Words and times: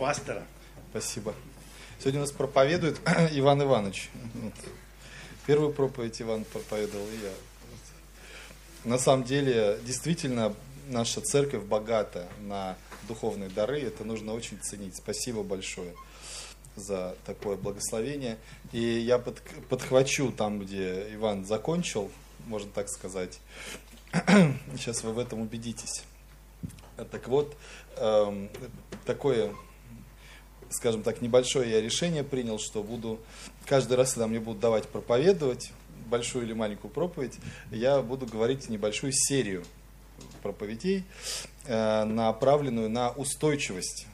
пастора. 0.00 0.42
Спасибо. 0.90 1.34
Сегодня 1.98 2.20
у 2.20 2.22
нас 2.22 2.32
проповедует 2.32 2.98
Иван 3.32 3.62
Иванович. 3.62 4.08
Первую 5.46 5.74
проповедь 5.74 6.22
Иван 6.22 6.44
проповедовал 6.44 7.06
и 7.06 7.22
я. 7.22 7.32
На 8.84 8.96
самом 8.96 9.24
деле, 9.24 9.78
действительно, 9.84 10.54
наша 10.88 11.20
церковь 11.20 11.64
богата 11.64 12.26
на 12.40 12.78
духовные 13.08 13.50
дары. 13.50 13.82
Это 13.82 14.04
нужно 14.04 14.32
очень 14.32 14.58
ценить. 14.62 14.96
Спасибо 14.96 15.42
большое 15.42 15.92
за 16.76 17.14
такое 17.26 17.56
благословение. 17.56 18.38
И 18.72 18.80
я 18.80 19.18
под, 19.18 19.42
подхвачу 19.68 20.32
там, 20.32 20.60
где 20.60 21.08
Иван 21.12 21.44
закончил, 21.44 22.10
можно 22.46 22.70
так 22.70 22.88
сказать. 22.88 23.38
Сейчас 24.78 25.04
вы 25.04 25.12
в 25.12 25.18
этом 25.18 25.40
убедитесь. 25.42 26.04
Так 27.10 27.28
вот, 27.28 27.54
эм, 27.96 28.48
такое, 29.04 29.54
скажем 30.70 31.02
так, 31.02 31.20
небольшое 31.20 31.70
я 31.70 31.80
решение 31.80 32.24
принял, 32.24 32.58
что 32.58 32.82
буду 32.82 33.20
каждый 33.66 33.96
раз, 33.96 34.14
когда 34.14 34.26
мне 34.26 34.40
будут 34.40 34.60
давать 34.60 34.88
проповедовать, 34.88 35.72
большую 36.08 36.44
или 36.44 36.52
маленькую 36.52 36.90
проповедь, 36.90 37.38
я 37.70 38.00
буду 38.02 38.26
говорить 38.26 38.68
небольшую 38.68 39.12
серию 39.12 39.64
проповедей, 40.42 41.04
э, 41.66 42.04
направленную 42.04 42.88
на 42.88 43.10
устойчивость 43.10 44.06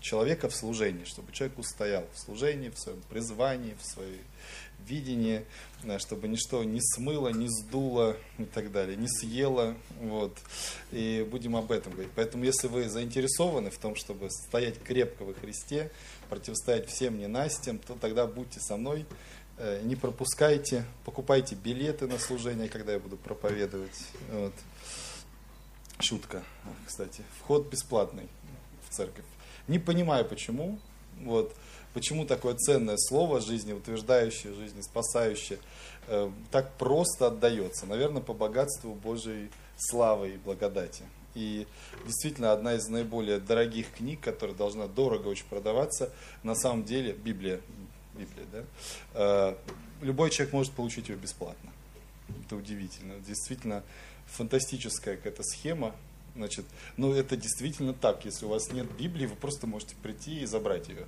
человека 0.00 0.48
в 0.48 0.54
служении, 0.54 1.04
чтобы 1.04 1.32
человек 1.32 1.58
устоял 1.58 2.04
в 2.14 2.18
служении, 2.18 2.70
в 2.70 2.78
своем 2.78 3.00
призвании, 3.08 3.76
в 3.80 3.86
своей 3.86 4.20
видении, 4.88 5.44
чтобы 5.98 6.28
ничто 6.28 6.64
не 6.64 6.80
смыло, 6.80 7.28
не 7.28 7.48
сдуло 7.48 8.16
и 8.38 8.44
так 8.44 8.72
далее, 8.72 8.96
не 8.96 9.08
съело. 9.08 9.74
Вот. 10.00 10.36
И 10.90 11.26
будем 11.30 11.56
об 11.56 11.70
этом 11.70 11.92
говорить. 11.92 12.12
Поэтому, 12.14 12.44
если 12.44 12.68
вы 12.68 12.88
заинтересованы 12.88 13.70
в 13.70 13.78
том, 13.78 13.94
чтобы 13.96 14.30
стоять 14.30 14.82
крепко 14.82 15.24
во 15.24 15.34
Христе, 15.34 15.90
противостоять 16.28 16.88
всем 16.88 17.18
ненастьям, 17.18 17.78
то 17.78 17.94
тогда 17.94 18.26
будьте 18.26 18.60
со 18.60 18.76
мной, 18.76 19.06
э, 19.58 19.80
не 19.84 19.96
пропускайте, 19.96 20.84
покупайте 21.04 21.54
билеты 21.54 22.06
на 22.06 22.18
служение, 22.18 22.68
когда 22.68 22.92
я 22.92 22.98
буду 22.98 23.16
проповедовать. 23.16 24.06
Вот. 24.30 24.54
Шутка, 26.00 26.44
кстати. 26.86 27.22
Вход 27.40 27.68
бесплатный 27.68 28.28
в 28.88 28.94
церковь. 28.94 29.24
Не 29.66 29.78
понимаю 29.78 30.24
почему. 30.24 30.78
Вот. 31.20 31.54
Почему 31.94 32.26
такое 32.26 32.54
ценное 32.54 32.96
слово, 32.96 33.40
жизнеутверждающее, 33.40 34.54
жизнеспасающее, 34.54 35.58
э, 36.06 36.30
так 36.50 36.72
просто 36.76 37.28
отдается? 37.28 37.86
Наверное, 37.86 38.22
по 38.22 38.34
богатству 38.34 38.94
Божьей 38.94 39.50
славы 39.76 40.30
и 40.30 40.36
благодати. 40.36 41.04
И 41.34 41.66
действительно, 42.04 42.52
одна 42.52 42.74
из 42.74 42.88
наиболее 42.88 43.38
дорогих 43.38 43.92
книг, 43.92 44.20
которая 44.20 44.56
должна 44.56 44.86
дорого 44.86 45.28
очень 45.28 45.46
продаваться, 45.46 46.10
на 46.42 46.54
самом 46.54 46.84
деле 46.84 47.12
Библия. 47.12 47.60
Библия 48.14 48.46
да? 48.52 48.64
э, 49.14 49.56
любой 50.02 50.30
человек 50.30 50.52
может 50.52 50.72
получить 50.72 51.08
ее 51.08 51.16
бесплатно. 51.16 51.70
Это 52.44 52.56
удивительно. 52.56 53.14
Действительно, 53.20 53.82
фантастическая 54.26 55.16
какая-то 55.16 55.42
схема. 55.42 55.94
Значит, 56.34 56.66
ну 56.96 57.12
это 57.12 57.36
действительно 57.36 57.94
так. 57.94 58.24
Если 58.24 58.44
у 58.44 58.48
вас 58.48 58.72
нет 58.72 58.86
Библии, 58.96 59.26
вы 59.26 59.36
просто 59.36 59.66
можете 59.66 59.96
прийти 60.02 60.40
и 60.40 60.46
забрать 60.46 60.88
ее. 60.88 61.06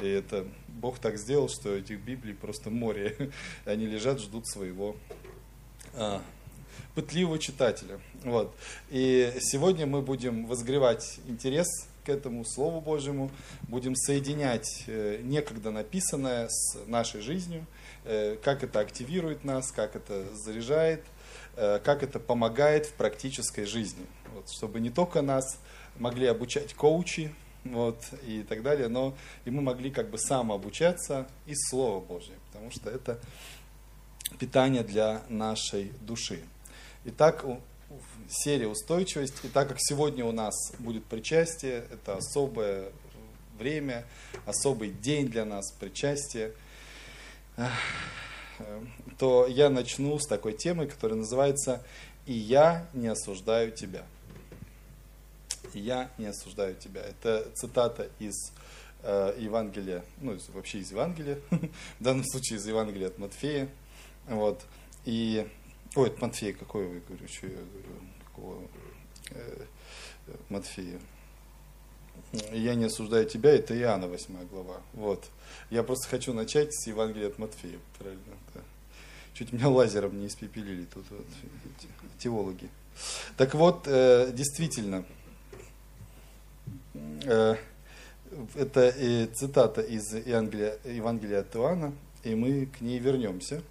И 0.00 0.08
это 0.08 0.46
Бог 0.68 0.98
так 0.98 1.18
сделал, 1.18 1.48
что 1.48 1.74
этих 1.74 2.00
Библий 2.00 2.34
просто 2.34 2.70
море. 2.70 3.30
Они 3.64 3.86
лежат, 3.86 4.20
ждут 4.20 4.46
своего 4.46 4.96
а, 5.94 6.22
пытливого 6.94 7.38
читателя. 7.38 7.98
Вот. 8.24 8.54
И 8.90 9.32
сегодня 9.40 9.86
мы 9.86 10.02
будем 10.02 10.46
возгревать 10.46 11.18
интерес 11.26 11.68
к 12.04 12.08
этому 12.08 12.44
Слову 12.44 12.80
Божьему, 12.80 13.30
будем 13.62 13.96
соединять 13.96 14.84
э, 14.86 15.20
некогда 15.22 15.72
написанное 15.72 16.48
с 16.48 16.78
нашей 16.86 17.20
жизнью, 17.20 17.66
э, 18.04 18.36
как 18.42 18.62
это 18.62 18.78
активирует 18.78 19.44
нас, 19.44 19.72
как 19.72 19.96
это 19.96 20.24
заряжает, 20.34 21.02
э, 21.56 21.80
как 21.82 22.04
это 22.04 22.20
помогает 22.20 22.86
в 22.86 22.92
практической 22.92 23.64
жизни. 23.64 24.06
Вот, 24.34 24.48
чтобы 24.50 24.78
не 24.78 24.90
только 24.90 25.20
нас 25.20 25.58
могли 25.98 26.26
обучать 26.26 26.74
коучи, 26.74 27.34
вот, 27.72 28.02
и 28.26 28.42
так 28.42 28.62
далее, 28.62 28.88
но 28.88 29.16
и 29.44 29.50
мы 29.50 29.62
могли 29.62 29.90
как 29.90 30.10
бы 30.10 30.18
самообучаться 30.18 31.26
из 31.46 31.58
Слова 31.68 32.00
Божьего, 32.00 32.36
потому 32.52 32.70
что 32.70 32.90
это 32.90 33.18
питание 34.38 34.82
для 34.82 35.22
нашей 35.28 35.92
души. 36.00 36.40
Итак, 37.04 37.44
серия 38.28 38.68
устойчивость. 38.68 39.44
И 39.44 39.48
так 39.48 39.68
как 39.68 39.76
сегодня 39.80 40.24
у 40.24 40.32
нас 40.32 40.54
будет 40.78 41.04
причастие, 41.04 41.84
это 41.92 42.16
особое 42.16 42.90
время, 43.58 44.04
особый 44.44 44.90
день 44.90 45.28
для 45.28 45.44
нас, 45.44 45.72
причастие, 45.72 46.52
то 49.18 49.46
я 49.46 49.70
начну 49.70 50.18
с 50.18 50.26
такой 50.26 50.52
темы, 50.52 50.86
которая 50.86 51.18
называется 51.18 51.82
«И 52.26 52.32
я 52.32 52.86
не 52.92 53.08
осуждаю 53.08 53.72
тебя» 53.72 54.04
и 55.74 55.80
я 55.80 56.10
не 56.18 56.26
осуждаю 56.26 56.74
тебя. 56.76 57.02
Это 57.02 57.50
цитата 57.54 58.10
из 58.18 58.52
э, 59.02 59.34
Евангелия, 59.38 60.04
ну, 60.20 60.36
вообще 60.48 60.78
из 60.78 60.90
Евангелия, 60.90 61.40
в 61.50 62.02
данном 62.02 62.24
случае 62.24 62.58
из 62.58 62.66
Евангелия 62.66 63.08
от 63.08 63.18
Матфея. 63.18 63.68
Вот. 64.26 64.62
И, 65.04 65.46
ой, 65.94 66.08
от 66.08 66.20
Матфея, 66.20 66.52
какой 66.52 66.86
вы, 66.86 67.00
говорю, 67.00 67.28
что 67.28 67.46
я 67.46 67.54
говорю, 67.54 67.88
какого 68.24 68.62
э, 69.30 69.64
Матфея. 70.48 71.00
Я 72.52 72.74
не 72.74 72.86
осуждаю 72.86 73.26
тебя, 73.26 73.50
это 73.50 73.78
Иоанна 73.78 74.08
8 74.08 74.48
глава. 74.48 74.80
Вот. 74.94 75.24
Я 75.70 75.82
просто 75.82 76.08
хочу 76.08 76.32
начать 76.32 76.74
с 76.74 76.86
Евангелия 76.86 77.28
от 77.28 77.38
Матфея, 77.38 77.78
правильно? 77.98 78.22
Да. 78.54 78.60
Чуть 79.34 79.52
меня 79.52 79.68
лазером 79.68 80.18
не 80.18 80.26
испепелили 80.26 80.86
тут 80.86 81.04
вот, 81.10 81.26
теологи. 82.18 82.68
Так 83.36 83.54
вот, 83.54 83.86
э, 83.86 84.32
действительно, 84.32 85.04
Э, 87.26 87.56
это 88.54 89.28
цитата 89.34 89.80
из 89.80 90.12
Евангелия, 90.14 90.78
Евангелия 90.84 91.40
от 91.40 91.56
Иоанна, 91.56 91.92
и 92.22 92.34
мы 92.36 92.66
к 92.66 92.80
ней 92.80 93.00
вернемся, 93.00 93.62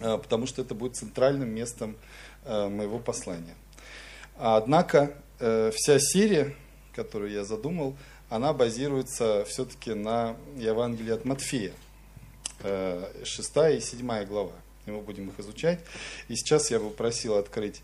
э, 0.00 0.18
потому 0.18 0.46
что 0.46 0.62
это 0.62 0.74
будет 0.74 0.96
центральным 0.96 1.48
местом 1.48 1.96
э, 2.44 2.68
моего 2.68 2.98
послания. 2.98 3.54
Однако 4.36 5.14
вся 5.38 5.98
серия, 5.98 6.54
которую 6.94 7.30
я 7.32 7.44
задумал, 7.44 7.96
она 8.28 8.52
базируется 8.52 9.44
все-таки 9.46 9.92
на 9.92 10.36
Евангелии 10.56 11.12
от 11.12 11.24
Матфея, 11.24 11.72
6 12.62 13.56
и 13.76 13.80
7 13.80 14.24
глава. 14.24 14.52
И 14.86 14.90
мы 14.90 15.00
будем 15.00 15.28
их 15.28 15.38
изучать. 15.38 15.80
И 16.28 16.36
сейчас 16.36 16.70
я 16.70 16.80
бы 16.80 16.90
просил 16.90 17.34
открыть 17.34 17.82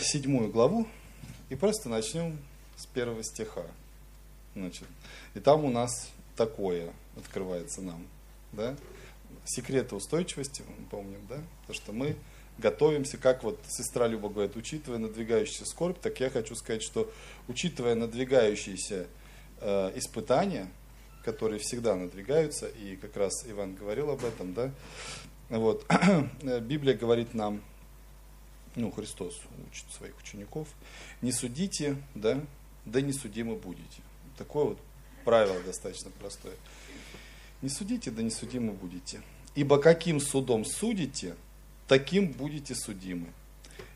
седьмую 0.00 0.50
главу 0.50 0.86
и 1.48 1.56
просто 1.56 1.88
начнем 1.88 2.38
с 2.80 2.86
первого 2.86 3.22
стиха. 3.22 3.66
Значит, 4.54 4.88
и 5.34 5.40
там 5.40 5.64
у 5.64 5.70
нас 5.70 6.10
такое 6.36 6.92
открывается 7.16 7.82
нам. 7.82 8.06
Да? 8.52 8.76
Секреты 9.44 9.94
устойчивости, 9.94 10.62
мы 10.66 10.86
помним, 10.86 11.20
да? 11.28 11.38
То, 11.66 11.72
что 11.72 11.92
мы 11.92 12.16
готовимся, 12.58 13.16
как 13.16 13.44
вот 13.44 13.60
сестра 13.68 14.06
Люба 14.06 14.28
говорит, 14.28 14.56
учитывая 14.56 14.98
надвигающуюся 14.98 15.64
скорбь, 15.66 15.98
так 16.00 16.18
я 16.20 16.30
хочу 16.30 16.54
сказать, 16.54 16.82
что 16.82 17.10
учитывая 17.48 17.94
надвигающиеся 17.94 19.06
э, 19.60 19.92
испытания, 19.96 20.68
которые 21.24 21.58
всегда 21.60 21.94
надвигаются, 21.94 22.66
и 22.66 22.96
как 22.96 23.16
раз 23.16 23.44
Иван 23.46 23.74
говорил 23.74 24.10
об 24.10 24.24
этом, 24.24 24.54
да, 24.54 24.72
вот, 25.48 25.86
Библия 26.62 26.94
говорит 26.94 27.34
нам, 27.34 27.62
ну, 28.76 28.90
Христос 28.90 29.40
учит 29.70 29.84
своих 29.90 30.18
учеников, 30.18 30.68
не 31.22 31.32
судите, 31.32 31.96
да, 32.14 32.40
да 32.84 33.00
не 33.00 33.12
судимы 33.12 33.56
будете. 33.56 34.02
Такое 34.36 34.64
вот 34.64 34.78
правило 35.24 35.60
достаточно 35.60 36.10
простое. 36.18 36.54
Не 37.62 37.68
судите, 37.68 38.10
да 38.10 38.22
не 38.22 38.30
судимы 38.30 38.72
будете. 38.72 39.22
Ибо 39.54 39.78
каким 39.78 40.20
судом 40.20 40.64
судите, 40.64 41.34
таким 41.86 42.28
будете 42.28 42.74
судимы. 42.74 43.26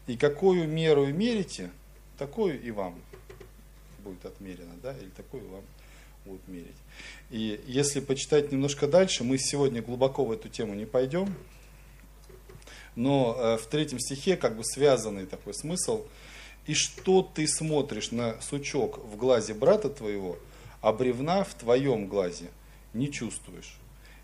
И 0.06 0.16
какую 0.16 0.68
меру 0.68 1.06
мерите, 1.06 1.70
такую 2.18 2.60
и 2.60 2.70
вам 2.70 3.00
будет 4.00 4.24
отмерено, 4.26 4.74
да, 4.82 4.94
или 4.98 5.08
такую 5.10 5.48
вам 5.48 5.64
будут 6.26 6.46
мерить. 6.46 6.76
И 7.30 7.62
если 7.66 8.00
почитать 8.00 8.52
немножко 8.52 8.86
дальше, 8.86 9.24
мы 9.24 9.38
сегодня 9.38 9.80
глубоко 9.80 10.24
в 10.24 10.32
эту 10.32 10.48
тему 10.48 10.74
не 10.74 10.84
пойдем, 10.84 11.34
но 12.96 13.34
э, 13.38 13.56
в 13.56 13.66
третьем 13.66 13.98
стихе 13.98 14.36
как 14.36 14.56
бы 14.56 14.64
связанный 14.64 15.26
такой 15.26 15.54
смысл– 15.54 16.06
и 16.66 16.74
что 16.74 17.22
ты 17.22 17.46
смотришь 17.46 18.10
на 18.10 18.40
сучок 18.40 18.98
в 18.98 19.16
глазе 19.16 19.54
брата 19.54 19.90
твоего, 19.90 20.38
а 20.80 20.92
бревна 20.92 21.44
в 21.44 21.54
твоем 21.54 22.06
глазе 22.06 22.50
не 22.92 23.10
чувствуешь? 23.10 23.76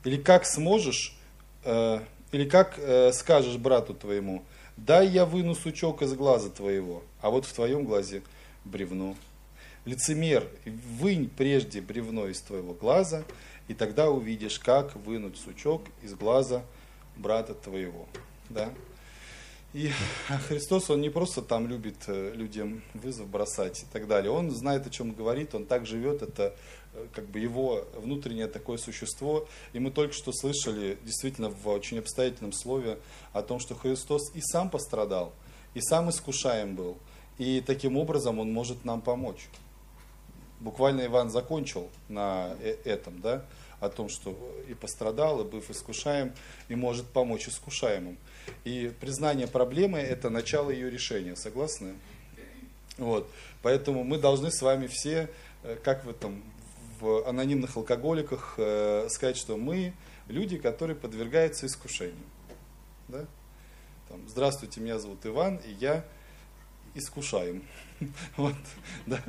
Или 0.05 0.17
как 0.17 0.47
сможешь, 0.47 1.17
э, 1.65 2.01
или 2.33 2.49
как 2.49 2.79
э, 2.79 3.13
скажешь 3.13 3.57
брату 3.57 3.95
твоему, 3.95 4.43
дай 4.77 5.07
я 5.07 5.27
выну 5.27 5.55
сучок 5.55 6.03
из 6.03 6.15
глаза 6.15 6.49
твоего, 6.49 7.03
а 7.21 7.31
вот 7.31 7.45
в 7.45 7.53
твоем 7.53 7.85
глазе 7.85 8.23
бревно. 8.65 9.17
лицемер, 9.85 10.47
вынь 10.65 11.29
прежде 11.29 11.81
бревно 11.81 12.27
из 12.29 12.41
твоего 12.41 12.73
глаза, 12.73 13.25
и 13.69 13.75
тогда 13.75 14.11
увидишь, 14.11 14.59
как 14.59 14.97
вынуть 14.97 15.37
сучок 15.37 15.83
из 16.03 16.15
глаза 16.15 16.63
брата 17.17 17.55
твоего. 17.55 18.07
Да? 18.49 18.71
И 19.73 19.93
Христос, 20.49 20.91
Он 20.91 21.01
не 21.01 21.11
просто 21.11 21.43
там 21.43 21.69
любит 21.69 21.97
э, 22.09 22.33
людям 22.35 22.83
вызов 22.93 23.29
бросать 23.29 23.83
и 23.83 23.87
так 23.93 24.09
далее. 24.09 24.33
Он 24.33 24.51
знает, 24.51 24.87
о 24.87 24.91
чем 24.91 25.13
говорит, 25.13 25.55
Он 25.55 25.65
так 25.65 25.87
живет, 25.87 26.23
это 26.23 26.57
э, 26.93 27.07
как 27.15 27.27
бы 27.27 27.39
его 27.39 27.87
внутреннее 27.95 28.49
такое 28.49 28.79
существо. 28.79 29.47
И 29.73 29.79
мы 29.79 29.93
только 29.93 30.13
что 30.13 30.33
слышали 30.33 30.99
действительно 31.05 31.51
в 31.51 31.69
очень 31.69 32.01
обстоятельном 32.01 32.53
слове 32.53 32.99
о 33.33 33.43
том, 33.43 33.61
что 33.61 33.77
Христос 33.77 34.35
и 34.35 34.41
сам 34.41 34.71
пострадал, 34.71 35.33
и 35.75 35.81
сам 35.81 36.11
искушаем 36.11 36.75
был. 36.75 36.99
И 37.39 37.63
таким 37.65 37.97
образом 37.97 38.41
Он 38.41 38.53
может 38.53 38.85
нам 38.85 39.01
помочь. 39.01 39.49
Буквально 40.59 41.07
Иван 41.07 41.31
закончил 41.31 41.91
на 42.09 42.57
э, 42.61 42.77
этом, 42.85 43.21
да, 43.21 43.45
о 43.79 43.89
том, 43.89 44.09
что 44.09 44.37
и 44.69 44.75
пострадал, 44.75 45.41
и 45.41 45.45
быв 45.45 45.71
искушаем, 45.71 46.33
и 46.69 46.75
может 46.75 47.07
помочь 47.07 47.49
искушаемым. 47.49 48.19
И 48.65 48.93
признание 49.01 49.47
проблемы– 49.47 49.99
это 50.01 50.31
начало 50.31 50.71
ее 50.71 50.91
решения, 50.91 51.37
согласны? 51.37 51.95
Вот. 52.99 53.31
Поэтому 53.63 54.05
мы 54.05 54.19
должны 54.19 54.51
с 54.51 54.63
вами 54.63 54.87
все, 54.87 55.31
э, 55.63 55.77
как 55.83 56.05
в 56.05 56.11
этом, 56.11 56.43
в 57.01 57.27
анонимных 57.27 57.77
алкоголиках, 57.77 58.55
э, 58.59 59.09
сказать, 59.11 59.37
что 59.37 59.57
мы 59.57 59.95
люди, 60.29 60.59
которые 60.59 60.97
подвергаются 60.97 61.67
искушению. 61.67 62.17
Да? 63.09 63.27
Там, 64.09 64.29
Здравствуйте, 64.29 64.81
меня 64.81 64.99
зовут 64.99 65.25
Иван, 65.25 65.57
и 65.57 65.73
я 65.81 66.05
искушаем. 66.95 67.63
Вот, 68.39 68.55
да. 69.05 69.23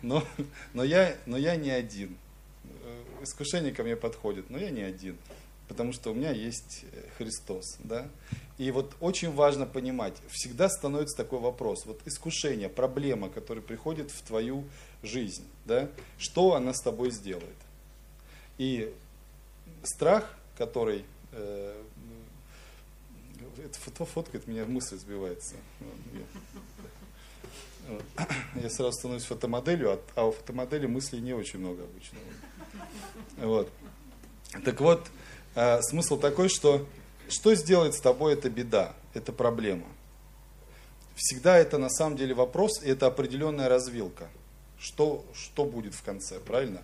но, 0.00 0.24
но, 0.72 0.84
я, 0.84 1.16
но 1.26 1.36
я 1.36 1.56
не 1.56 1.70
один. 1.70 2.16
Э, 2.64 3.02
искушение 3.22 3.72
ко 3.72 3.82
мне 3.82 3.94
подходит, 3.94 4.48
но 4.48 4.56
я 4.58 4.70
не 4.70 4.80
один 4.80 5.18
потому 5.68 5.92
что 5.92 6.10
у 6.10 6.14
меня 6.14 6.30
есть 6.30 6.84
э, 6.92 7.02
Христос. 7.18 7.76
Да? 7.80 8.08
И 8.58 8.70
вот 8.70 8.94
очень 9.00 9.32
важно 9.32 9.66
понимать, 9.66 10.14
всегда 10.30 10.68
становится 10.68 11.16
такой 11.16 11.38
вопрос, 11.38 11.84
вот 11.86 12.00
искушение, 12.06 12.68
проблема, 12.68 13.28
которая 13.28 13.62
приходит 13.62 14.10
в 14.10 14.22
твою 14.22 14.64
жизнь, 15.02 15.44
да? 15.64 15.88
что 16.18 16.54
она 16.54 16.72
с 16.72 16.80
тобой 16.80 17.10
сделает. 17.10 17.56
И 18.58 18.92
страх, 19.82 20.30
который, 20.56 21.04
э, 21.32 21.82
это 23.64 23.78
фото 23.78 24.04
фоткает, 24.04 24.46
меня 24.46 24.64
мысль 24.64 24.96
сбивается. 24.96 25.56
Я 28.56 28.70
сразу 28.70 28.92
становлюсь 28.92 29.24
фотомоделью, 29.24 30.00
а 30.16 30.26
у 30.26 30.32
фотомодели 30.32 30.86
мыслей 30.86 31.20
не 31.20 31.34
очень 31.34 31.60
много 31.60 31.84
обычно. 31.84 32.18
Вот. 33.36 33.70
Так 34.64 34.80
вот, 34.80 35.06
Э, 35.56 35.80
смысл 35.82 36.18
такой, 36.18 36.48
что 36.48 36.86
что 37.28 37.54
сделает 37.54 37.94
с 37.94 38.00
тобой 38.00 38.34
эта 38.34 38.48
беда, 38.48 38.94
эта 39.14 39.32
проблема? 39.32 39.86
Всегда 41.16 41.56
это 41.56 41.78
на 41.78 41.88
самом 41.88 42.16
деле 42.16 42.34
вопрос, 42.34 42.82
и 42.82 42.88
это 42.88 43.06
определенная 43.06 43.68
развилка. 43.68 44.28
Что, 44.78 45.24
что 45.34 45.64
будет 45.64 45.94
в 45.94 46.02
конце, 46.02 46.38
правильно? 46.38 46.82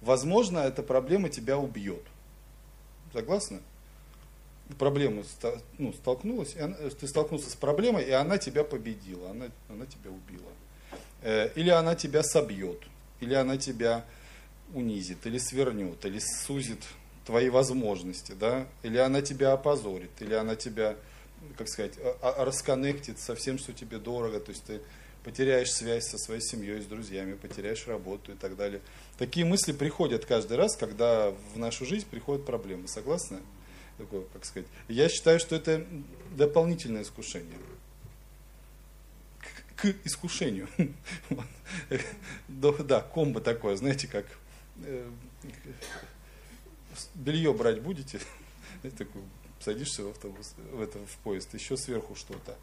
Возможно, 0.00 0.60
эта 0.60 0.82
проблема 0.82 1.28
тебя 1.28 1.58
убьет. 1.58 2.02
Согласны? 3.12 3.60
Проблема 4.78 5.24
ну, 5.76 5.92
столкнулась, 5.92 6.56
она, 6.56 6.76
ты 6.76 7.06
столкнулся 7.06 7.50
с 7.50 7.56
проблемой, 7.56 8.04
и 8.04 8.10
она 8.12 8.38
тебя 8.38 8.64
победила, 8.64 9.30
она, 9.30 9.46
она 9.68 9.84
тебя 9.84 10.10
убила. 10.10 10.48
Э, 11.20 11.50
или 11.56 11.68
она 11.68 11.96
тебя 11.96 12.22
собьет, 12.22 12.80
или 13.20 13.34
она 13.34 13.58
тебя 13.58 14.06
унизит, 14.72 15.26
или 15.26 15.38
свернет, 15.38 16.02
или 16.06 16.20
сузит 16.20 16.82
твои 17.24 17.48
возможности, 17.48 18.32
да, 18.32 18.66
или 18.82 18.98
она 18.98 19.22
тебя 19.22 19.52
опозорит, 19.52 20.10
или 20.20 20.34
она 20.34 20.56
тебя, 20.56 20.96
как 21.56 21.68
сказать, 21.68 21.94
а, 21.98 22.34
а, 22.38 22.44
расконнектит 22.44 23.18
со 23.18 23.34
всем, 23.34 23.58
что 23.58 23.72
тебе 23.72 23.98
дорого, 23.98 24.40
то 24.40 24.50
есть 24.50 24.64
ты 24.64 24.80
потеряешь 25.24 25.70
связь 25.70 26.04
со 26.04 26.18
своей 26.18 26.40
семьей, 26.40 26.80
с 26.80 26.86
друзьями, 26.86 27.34
потеряешь 27.34 27.86
работу 27.86 28.32
и 28.32 28.34
так 28.34 28.56
далее. 28.56 28.80
Такие 29.18 29.46
мысли 29.46 29.72
приходят 29.72 30.24
каждый 30.24 30.56
раз, 30.56 30.76
когда 30.76 31.30
в 31.54 31.58
нашу 31.58 31.86
жизнь 31.86 32.06
приходят 32.10 32.44
проблемы. 32.44 32.88
Согласны? 32.88 33.38
Такое, 33.98 34.22
как 34.32 34.44
сказать. 34.44 34.68
Я 34.88 35.08
считаю, 35.08 35.38
что 35.38 35.54
это 35.54 35.86
дополнительное 36.36 37.02
искушение. 37.02 37.58
К, 39.76 39.82
к 39.82 39.94
искушению. 40.04 40.68
Да, 42.48 43.00
комбо 43.00 43.40
такое, 43.40 43.76
знаете, 43.76 44.06
как 44.06 44.26
э, 44.84 45.08
белье 47.14 47.52
брать 47.52 47.80
будете? 47.80 48.20
Такой, 48.82 49.22
садишься 49.60 50.04
в 50.04 50.08
автобус, 50.10 50.54
в, 50.72 50.80
это, 50.80 50.98
в 50.98 51.16
поезд, 51.18 51.54
еще 51.54 51.76
сверху 51.76 52.14
что-то. 52.14 52.56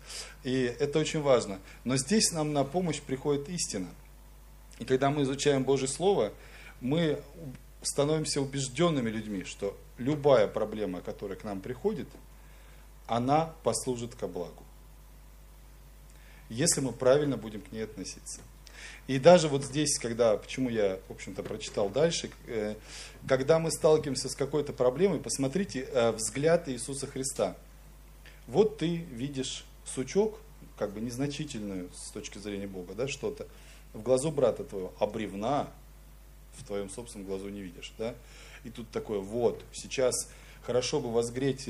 И 0.43 0.75
это 0.79 0.99
очень 0.99 1.21
важно. 1.21 1.59
Но 1.83 1.97
здесь 1.97 2.31
нам 2.31 2.53
на 2.53 2.63
помощь 2.63 3.01
приходит 3.01 3.49
истина. 3.49 3.87
И 4.79 4.85
когда 4.85 5.09
мы 5.09 5.23
изучаем 5.23 5.63
Божье 5.63 5.87
Слово, 5.87 6.33
мы 6.81 7.21
становимся 7.81 8.41
убежденными 8.41 9.09
людьми, 9.09 9.43
что 9.43 9.77
любая 9.97 10.47
проблема, 10.47 11.01
которая 11.01 11.37
к 11.37 11.43
нам 11.43 11.61
приходит, 11.61 12.07
она 13.07 13.53
послужит 13.63 14.15
ко 14.15 14.27
благу. 14.27 14.63
Если 16.49 16.81
мы 16.81 16.91
правильно 16.91 17.37
будем 17.37 17.61
к 17.61 17.71
ней 17.71 17.83
относиться. 17.83 18.41
И 19.07 19.17
даже 19.17 19.47
вот 19.47 19.65
здесь, 19.65 19.97
когда, 19.97 20.37
почему 20.37 20.69
я, 20.69 20.99
в 21.07 21.11
общем-то, 21.11 21.41
прочитал 21.41 21.89
дальше, 21.89 22.29
э, 22.47 22.75
когда 23.27 23.57
мы 23.57 23.71
сталкиваемся 23.71 24.29
с 24.29 24.35
какой-то 24.35 24.71
проблемой, 24.71 25.19
посмотрите 25.19 25.87
э, 25.91 26.11
взгляд 26.11 26.69
Иисуса 26.69 27.07
Христа. 27.07 27.55
Вот 28.47 28.77
ты 28.77 28.97
видишь 28.97 29.65
сучок, 29.85 30.39
как 30.77 30.93
бы 30.93 31.01
незначительную 31.01 31.89
с 31.93 32.11
точки 32.11 32.37
зрения 32.37 32.67
Бога, 32.67 32.93
да, 32.93 33.07
что-то, 33.07 33.47
в 33.93 34.01
глазу 34.01 34.31
брата 34.31 34.63
твоего, 34.63 34.93
а 34.99 35.07
бревна 35.07 35.69
в 36.53 36.65
твоем 36.65 36.89
собственном 36.89 37.27
глазу 37.27 37.49
не 37.49 37.61
видишь, 37.61 37.93
да. 37.97 38.15
И 38.63 38.69
тут 38.69 38.89
такое, 38.91 39.19
вот, 39.19 39.63
сейчас 39.73 40.29
хорошо 40.63 40.99
бы 40.99 41.11
возгреть 41.11 41.67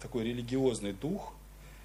такой 0.00 0.24
религиозный 0.24 0.92
дух 0.92 1.32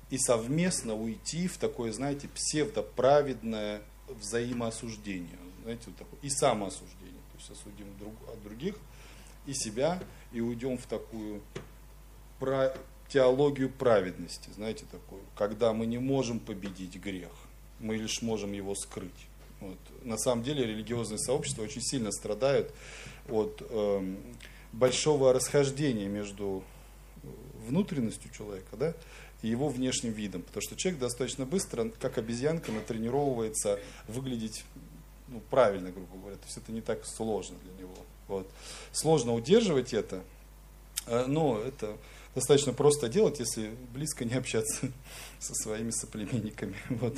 и 0.09 0.17
совместно 0.17 0.95
уйти 0.95 1.47
в 1.47 1.57
такое, 1.57 1.91
знаете, 1.91 2.27
псевдоправедное 2.27 3.81
взаимоосуждению, 4.07 5.37
знаете, 5.63 5.83
вот 5.87 5.95
такое, 5.97 6.19
и 6.21 6.29
самоосуждение, 6.29 7.21
то 7.31 7.37
есть 7.37 7.51
осудим 7.51 7.87
друг, 7.97 8.13
от 8.29 8.41
других 8.43 8.75
и 9.45 9.53
себя, 9.53 10.01
и 10.31 10.41
уйдем 10.41 10.77
в 10.77 10.85
такую 10.85 11.41
про, 12.39 12.75
теологию 13.07 13.69
праведности, 13.69 14.49
знаете, 14.55 14.85
такую, 14.91 15.21
когда 15.35 15.73
мы 15.73 15.85
не 15.85 15.99
можем 15.99 16.39
победить 16.39 16.95
грех, 16.95 17.31
мы 17.79 17.97
лишь 17.97 18.21
можем 18.21 18.53
его 18.53 18.75
скрыть. 18.75 19.27
Вот. 19.59 19.77
На 20.03 20.17
самом 20.17 20.43
деле 20.43 20.65
религиозные 20.65 21.19
сообщества 21.19 21.63
очень 21.63 21.81
сильно 21.81 22.11
страдают 22.11 22.73
от 23.29 23.61
э, 23.67 24.15
большого 24.73 25.33
расхождения 25.33 26.07
между 26.07 26.63
внутренностью 27.67 28.31
человека, 28.31 28.77
да, 28.77 28.93
и 29.45 29.47
его 29.47 29.69
внешним 29.69 30.11
видом. 30.11 30.41
Потому 30.41 30.63
что 30.63 30.75
человек 30.75 30.99
достаточно 30.99 31.45
быстро, 31.45 31.89
как 31.99 32.17
обезьянка, 32.17 32.71
натренировывается 32.71 33.79
выглядеть 34.07 34.65
ну, 35.27 35.39
правильно, 35.51 35.91
грубо 35.91 36.17
говоря. 36.17 36.37
То 36.37 36.45
есть 36.45 36.57
это 36.57 36.71
не 36.71 36.81
так 36.81 37.05
сложно 37.05 37.55
для 37.63 37.73
него. 37.73 37.95
Вот. 38.27 38.49
Сложно 38.91 39.35
удерживать 39.35 39.93
это, 39.93 40.23
э, 41.05 41.25
но 41.27 41.59
это 41.59 41.95
достаточно 42.33 42.73
просто 42.73 43.07
делать, 43.07 43.39
если 43.39 43.71
близко 43.93 44.25
не 44.25 44.33
общаться 44.33 44.91
со 45.39 45.53
своими 45.53 45.91
соплеменниками 45.91 46.75
вот, 46.89 47.17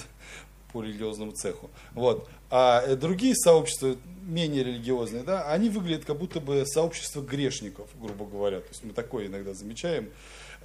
по 0.74 0.84
религиозному 0.84 1.32
цеху. 1.32 1.70
Вот. 1.94 2.28
А 2.50 2.84
э, 2.86 2.98
другие 2.98 3.36
сообщества, 3.36 3.96
менее 4.24 4.66
религиозные, 4.66 5.24
да, 5.24 5.50
они 5.50 5.70
выглядят 5.70 6.04
как 6.04 6.18
будто 6.18 6.42
бы 6.42 6.66
сообщество 6.66 7.22
грешников, 7.22 7.88
грубо 7.98 8.26
говоря. 8.26 8.60
То 8.60 8.68
есть 8.68 8.84
мы 8.84 8.92
такое 8.92 9.28
иногда 9.28 9.54
замечаем. 9.54 10.10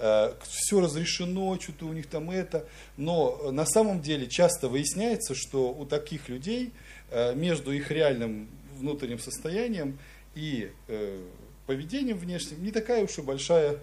Э, 0.04 0.35
все 0.49 0.80
разрешено, 0.80 1.56
что-то 1.61 1.87
у 1.87 1.92
них 1.92 2.09
там 2.09 2.28
это. 2.32 2.66
Но 2.97 3.52
на 3.52 3.64
самом 3.64 4.02
деле 4.02 4.26
часто 4.26 4.68
выясняется, 4.68 5.37
что 5.37 5.73
у 5.73 5.87
таких 5.87 6.28
людей 6.28 6.73
э, 7.11 7.37
между 7.37 7.71
их 7.71 7.88
реальным 7.92 8.49
внутренним 8.75 9.21
состоянием 9.21 10.00
и 10.35 10.73
э, 10.88 11.23
поведением 11.68 12.18
внешним 12.18 12.64
не 12.64 12.73
такая 12.73 13.04
уж 13.04 13.16
и 13.18 13.23
большая 13.23 13.78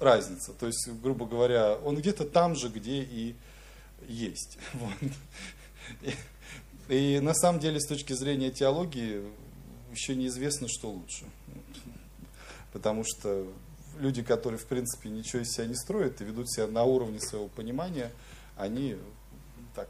разница. 0.00 0.52
То 0.54 0.66
есть, 0.66 0.88
грубо 1.00 1.24
говоря, 1.24 1.76
он 1.76 1.94
где-то 1.94 2.24
там 2.24 2.56
же, 2.56 2.68
где 2.68 3.02
и 3.02 3.36
есть. 4.08 4.58
Вот. 4.72 6.12
И 6.88 7.20
на 7.20 7.34
самом 7.34 7.60
деле, 7.60 7.78
с 7.78 7.86
точки 7.86 8.12
зрения 8.12 8.50
теологии, 8.50 9.22
еще 9.92 10.16
неизвестно, 10.16 10.66
что 10.68 10.90
лучше. 10.90 11.24
Потому 12.72 13.04
что 13.04 13.46
люди, 14.00 14.22
которые, 14.22 14.58
в 14.58 14.66
принципе, 14.66 15.08
ничего 15.08 15.42
из 15.42 15.52
себя 15.52 15.66
не 15.66 15.74
строят 15.74 16.20
и 16.20 16.24
ведут 16.24 16.50
себя 16.50 16.66
на 16.66 16.84
уровне 16.84 17.20
своего 17.20 17.48
понимания, 17.48 18.10
они 18.56 18.96
так 19.74 19.88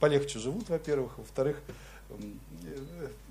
полегче 0.00 0.38
живут, 0.38 0.68
во-первых, 0.68 1.18
во-вторых, 1.18 1.62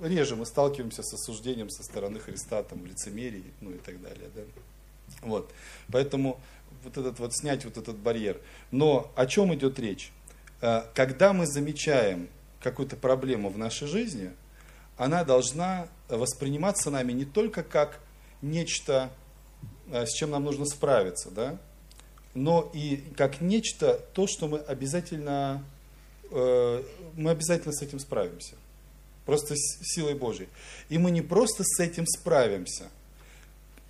реже 0.01 0.35
мы 0.35 0.45
сталкиваемся 0.45 1.03
с 1.03 1.13
осуждением 1.13 1.69
со 1.69 1.83
стороны 1.83 2.19
Христа, 2.19 2.63
там, 2.63 2.85
лицемерии, 2.85 3.51
ну 3.61 3.71
и 3.71 3.77
так 3.77 4.01
далее. 4.01 4.29
Да? 4.35 4.41
Вот. 5.21 5.51
Поэтому 5.91 6.39
вот 6.83 6.97
этот 6.97 7.19
вот 7.19 7.35
снять 7.35 7.65
вот 7.65 7.77
этот 7.77 7.97
барьер. 7.97 8.39
Но 8.71 9.11
о 9.15 9.25
чем 9.25 9.53
идет 9.53 9.79
речь? 9.79 10.11
Э, 10.61 10.83
когда 10.93 11.33
мы 11.33 11.45
замечаем 11.45 12.29
какую-то 12.61 12.95
проблему 12.95 13.49
в 13.49 13.57
нашей 13.57 13.87
жизни, 13.87 14.31
она 14.97 15.23
должна 15.23 15.87
восприниматься 16.07 16.89
нами 16.89 17.13
не 17.13 17.25
только 17.25 17.63
как 17.63 17.99
нечто, 18.41 19.09
э, 19.09 19.28
с 19.91 20.13
чем 20.13 20.31
нам 20.31 20.43
нужно 20.43 20.65
справиться, 20.65 21.29
да, 21.31 21.57
но 22.33 22.69
и 22.73 23.03
как 23.17 23.41
нечто, 23.41 23.99
то, 24.13 24.27
что 24.27 24.47
мы 24.47 24.59
обязательно, 24.59 25.63
э, 26.31 26.83
мы 27.15 27.31
обязательно 27.31 27.73
с 27.73 27.81
этим 27.81 27.99
справимся. 27.99 28.55
Просто 29.25 29.55
силой 29.57 30.15
Божьей. 30.15 30.47
И 30.89 30.97
мы 30.97 31.11
не 31.11 31.21
просто 31.21 31.63
с 31.63 31.79
этим 31.79 32.05
справимся, 32.07 32.89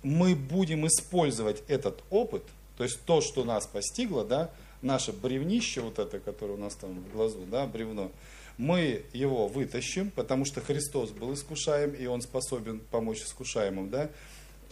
мы 0.02 0.34
будем 0.34 0.86
использовать 0.86 1.62
этот 1.68 2.02
опыт, 2.10 2.42
то 2.76 2.84
есть 2.84 3.00
то, 3.04 3.20
что 3.20 3.44
нас 3.44 3.66
постигло, 3.66 4.24
да, 4.24 4.50
наше 4.82 5.12
бревнище, 5.12 5.82
вот 5.82 5.98
это, 5.98 6.20
которое 6.20 6.54
у 6.54 6.56
нас 6.56 6.74
там 6.74 7.00
в 7.00 7.12
глазу, 7.12 7.40
да, 7.50 7.66
бревно, 7.66 8.10
мы 8.56 9.04
его 9.12 9.48
вытащим, 9.48 10.10
потому 10.10 10.44
что 10.44 10.60
Христос 10.60 11.10
был 11.10 11.32
искушаем, 11.34 11.92
и 11.92 12.06
Он 12.06 12.20
способен 12.22 12.80
помочь 12.90 13.22
искушаемым, 13.22 13.90
да, 13.90 14.10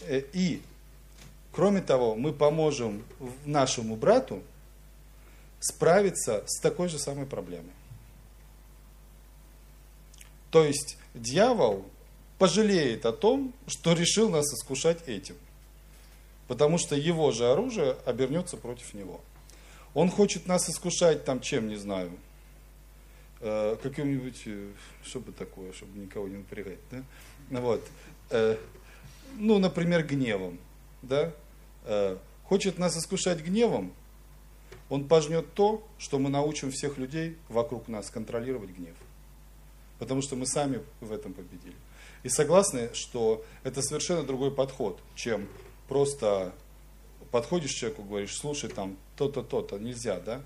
э, 0.02 0.23
и, 0.32 0.62
кроме 1.52 1.80
того, 1.80 2.14
мы 2.14 2.32
поможем 2.32 3.04
нашему 3.44 3.96
брату 3.96 4.42
справиться 5.60 6.44
с 6.46 6.60
такой 6.60 6.88
же 6.88 6.98
самой 6.98 7.26
проблемой. 7.26 7.72
То 10.50 10.64
есть 10.64 10.96
дьявол 11.14 11.84
пожалеет 12.38 13.04
о 13.04 13.12
том, 13.12 13.52
что 13.66 13.92
решил 13.92 14.30
нас 14.30 14.46
искушать 14.54 15.06
этим. 15.06 15.36
Потому 16.46 16.78
что 16.78 16.96
его 16.96 17.30
же 17.32 17.50
оружие 17.50 17.96
обернется 18.06 18.56
против 18.56 18.94
него. 18.94 19.20
Он 19.94 20.10
хочет 20.10 20.46
нас 20.46 20.68
искушать 20.70 21.24
там 21.24 21.40
чем, 21.40 21.68
не 21.68 21.76
знаю, 21.76 22.10
э, 23.40 23.76
каким-нибудь, 23.82 24.42
э, 24.46 24.70
что 25.04 25.20
бы 25.20 25.32
такое, 25.32 25.72
чтобы 25.72 25.98
никого 25.98 26.28
не 26.28 26.36
напрягать, 26.36 26.78
да? 26.90 27.02
Вот. 27.50 27.84
Э, 28.30 28.56
ну, 29.36 29.58
например, 29.58 30.06
гневом, 30.06 30.58
да? 31.02 31.32
Э, 31.84 32.16
хочет 32.44 32.78
нас 32.78 32.96
искушать 32.96 33.40
гневом, 33.40 33.92
он 34.88 35.06
пожнет 35.06 35.52
то, 35.54 35.86
что 35.98 36.18
мы 36.18 36.30
научим 36.30 36.70
всех 36.70 36.98
людей 36.98 37.36
вокруг 37.48 37.88
нас 37.88 38.10
контролировать 38.10 38.70
гнев. 38.70 38.96
Потому 39.98 40.22
что 40.22 40.36
мы 40.36 40.46
сами 40.46 40.82
в 41.00 41.12
этом 41.12 41.34
победили. 41.34 41.76
И 42.22 42.28
согласны, 42.28 42.90
что 42.94 43.44
это 43.64 43.82
совершенно 43.82 44.22
другой 44.22 44.50
подход, 44.50 44.98
чем 45.14 45.48
просто 45.88 46.52
подходишь 47.30 47.72
человеку, 47.72 48.02
говоришь, 48.02 48.36
слушай, 48.36 48.70
там, 48.70 48.96
то-то, 49.16 49.42
то-то, 49.42 49.78
нельзя, 49.78 50.20
да? 50.20 50.42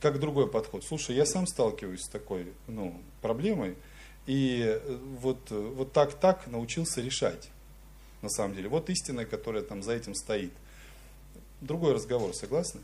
Как 0.00 0.20
другой 0.20 0.48
подход. 0.48 0.84
Слушай, 0.84 1.16
я 1.16 1.24
сам 1.24 1.46
сталкиваюсь 1.46 2.02
с 2.02 2.08
такой 2.08 2.52
ну, 2.66 3.00
проблемой, 3.22 3.76
и 4.26 4.80
вот, 5.20 5.50
вот 5.50 5.92
так-так 5.92 6.46
научился 6.48 7.00
решать, 7.00 7.48
на 8.22 8.28
самом 8.28 8.54
деле. 8.54 8.68
Вот 8.68 8.90
истина, 8.90 9.24
которая 9.24 9.62
там 9.62 9.82
за 9.82 9.92
этим 9.92 10.14
стоит. 10.14 10.52
Другой 11.60 11.94
разговор, 11.94 12.34
согласны? 12.34 12.80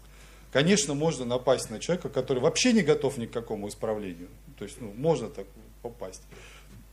Конечно, 0.52 0.94
можно 0.94 1.24
напасть 1.24 1.70
на 1.70 1.80
человека, 1.80 2.08
который 2.08 2.40
вообще 2.40 2.72
не 2.72 2.82
готов 2.82 3.16
ни 3.16 3.26
к 3.26 3.32
какому 3.32 3.68
исправлению. 3.68 4.28
То 4.58 4.64
есть, 4.64 4.80
ну, 4.80 4.92
можно 4.94 5.28
так 5.28 5.46
попасть. 5.80 6.22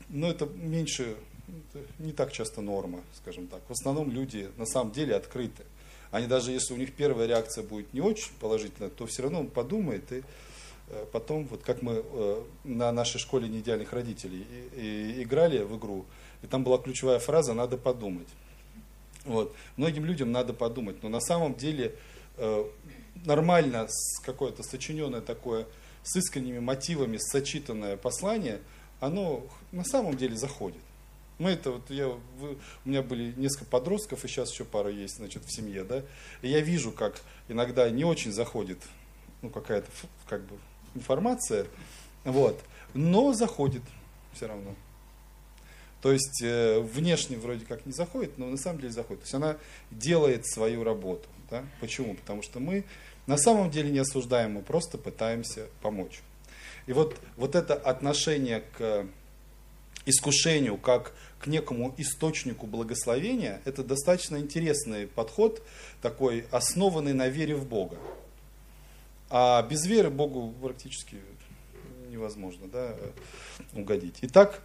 Но 0.08 0.30
это 0.30 0.46
меньше, 0.46 1.16
это 1.48 1.84
не 2.00 2.14
так 2.14 2.32
часто 2.32 2.62
норма, 2.62 3.02
скажем 3.18 3.48
так. 3.48 3.62
В 3.68 3.72
основном 3.72 4.10
люди 4.12 4.50
на 4.58 4.66
самом 4.66 4.92
деле 4.92 5.16
открыты. 5.16 5.64
Они 6.12 6.26
даже 6.26 6.52
если 6.52 6.74
у 6.74 6.78
них 6.78 6.94
первая 6.94 7.28
реакция 7.28 7.64
будет 7.64 7.94
не 7.94 8.02
очень 8.02 8.32
положительная, 8.40 8.90
то 8.90 9.06
все 9.06 9.24
равно 9.24 9.42
он 9.42 9.48
подумает 9.48 10.12
и 10.12 10.24
э, 10.88 11.06
потом, 11.12 11.46
вот 11.46 11.62
как 11.62 11.82
мы 11.84 12.04
э, 12.04 12.44
на 12.64 12.92
нашей 12.92 13.20
школе 13.20 13.48
неидеальных 13.48 13.94
родителей 13.94 14.46
играли 15.22 15.60
в 15.60 15.78
игру, 15.78 16.06
и 16.42 16.48
там 16.48 16.64
была 16.64 16.78
ключевая 16.78 17.20
фраза 17.20 17.54
«надо 17.54 17.78
подумать». 17.78 18.28
Вот. 19.26 19.54
Многим 19.78 20.06
людям 20.06 20.32
надо 20.32 20.54
подумать, 20.54 21.04
но 21.04 21.10
на 21.10 21.20
самом 21.20 21.56
деле 21.56 21.96
э, 22.38 22.66
нормально 23.26 23.88
какое-то 24.24 24.64
сочиненное 24.64 25.22
такое 25.22 25.68
с 26.04 26.16
искренними 26.16 26.60
мотивами 26.60 27.18
сочитанное 27.18 27.98
послание, 27.98 28.60
оно 29.00 29.46
на 29.72 29.84
самом 29.84 30.16
деле 30.16 30.36
заходит. 30.36 30.82
Мы 31.38 31.52
это 31.52 31.72
вот 31.72 31.90
я, 31.90 32.08
вы, 32.08 32.58
у 32.86 32.90
меня 32.90 33.02
были 33.02 33.34
несколько 33.38 33.66
подростков, 33.66 34.26
и 34.26 34.28
сейчас 34.28 34.52
еще 34.52 34.66
пара 34.66 34.90
есть, 34.90 35.18
значит, 35.18 35.46
в 35.46 35.52
семье, 35.52 35.84
да. 35.84 36.04
И 36.42 36.50
я 36.50 36.60
вижу, 36.60 36.92
как 36.92 37.22
иногда 37.48 37.90
не 37.90 38.04
очень 38.04 38.34
заходит, 38.34 38.80
ну, 39.42 39.50
какая-то, 39.50 39.88
как 40.28 40.42
бы, 40.44 40.58
информация, 40.96 41.66
вот, 42.26 42.60
но 42.94 43.34
заходит 43.34 43.84
все 44.34 44.48
равно. 44.48 44.76
То 46.02 46.14
есть 46.14 46.42
э, 46.42 46.80
внешне 46.80 47.38
вроде 47.38 47.66
как 47.66 47.86
не 47.86 47.92
заходит, 47.92 48.38
но 48.38 48.48
на 48.48 48.58
самом 48.58 48.80
деле 48.80 48.92
заходит. 48.92 49.24
То 49.24 49.26
есть 49.26 49.36
она 49.36 49.58
делает 49.92 50.48
свою 50.48 50.84
работу. 50.84 51.28
Да? 51.50 51.64
Почему? 51.82 52.16
Потому 52.16 52.42
что 52.42 52.60
мы 52.60 52.86
на 53.28 53.38
самом 53.38 53.70
деле 53.70 53.92
не 53.92 54.00
осуждаем, 54.00 54.54
мы 54.54 54.62
просто 54.62 54.98
пытаемся 54.98 55.68
помочь. 55.82 56.22
И 56.88 56.94
вот, 56.94 57.16
вот 57.36 57.56
это 57.56 57.76
отношение 57.76 58.64
к 58.78 59.06
искушению 60.06 60.78
как 60.78 61.14
к 61.40 61.48
некому 61.48 61.94
источнику 61.98 62.66
благословения, 62.66 63.62
это 63.66 63.84
достаточно 63.84 64.38
интересный 64.38 65.08
подход, 65.08 65.62
такой 66.02 66.46
основанный 66.52 67.14
на 67.14 67.28
вере 67.28 67.56
в 67.56 67.68
Бога. 67.68 67.98
А 69.30 69.62
без 69.64 69.86
веры 69.86 70.10
Богу 70.10 70.54
практически 70.62 71.18
невозможно 72.10 72.68
да, 72.68 72.96
угодить. 73.74 74.18
Итак, 74.22 74.64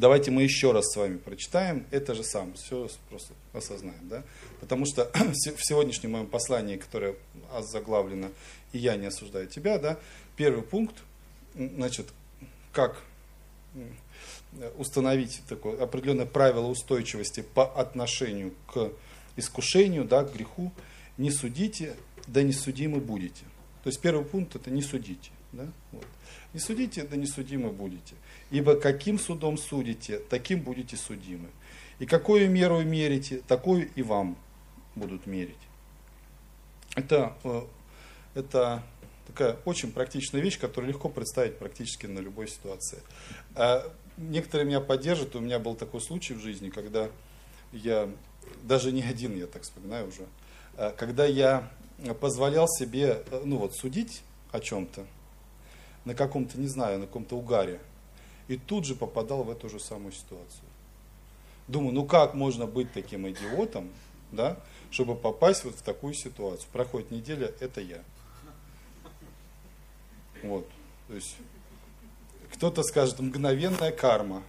давайте 0.00 0.30
мы 0.30 0.42
еще 0.42 0.72
раз 0.72 0.92
с 0.92 0.96
вами 0.96 1.16
прочитаем 1.18 1.86
это 1.90 2.14
же 2.14 2.22
самое, 2.22 2.54
все 2.56 2.88
просто 3.08 3.34
осознаем. 3.52 4.08
Да? 4.08 4.22
Потому 4.60 4.86
что 4.86 5.10
в 5.14 5.64
сегодняшнем 5.64 6.12
моем 6.12 6.26
послании, 6.26 6.76
которое 6.76 7.16
заглавлено 7.60 8.30
«И 8.72 8.78
я 8.78 8.96
не 8.96 9.06
осуждаю 9.06 9.46
тебя», 9.46 9.78
да, 9.78 9.98
первый 10.36 10.62
пункт, 10.62 10.96
значит, 11.54 12.06
как 12.72 13.02
установить 14.76 15.42
такое 15.48 15.80
определенное 15.82 16.26
правило 16.26 16.66
устойчивости 16.66 17.40
по 17.40 17.66
отношению 17.66 18.54
к 18.72 18.92
искушению, 19.36 20.04
да, 20.04 20.24
к 20.24 20.32
греху. 20.32 20.72
Не 21.16 21.30
судите, 21.30 21.96
да 22.26 22.42
не 22.42 22.52
судимы 22.52 23.00
будете. 23.00 23.44
То 23.82 23.88
есть 23.88 24.00
первый 24.00 24.24
пункт 24.24 24.56
это 24.56 24.70
не 24.70 24.82
судите. 24.82 25.30
Да? 25.52 25.66
Вот. 25.92 26.06
Не 26.52 26.60
судите, 26.60 27.04
да 27.04 27.16
не 27.16 27.26
судимы 27.26 27.70
будете. 27.70 28.14
Ибо 28.50 28.76
каким 28.76 29.18
судом 29.18 29.56
судите, 29.58 30.18
таким 30.18 30.60
будете 30.60 30.96
судимы. 30.96 31.48
И 31.98 32.06
какую 32.06 32.50
меру 32.50 32.82
мерите, 32.82 33.42
такую 33.46 33.90
и 33.94 34.02
вам 34.02 34.36
будут 34.94 35.26
мерить. 35.26 35.56
Это, 36.94 37.36
э, 37.44 37.62
это 38.34 38.82
такая 39.26 39.56
очень 39.64 39.92
практичная 39.92 40.40
вещь, 40.40 40.58
которую 40.58 40.90
легко 40.92 41.08
представить 41.08 41.58
практически 41.58 42.06
на 42.06 42.18
любой 42.18 42.48
ситуации. 42.48 42.98
А 43.54 43.90
некоторые 44.16 44.66
меня 44.66 44.80
поддержат. 44.80 45.36
У 45.36 45.40
меня 45.40 45.58
был 45.58 45.74
такой 45.74 46.00
случай 46.00 46.34
в 46.34 46.40
жизни, 46.40 46.70
когда 46.70 47.08
я, 47.72 48.08
даже 48.62 48.92
не 48.92 49.02
один, 49.02 49.36
я 49.36 49.46
так 49.46 49.62
вспоминаю 49.62 50.08
уже, 50.08 50.26
а, 50.76 50.92
когда 50.92 51.26
я 51.26 51.70
позволял 52.20 52.68
себе, 52.68 53.22
ну 53.44 53.58
вот, 53.58 53.74
судить 53.74 54.22
о 54.52 54.60
чем-то, 54.60 55.06
на 56.04 56.14
каком-то, 56.14 56.58
не 56.58 56.68
знаю, 56.68 56.98
на 56.98 57.06
каком-то 57.06 57.36
угаре, 57.36 57.80
и 58.48 58.56
тут 58.56 58.84
же 58.84 58.94
попадал 58.94 59.42
в 59.42 59.50
эту 59.50 59.68
же 59.68 59.78
самую 59.78 60.12
ситуацию. 60.12 60.64
Думаю, 61.66 61.92
ну 61.92 62.06
как 62.06 62.34
можно 62.34 62.66
быть 62.66 62.92
таким 62.92 63.28
идиотом, 63.28 63.90
да, 64.32 64.58
чтобы 64.90 65.14
попасть 65.14 65.64
вот 65.64 65.74
в 65.74 65.82
такую 65.82 66.14
ситуацию. 66.14 66.68
Проходит 66.72 67.10
неделя, 67.10 67.52
это 67.60 67.80
я. 67.80 68.02
Вот. 70.42 70.66
То 71.08 71.14
есть 71.14 71.36
кто-то 72.54 72.82
скажет 72.82 73.18
мгновенная 73.20 73.92
карма. 73.92 74.42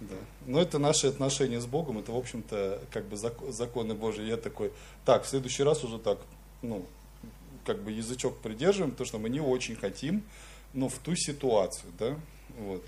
Да. 0.00 0.16
Но 0.46 0.60
это 0.60 0.78
наши 0.78 1.06
отношения 1.06 1.60
с 1.60 1.66
Богом, 1.66 1.98
это, 1.98 2.12
в 2.12 2.16
общем-то, 2.16 2.82
как 2.90 3.06
бы 3.06 3.16
законы 3.16 3.94
Божьи. 3.94 4.24
Я 4.24 4.36
такой, 4.36 4.72
так, 5.04 5.24
в 5.24 5.28
следующий 5.28 5.62
раз 5.62 5.84
уже 5.84 5.98
так, 5.98 6.18
ну, 6.60 6.86
как 7.64 7.82
бы 7.82 7.92
язычок 7.92 8.38
придерживаем, 8.38 8.92
потому 8.92 9.06
что 9.06 9.18
мы 9.18 9.28
не 9.28 9.40
очень 9.40 9.76
хотим, 9.76 10.22
но 10.72 10.88
в 10.88 10.98
ту 10.98 11.14
ситуацию, 11.16 11.92
да, 11.98 12.16
вот. 12.58 12.84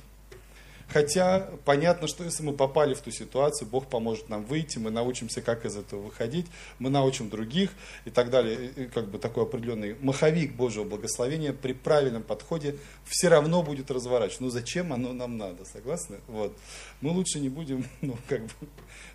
Хотя 0.89 1.49
понятно, 1.65 2.07
что 2.09 2.25
если 2.25 2.43
мы 2.43 2.53
попали 2.53 2.95
в 2.95 3.01
ту 3.01 3.11
ситуацию, 3.11 3.69
Бог 3.69 3.89
поможет 3.89 4.29
нам 4.29 4.45
выйти, 4.45 4.79
мы 4.79 4.91
научимся, 4.91 5.41
как 5.41 5.65
из 5.65 5.77
этого 5.77 6.03
выходить, 6.03 6.47
мы 6.79 6.91
научим 6.91 7.31
других 7.31 7.71
и 8.05 8.11
так 8.11 8.31
далее. 8.31 8.71
И 8.77 8.85
как 8.87 9.09
бы 9.09 9.19
такой 9.19 9.45
определенный 9.45 9.97
маховик 10.01 10.55
Божьего 10.55 10.85
благословения 10.85 11.53
при 11.53 11.73
правильном 11.73 12.23
подходе 12.23 12.77
все 13.07 13.29
равно 13.29 13.63
будет 13.63 13.91
разворачиваться. 13.91 14.43
Ну 14.45 14.51
зачем 14.51 14.93
оно 14.93 15.13
нам 15.13 15.39
надо, 15.39 15.65
согласны? 15.65 16.19
Вот. 16.29 16.57
Мы 17.01 17.11
лучше 17.11 17.41
не 17.41 17.49
будем, 17.49 17.87
ну 18.01 18.17
как 18.29 18.43
бы 18.43 18.53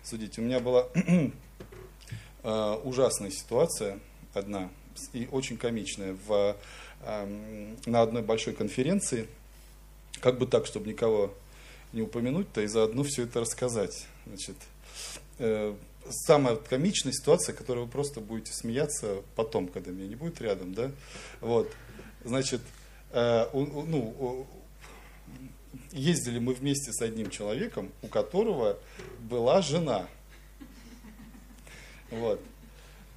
судить. 0.02 0.38
У 0.38 0.42
меня 0.42 0.60
была 0.60 0.88
э, 2.42 2.80
ужасная 2.84 3.30
ситуация 3.30 4.00
одна 4.34 4.70
и 5.12 5.28
очень 5.30 5.56
комичная 5.56 6.16
в, 6.26 6.56
э, 7.02 7.74
на 7.86 8.02
одной 8.02 8.22
большой 8.22 8.54
конференции. 8.54 9.26
Как 10.20 10.38
бы 10.38 10.46
так, 10.46 10.66
чтобы 10.66 10.88
никого 10.88 11.34
не 11.92 12.02
упомянуть-то 12.02 12.60
и 12.62 12.66
заодно 12.66 13.02
все 13.04 13.24
это 13.24 13.40
рассказать. 13.40 14.06
Значит, 14.26 14.56
э, 15.38 15.74
самая 16.08 16.56
комичная 16.56 17.12
ситуация, 17.12 17.54
которой 17.54 17.84
вы 17.84 17.90
просто 17.90 18.20
будете 18.20 18.52
смеяться 18.52 19.22
потом, 19.36 19.68
когда 19.68 19.90
меня 19.90 20.08
не 20.08 20.14
будет 20.14 20.40
рядом, 20.40 20.74
да, 20.74 20.90
вот, 21.40 21.70
значит, 22.24 22.60
э, 23.10 23.46
ну, 23.52 24.46
ездили 25.92 26.38
мы 26.38 26.54
вместе 26.54 26.92
с 26.92 27.00
одним 27.00 27.30
человеком, 27.30 27.90
у 28.02 28.08
которого 28.08 28.78
была 29.20 29.62
жена, 29.62 30.06
вот, 32.10 32.40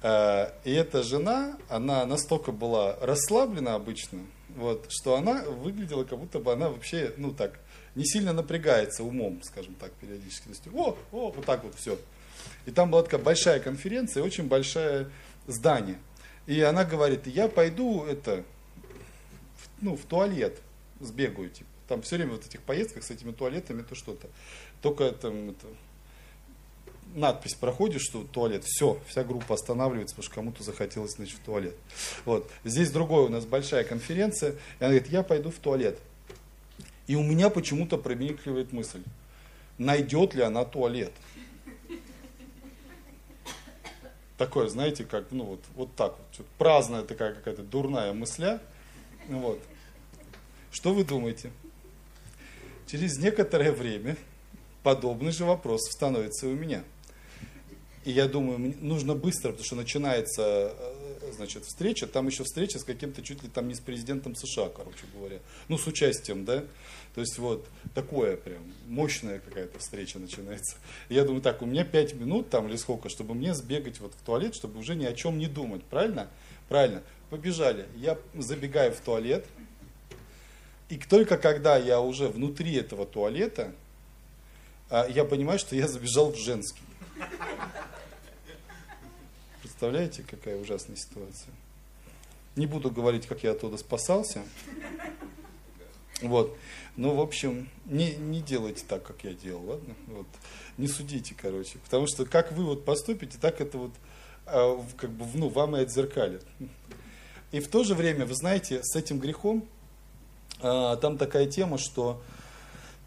и 0.04 0.70
эта 0.70 1.02
жена, 1.02 1.56
она 1.68 2.04
настолько 2.04 2.52
была 2.52 2.96
расслаблена 3.00 3.74
обычно, 3.74 4.20
вот, 4.54 4.86
что 4.90 5.16
она 5.16 5.42
выглядела, 5.44 6.04
как 6.04 6.18
будто 6.18 6.40
бы 6.40 6.52
она 6.52 6.68
вообще, 6.68 7.14
ну 7.16 7.32
так, 7.32 7.58
не 7.94 8.04
сильно 8.04 8.32
напрягается 8.32 9.02
умом, 9.02 9.42
скажем 9.42 9.74
так, 9.74 9.92
периодически. 9.92 10.44
То 10.44 10.50
есть, 10.50 10.68
о, 10.74 10.98
о, 11.12 11.30
вот 11.30 11.44
так 11.46 11.64
вот 11.64 11.74
все. 11.74 11.98
И 12.66 12.70
там 12.70 12.90
была 12.90 13.02
такая 13.02 13.20
большая 13.20 13.60
конференция, 13.60 14.22
очень 14.22 14.46
большое 14.46 15.10
здание. 15.46 15.98
И 16.46 16.60
она 16.60 16.84
говорит, 16.84 17.26
я 17.26 17.48
пойду 17.48 18.04
это, 18.04 18.44
ну, 19.80 19.96
в 19.96 20.04
туалет 20.04 20.60
сбегаю, 21.00 21.50
типа. 21.50 21.70
Там 21.88 22.02
все 22.02 22.16
время 22.16 22.32
вот 22.32 22.46
этих 22.46 22.62
поездках 22.62 23.04
с 23.04 23.10
этими 23.10 23.32
туалетами 23.32 23.82
это 23.82 23.94
что-то. 23.94 24.28
Только 24.80 25.10
там 25.12 25.50
это, 25.50 25.66
надпись 27.14 27.54
проходит, 27.54 28.02
что 28.02 28.24
туалет, 28.24 28.64
все, 28.64 29.00
вся 29.06 29.24
группа 29.24 29.54
останавливается, 29.54 30.14
потому 30.14 30.26
что 30.26 30.34
кому-то 30.34 30.62
захотелось, 30.62 31.12
значит, 31.12 31.36
в 31.36 31.40
туалет. 31.40 31.74
Вот. 32.24 32.50
Здесь 32.64 32.90
другое 32.90 33.22
у 33.22 33.28
нас 33.28 33.46
большая 33.46 33.84
конференция, 33.84 34.52
и 34.52 34.54
она 34.80 34.90
говорит, 34.90 35.08
я 35.08 35.22
пойду 35.22 35.50
в 35.50 35.58
туалет. 35.58 35.98
И 37.06 37.16
у 37.16 37.22
меня 37.22 37.50
почему-то 37.50 37.96
промелькивает 37.98 38.72
мысль, 38.72 39.02
найдет 39.78 40.34
ли 40.34 40.42
она 40.42 40.64
туалет. 40.64 41.12
Такое, 44.36 44.66
знаете, 44.68 45.04
как, 45.04 45.30
ну 45.30 45.44
вот, 45.44 45.60
вот 45.76 45.94
так 45.94 46.16
вот, 46.36 46.46
праздная 46.58 47.02
такая 47.02 47.34
какая-то 47.34 47.62
дурная 47.62 48.12
мысля. 48.12 48.60
Вот. 49.28 49.60
Что 50.72 50.92
вы 50.92 51.04
думаете? 51.04 51.52
Через 52.88 53.16
некоторое 53.18 53.70
время 53.70 54.16
подобный 54.82 55.30
же 55.30 55.44
вопрос 55.44 55.82
становится 55.90 56.48
у 56.48 56.52
меня. 56.52 56.82
И 58.04 58.10
я 58.10 58.28
думаю, 58.28 58.74
нужно 58.80 59.14
быстро, 59.14 59.50
потому 59.50 59.64
что 59.64 59.76
начинается 59.76 60.72
э, 60.78 61.32
значит, 61.32 61.64
встреча, 61.64 62.06
там 62.06 62.26
еще 62.26 62.44
встреча 62.44 62.78
с 62.78 62.84
каким-то 62.84 63.22
чуть 63.22 63.42
ли 63.42 63.48
там 63.48 63.66
не 63.66 63.74
с 63.74 63.80
президентом 63.80 64.36
США, 64.36 64.68
короче 64.68 65.06
говоря. 65.14 65.38
Ну, 65.68 65.78
с 65.78 65.86
участием, 65.86 66.44
да. 66.44 66.64
То 67.14 67.20
есть 67.20 67.38
вот 67.38 67.66
такое 67.94 68.36
прям 68.36 68.62
мощная 68.88 69.38
какая-то 69.38 69.78
встреча 69.78 70.18
начинается. 70.18 70.76
Я 71.08 71.24
думаю, 71.24 71.40
так, 71.40 71.62
у 71.62 71.66
меня 71.66 71.84
пять 71.84 72.14
минут 72.14 72.50
там 72.50 72.68
или 72.68 72.76
сколько, 72.76 73.08
чтобы 73.08 73.34
мне 73.34 73.54
сбегать 73.54 74.00
вот 74.00 74.12
в 74.12 74.22
туалет, 74.24 74.54
чтобы 74.54 74.80
уже 74.80 74.96
ни 74.96 75.06
о 75.06 75.14
чем 75.14 75.38
не 75.38 75.46
думать, 75.46 75.82
правильно? 75.84 76.28
Правильно. 76.68 77.02
Побежали. 77.30 77.86
Я 77.96 78.18
забегаю 78.34 78.92
в 78.92 79.00
туалет, 79.00 79.46
и 80.90 80.98
только 80.98 81.38
когда 81.38 81.76
я 81.76 82.00
уже 82.00 82.28
внутри 82.28 82.74
этого 82.74 83.06
туалета, 83.06 83.72
а, 84.90 85.08
я 85.08 85.24
понимаю, 85.24 85.58
что 85.58 85.74
я 85.74 85.88
забежал 85.88 86.32
в 86.32 86.36
женский. 86.36 86.82
Представляете, 89.60 90.24
какая 90.28 90.56
ужасная 90.60 90.96
ситуация? 90.96 91.52
Не 92.56 92.66
буду 92.66 92.90
говорить, 92.90 93.26
как 93.26 93.42
я 93.42 93.52
оттуда 93.52 93.76
спасался. 93.76 94.42
Вот. 96.22 96.56
Ну, 96.96 97.14
в 97.14 97.20
общем, 97.20 97.68
не, 97.86 98.14
не 98.14 98.40
делайте 98.40 98.84
так, 98.88 99.02
как 99.02 99.24
я 99.24 99.34
делал, 99.34 99.64
ладно? 99.64 99.94
Вот. 100.06 100.26
Не 100.78 100.86
судите, 100.86 101.34
короче. 101.34 101.78
Потому 101.78 102.06
что 102.06 102.24
как 102.24 102.52
вы 102.52 102.64
вот 102.64 102.84
поступите, 102.84 103.36
так 103.40 103.60
это 103.60 103.78
вот 103.78 103.90
а, 104.46 104.80
как 104.96 105.10
бы, 105.10 105.26
ну, 105.34 105.48
вам 105.48 105.76
и 105.76 105.80
отзеркалит. 105.80 106.44
И 107.50 107.60
в 107.60 107.68
то 107.68 107.84
же 107.84 107.94
время, 107.94 108.26
вы 108.26 108.34
знаете, 108.34 108.80
с 108.82 108.94
этим 108.96 109.18
грехом 109.18 109.66
а, 110.60 110.96
там 110.96 111.18
такая 111.18 111.46
тема, 111.46 111.78
что 111.78 112.22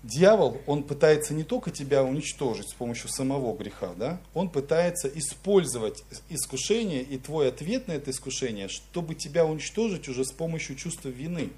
дьявол, 0.03 0.61
он 0.65 0.83
пытается 0.83 1.33
не 1.33 1.43
только 1.43 1.71
тебя 1.71 2.03
уничтожить 2.03 2.69
с 2.69 2.73
помощью 2.73 3.09
самого 3.09 3.55
греха, 3.55 3.93
да, 3.95 4.19
он 4.33 4.49
пытается 4.49 5.07
использовать 5.07 6.03
искушение 6.29 7.01
и 7.01 7.17
твой 7.17 7.49
ответ 7.49 7.87
на 7.87 7.93
это 7.93 8.11
искушение, 8.11 8.67
чтобы 8.67 9.15
тебя 9.15 9.45
уничтожить 9.45 10.07
уже 10.07 10.25
с 10.25 10.31
помощью 10.31 10.75
чувства 10.75 11.09
вины. 11.09 11.49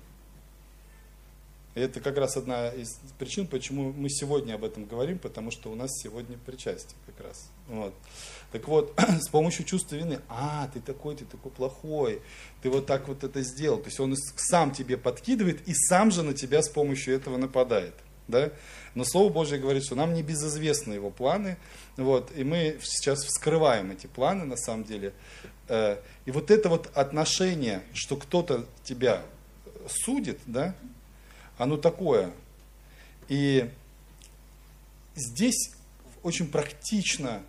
И 1.76 1.82
это 1.82 2.02
как 2.02 2.18
раз 2.18 2.36
одна 2.36 2.70
из 2.70 3.00
причин, 3.20 3.46
почему 3.46 3.94
мы 3.94 4.10
сегодня 4.10 4.56
об 4.56 4.64
этом 4.64 4.86
говорим, 4.86 5.20
потому 5.20 5.52
что 5.52 5.72
у 5.72 5.76
нас 5.76 5.92
сегодня 6.02 6.38
причастие 6.44 6.98
как 7.06 7.28
раз. 7.28 7.48
Вот. 7.68 7.94
Так 8.52 8.68
вот, 8.68 8.94
с 9.22 9.30
помощью 9.30 9.66
чувства 9.66 9.96
вины, 9.96 10.20
а, 10.30 10.70
ты 10.74 10.80
такой, 10.80 11.16
ты 11.16 11.26
такой 11.26 11.52
плохой, 11.52 12.22
ты 12.64 12.72
вот 12.72 12.88
так 12.88 13.08
вот 13.08 13.24
это 13.24 13.42
сделал. 13.44 13.78
То 13.78 13.86
есть 13.86 14.00
он 14.00 14.16
сам 14.36 14.72
тебе 14.72 14.98
подкидывает 14.98 15.68
и 15.68 15.74
сам 15.76 16.10
же 16.10 16.24
на 16.24 16.34
тебя 16.34 16.64
с 16.64 16.70
помощью 16.70 17.14
этого 17.16 17.38
нападает. 17.38 17.94
Да? 18.30 18.52
Но 18.96 19.04
Слово 19.04 19.32
Божье 19.32 19.58
говорит, 19.58 19.84
что 19.84 19.96
нам 19.96 20.14
не 20.14 20.24
безызвестны 20.24 20.94
его 20.94 21.10
планы, 21.10 21.58
вот, 21.98 22.32
и 22.36 22.44
мы 22.44 22.80
сейчас 22.82 23.26
вскрываем 23.26 23.92
эти 23.92 24.08
планы 24.08 24.46
на 24.46 24.56
самом 24.56 24.86
деле. 24.86 25.14
Э, 25.68 25.98
и 26.26 26.32
вот 26.32 26.52
это 26.52 26.70
вот 26.70 26.90
отношение, 26.96 27.84
что 27.94 28.16
кто-то 28.16 28.66
тебя 28.84 29.24
судит, 29.88 30.40
да, 30.46 30.76
оно 31.58 31.76
такое. 31.76 32.32
И 33.28 33.70
здесь 35.16 35.72
очень 36.24 36.48
практично 36.48 37.44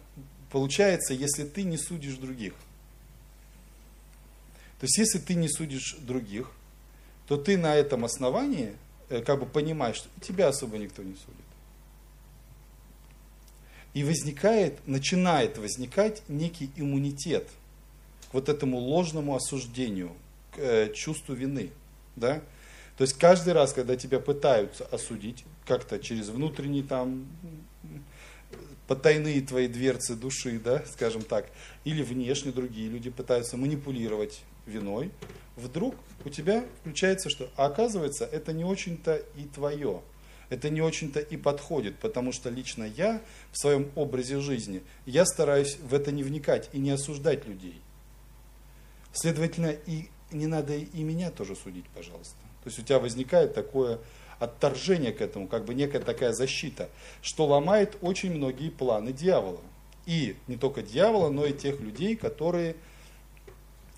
получается, 0.51 1.15
если 1.15 1.45
ты 1.45 1.63
не 1.63 1.79
судишь 1.79 2.17
других. 2.17 2.55
То 4.81 4.85
есть, 4.85 4.99
если 4.99 5.19
ты 5.19 5.35
не 5.35 5.49
судишь 5.49 5.97
других, 6.01 6.51
то 7.27 7.37
ты 7.37 7.57
на 7.57 7.75
этом 7.75 8.05
основании 8.05 8.75
как 9.11 9.41
бы 9.41 9.47
понимаешь, 9.47 9.97
что 9.97 10.09
тебя 10.21 10.49
особо 10.49 10.79
никто 10.79 11.03
не 11.03 11.15
судит. 11.15 11.41
И 13.93 14.05
возникает, 14.05 14.87
начинает 14.87 15.59
возникать 15.59 16.23
некий 16.29 16.71
иммунитет 16.77 17.49
к 18.31 18.35
вот 18.35 18.49
этому 18.49 18.79
ложному 18.79 19.35
осуждению, 19.35 20.13
к 20.55 20.59
э, 20.59 20.93
чувству 20.95 21.35
вины. 21.35 21.71
Да? 22.15 22.41
То 22.97 23.03
есть 23.03 23.15
каждый 23.15 23.53
раз, 23.53 23.73
когда 23.73 23.97
тебя 23.97 24.21
пытаются 24.21 24.85
осудить, 24.85 25.45
как-то 25.67 25.99
через 25.99 26.29
внутренние 26.29 26.85
там 26.85 27.27
потайные 28.87 29.41
твои 29.41 29.69
дверцы 29.69 30.15
души, 30.17 30.61
да, 30.63 30.85
скажем 30.93 31.23
так, 31.23 31.47
или 31.85 32.03
внешне 32.03 32.53
другие 32.53 32.89
люди 32.89 33.09
пытаются 33.09 33.57
манипулировать 33.57 34.43
виной, 34.67 35.13
вдруг 35.61 35.95
у 36.25 36.31
тебя 36.31 36.65
включается 36.81 37.31
что? 37.31 37.51
А 37.57 37.67
оказывается, 37.67 38.25
это 38.25 38.53
не 38.53 38.65
очень-то 38.65 39.17
и 39.37 39.45
твое. 39.45 40.03
Это 40.49 40.69
не 40.69 40.83
очень-то 40.83 41.21
и 41.21 41.37
подходит, 41.37 41.97
потому 41.99 42.33
что 42.33 42.51
лично 42.51 42.85
я 42.85 43.23
в 43.53 43.59
своем 43.59 43.91
образе 43.95 44.41
жизни, 44.41 44.83
я 45.07 45.25
стараюсь 45.25 45.79
в 45.79 45.95
это 45.95 46.11
не 46.11 46.25
вникать 46.25 46.69
и 46.73 46.79
не 46.79 46.91
осуждать 46.91 47.47
людей. 47.47 47.81
Следовательно, 49.13 49.71
и 49.87 50.09
не 50.33 50.49
надо 50.49 50.75
и 50.75 51.03
меня 51.03 51.31
тоже 51.31 51.55
судить, 51.55 51.87
пожалуйста. 51.95 52.37
То 52.63 52.69
есть 52.69 52.79
у 52.79 52.83
тебя 52.83 52.99
возникает 52.99 53.55
такое 53.55 54.01
отторжение 54.41 55.13
к 55.13 55.21
этому, 55.21 55.47
как 55.47 55.65
бы 55.65 55.75
некая 55.75 56.01
такая 56.01 56.33
защита, 56.33 56.89
что 57.23 57.47
ломает 57.47 57.97
очень 58.01 58.33
многие 58.35 58.71
планы 58.71 59.13
дьявола. 59.13 59.61
И 60.07 60.37
не 60.49 60.57
только 60.57 60.83
дьявола, 60.83 61.31
но 61.31 61.47
и 61.47 61.53
тех 61.53 61.79
людей, 61.81 62.17
которые 62.17 62.75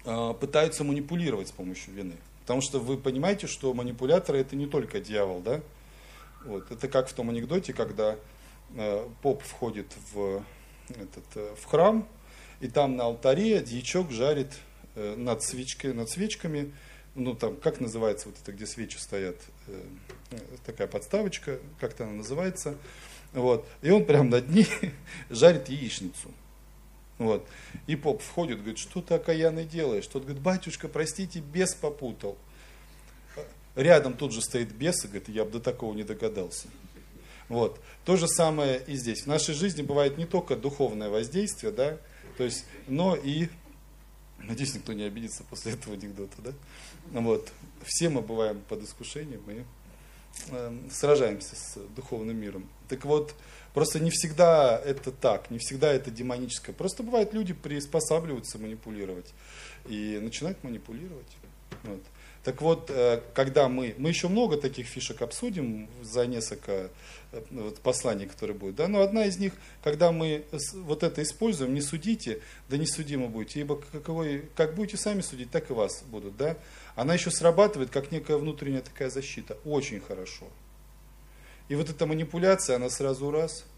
пытаются 0.04 0.84
манипулировать 0.84 1.48
с 1.48 1.52
помощью 1.52 1.94
вины. 1.94 2.14
Потому 2.40 2.60
что 2.60 2.80
вы 2.80 2.96
понимаете, 2.96 3.46
что 3.46 3.72
манипуляторы 3.72 4.38
это 4.38 4.56
не 4.56 4.66
только 4.66 5.00
дьявол, 5.00 5.40
да? 5.40 5.60
Вот. 6.44 6.70
Это 6.70 6.88
как 6.88 7.08
в 7.08 7.12
том 7.12 7.30
анекдоте, 7.30 7.72
когда 7.72 8.16
э, 8.74 9.08
поп 9.22 9.42
входит 9.42 9.86
в, 10.12 10.42
этот, 10.88 11.24
э, 11.36 11.54
в 11.60 11.64
храм, 11.66 12.08
и 12.60 12.68
там 12.68 12.96
на 12.96 13.04
алтаре 13.04 13.60
дьячок 13.60 14.10
жарит 14.10 14.52
э, 14.96 15.14
над, 15.16 15.42
свечкой, 15.42 15.94
над 15.94 16.10
свечками 16.10 16.72
ну 17.14 17.34
там, 17.34 17.56
как 17.56 17.80
называется 17.80 18.28
вот 18.28 18.38
это, 18.42 18.52
где 18.52 18.66
свечи 18.66 18.96
стоят, 18.96 19.36
э, 19.66 19.82
такая 20.64 20.86
подставочка, 20.86 21.58
как-то 21.78 22.04
она 22.04 22.14
называется, 22.14 22.76
вот, 23.32 23.66
и 23.82 23.90
он 23.90 24.04
прям 24.04 24.30
над 24.30 24.48
ней 24.48 24.68
жарит 25.30 25.68
яичницу. 25.68 26.30
Вот. 27.22 27.46
И 27.87 27.94
поп 27.94 28.20
входит, 28.20 28.58
говорит, 28.58 28.78
что 28.78 29.00
ты 29.00 29.14
окаянный 29.14 29.64
делаешь? 29.64 30.06
Тот 30.06 30.24
говорит, 30.24 30.42
батюшка, 30.42 30.88
простите, 30.88 31.38
бес 31.38 31.74
попутал. 31.74 32.37
Рядом 33.76 34.14
тут 34.14 34.32
же 34.32 34.42
стоит 34.42 34.72
бес 34.72 35.04
и 35.04 35.06
говорит, 35.06 35.28
я 35.28 35.44
бы 35.44 35.52
до 35.52 35.61
такого 35.61 35.94
не 35.94 36.02
догадался. 36.02 36.66
Вот. 37.48 37.80
То 38.04 38.16
же 38.16 38.26
самое 38.26 38.82
и 38.87 38.96
здесь. 38.96 39.22
В 39.22 39.26
нашей 39.28 39.54
жизни 39.54 39.82
бывает 39.82 40.18
не 40.18 40.26
только 40.26 40.56
духовное 40.56 41.11
воздействие, 41.11 41.72
да, 41.72 41.98
то 42.37 42.44
есть, 42.44 42.64
но 42.88 43.14
и, 43.14 43.48
надеюсь, 44.38 44.74
никто 44.74 44.92
не 44.92 45.04
обидится 45.04 45.44
после 45.44 45.72
этого 45.72 45.94
анекдота, 45.94 46.35
да, 46.38 46.52
вот. 47.12 47.52
Все 47.85 48.08
мы 48.08 48.20
бываем 48.20 48.61
под 48.68 48.82
искушением 48.82 49.42
и 49.48 49.64
э, 50.48 50.78
сражаемся 50.90 51.54
с 51.54 51.78
духовным 51.94 52.37
миром. 52.37 52.68
Так 52.88 53.04
вот, 53.04 53.35
просто 53.74 54.00
не 54.00 54.11
всегда 54.11 54.80
это 54.85 55.12
так, 55.12 55.50
не 55.50 55.58
всегда 55.58 55.92
это 55.92 56.11
демоническое. 56.11 56.74
Просто 56.74 57.02
бывает, 57.02 57.35
люди 57.35 57.52
приспосабливаются 57.52 58.58
манипулировать 58.58 59.32
и 59.87 60.18
начинают 60.22 60.62
манипулировать. 60.64 61.37
Вот. 61.85 62.02
Так 62.44 62.61
вот, 62.61 62.90
э, 62.90 63.20
когда 63.35 63.68
мы, 63.68 63.94
мы 63.98 64.08
еще 64.08 64.26
много 64.26 64.56
таких 64.56 64.87
фишек 64.88 65.22
обсудим 65.22 65.88
за 66.02 66.26
несколько 66.26 66.90
э, 67.30 67.42
вот, 67.50 67.78
посланий, 67.78 68.26
которые 68.26 68.56
будут, 68.56 68.74
да, 68.74 68.88
но 68.88 69.00
одна 69.00 69.26
из 69.26 69.38
них, 69.38 69.52
когда 69.82 70.11
мы 70.11 70.44
вот 70.74 71.04
это 71.04 71.22
используем, 71.22 71.72
не 71.72 71.80
судите, 71.80 72.40
да 72.68 72.76
не 72.76 72.87
судимы 72.87 73.28
будете, 73.28 73.61
ибо 73.61 73.76
каковой, 73.76 74.48
как 74.56 74.74
будете 74.74 74.96
сами 74.96 75.20
судить, 75.20 75.52
так 75.52 75.70
и 75.70 75.72
вас 75.72 76.02
будут, 76.02 76.37
да, 76.37 76.56
она 76.96 77.14
еще 77.14 77.30
срабатывает 77.30 77.90
как 77.90 78.11
некая 78.11 78.38
внутренняя 78.38 78.82
такая 78.82 79.08
защита, 79.08 79.56
очень 79.64 80.00
хорошо. 80.00 80.48
И 81.72 81.74
вот 81.74 81.88
эта 81.88 82.04
манипуляция, 82.04 82.76
она 82.76 82.90
сразу 82.90 83.30
раз– 83.30 83.64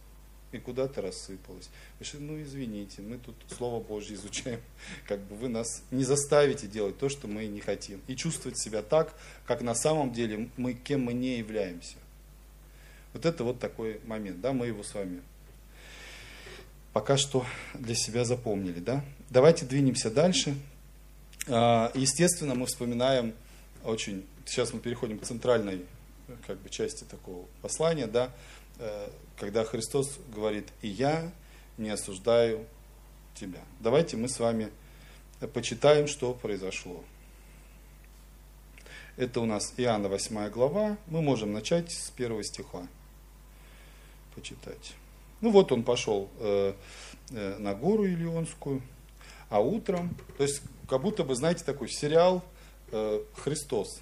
и 0.50 0.58
куда-то 0.58 1.00
рассыпалось. 1.00 1.68
Ну, 2.14 2.42
извините, 2.42 3.02
мы 3.02 3.18
тут 3.18 3.36
Слово 3.56 3.80
Божье 3.80 4.16
изучаем. 4.16 4.60
Как 5.06 5.20
бы 5.20 5.36
вы 5.36 5.48
нас 5.48 5.84
не 5.92 6.02
заставите 6.02 6.66
делать 6.66 6.98
то, 6.98 7.08
что 7.08 7.28
мы 7.28 7.46
не 7.46 7.60
хотим. 7.60 8.00
И 8.08 8.16
чувствовать 8.16 8.58
себя 8.58 8.82
так, 8.82 9.14
как 9.46 9.62
на 9.62 9.76
самом 9.76 10.12
деле 10.12 10.48
мы, 10.56 10.74
кем 10.74 11.02
мы 11.02 11.12
не 11.12 11.38
являемся. 11.38 11.94
Вот 13.12 13.26
это 13.26 13.44
вот 13.44 13.60
такой 13.60 14.00
момент, 14.06 14.40
да, 14.40 14.52
мы 14.52 14.66
его 14.66 14.82
с 14.82 14.92
вами 14.92 15.22
пока 16.92 17.16
что 17.16 17.46
для 17.74 17.94
себя 17.94 18.24
запомнили, 18.24 18.80
да. 18.80 19.04
Давайте 19.30 19.66
двинемся 19.66 20.10
дальше. 20.10 20.56
А, 21.46 21.92
естественно, 21.94 22.56
мы 22.56 22.66
вспоминаем 22.66 23.34
очень, 23.84 24.26
сейчас 24.46 24.72
мы 24.72 24.80
переходим 24.80 25.20
к 25.20 25.24
центральной 25.24 25.84
как 26.46 26.58
бы, 26.58 26.68
части 26.70 27.04
такого 27.04 27.46
послания, 27.62 28.06
да, 28.06 28.32
Э, 28.78 29.08
когда 29.36 29.64
Христос 29.64 30.18
говорит, 30.34 30.68
и 30.82 30.88
я 30.88 31.30
не 31.78 31.90
осуждаю 31.90 32.66
тебя. 33.34 33.60
Давайте 33.80 34.16
мы 34.16 34.28
с 34.28 34.38
вами 34.38 34.70
почитаем, 35.52 36.06
что 36.06 36.34
произошло. 36.34 37.02
Это 39.16 39.40
у 39.40 39.44
нас 39.44 39.74
Иоанна 39.76 40.08
8 40.08 40.50
глава. 40.50 40.96
Мы 41.06 41.22
можем 41.22 41.52
начать 41.52 41.92
с 41.92 42.10
первого 42.10 42.42
стиха. 42.42 42.86
Почитать. 44.34 44.94
Ну 45.40 45.50
вот 45.50 45.70
он 45.70 45.84
пошел 45.84 46.28
э, 46.40 46.74
э, 47.30 47.58
на 47.58 47.74
гору 47.74 48.06
Илионскую, 48.06 48.82
а 49.50 49.60
утром, 49.60 50.16
то 50.36 50.42
есть 50.42 50.62
как 50.88 51.02
будто 51.02 51.22
бы, 51.22 51.34
знаете, 51.36 51.64
такой 51.64 51.88
сериал 51.88 52.44
Христос, 53.36 54.00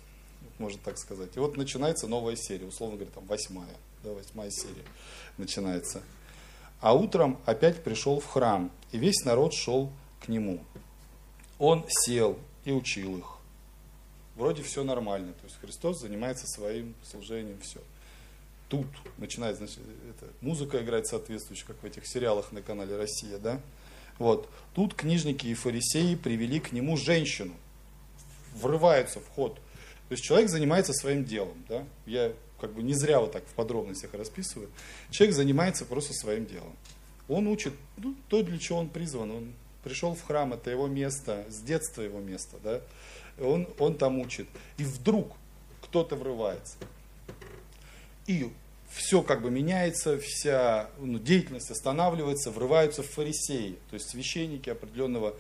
можно 0.62 0.80
так 0.82 0.98
сказать. 0.98 1.36
И 1.36 1.38
вот 1.38 1.56
начинается 1.56 2.06
новая 2.06 2.36
серия, 2.36 2.66
условно 2.66 2.96
говоря, 2.96 3.12
там 3.14 3.26
восьмая 3.26 3.76
да, 4.02 4.10
восьмая 4.10 4.50
серия 4.50 4.84
начинается. 5.38 6.02
А 6.80 6.94
утром 6.94 7.38
опять 7.46 7.82
пришел 7.84 8.20
в 8.20 8.26
храм, 8.26 8.70
и 8.90 8.98
весь 8.98 9.24
народ 9.24 9.54
шел 9.54 9.92
к 10.20 10.28
нему. 10.28 10.64
Он 11.58 11.84
сел 11.88 12.38
и 12.64 12.72
учил 12.72 13.18
их. 13.18 13.38
Вроде 14.34 14.62
все 14.62 14.82
нормально, 14.82 15.32
то 15.34 15.44
есть 15.44 15.56
Христос 15.60 16.00
занимается 16.00 16.46
своим 16.46 16.94
служением, 17.04 17.60
все. 17.60 17.80
Тут 18.68 18.86
начинает, 19.18 19.58
значит, 19.58 19.78
это, 20.08 20.32
музыка 20.40 20.82
играть 20.82 21.06
соответствующая, 21.06 21.66
как 21.66 21.82
в 21.82 21.84
этих 21.84 22.06
сериалах 22.06 22.50
на 22.52 22.62
канале 22.62 22.96
Россия, 22.96 23.38
да? 23.38 23.60
Вот. 24.18 24.48
Тут 24.74 24.94
книжники 24.94 25.46
и 25.46 25.54
фарисеи 25.54 26.14
привели 26.14 26.58
к 26.58 26.72
нему 26.72 26.96
женщину. 26.96 27.52
Врываются 28.54 29.20
в 29.20 29.28
ход. 29.28 29.58
То 30.12 30.14
есть 30.14 30.24
человек 30.24 30.50
занимается 30.50 30.92
своим 30.92 31.24
делом, 31.24 31.64
да? 31.70 31.86
Я 32.04 32.34
как 32.60 32.74
бы 32.74 32.82
не 32.82 32.92
зря 32.92 33.18
вот 33.18 33.32
так 33.32 33.46
в 33.46 33.54
подробностях 33.54 34.12
расписываю. 34.12 34.68
Человек 35.10 35.34
занимается 35.34 35.86
просто 35.86 36.12
своим 36.12 36.44
делом. 36.44 36.76
Он 37.28 37.46
учит 37.46 37.72
ну, 37.96 38.14
то, 38.28 38.42
для 38.42 38.58
чего 38.58 38.80
он 38.80 38.90
призван. 38.90 39.30
Он 39.30 39.54
пришел 39.82 40.14
в 40.14 40.22
храм, 40.22 40.52
это 40.52 40.70
его 40.70 40.86
место, 40.86 41.46
с 41.48 41.60
детства 41.60 42.02
его 42.02 42.20
место. 42.20 42.58
Да? 42.62 42.82
Он, 43.40 43.66
он 43.78 43.96
там 43.96 44.18
учит. 44.18 44.46
И 44.76 44.84
вдруг 44.84 45.32
кто-то 45.80 46.14
врывается. 46.14 46.76
И 48.26 48.52
все 48.90 49.22
как 49.22 49.40
бы 49.40 49.50
меняется, 49.50 50.18
вся 50.18 50.90
ну, 50.98 51.18
деятельность 51.18 51.70
останавливается, 51.70 52.50
врываются 52.50 53.02
в 53.02 53.06
фарисеи, 53.06 53.78
то 53.88 53.94
есть 53.94 54.10
священники 54.10 54.68
определенного 54.68 55.34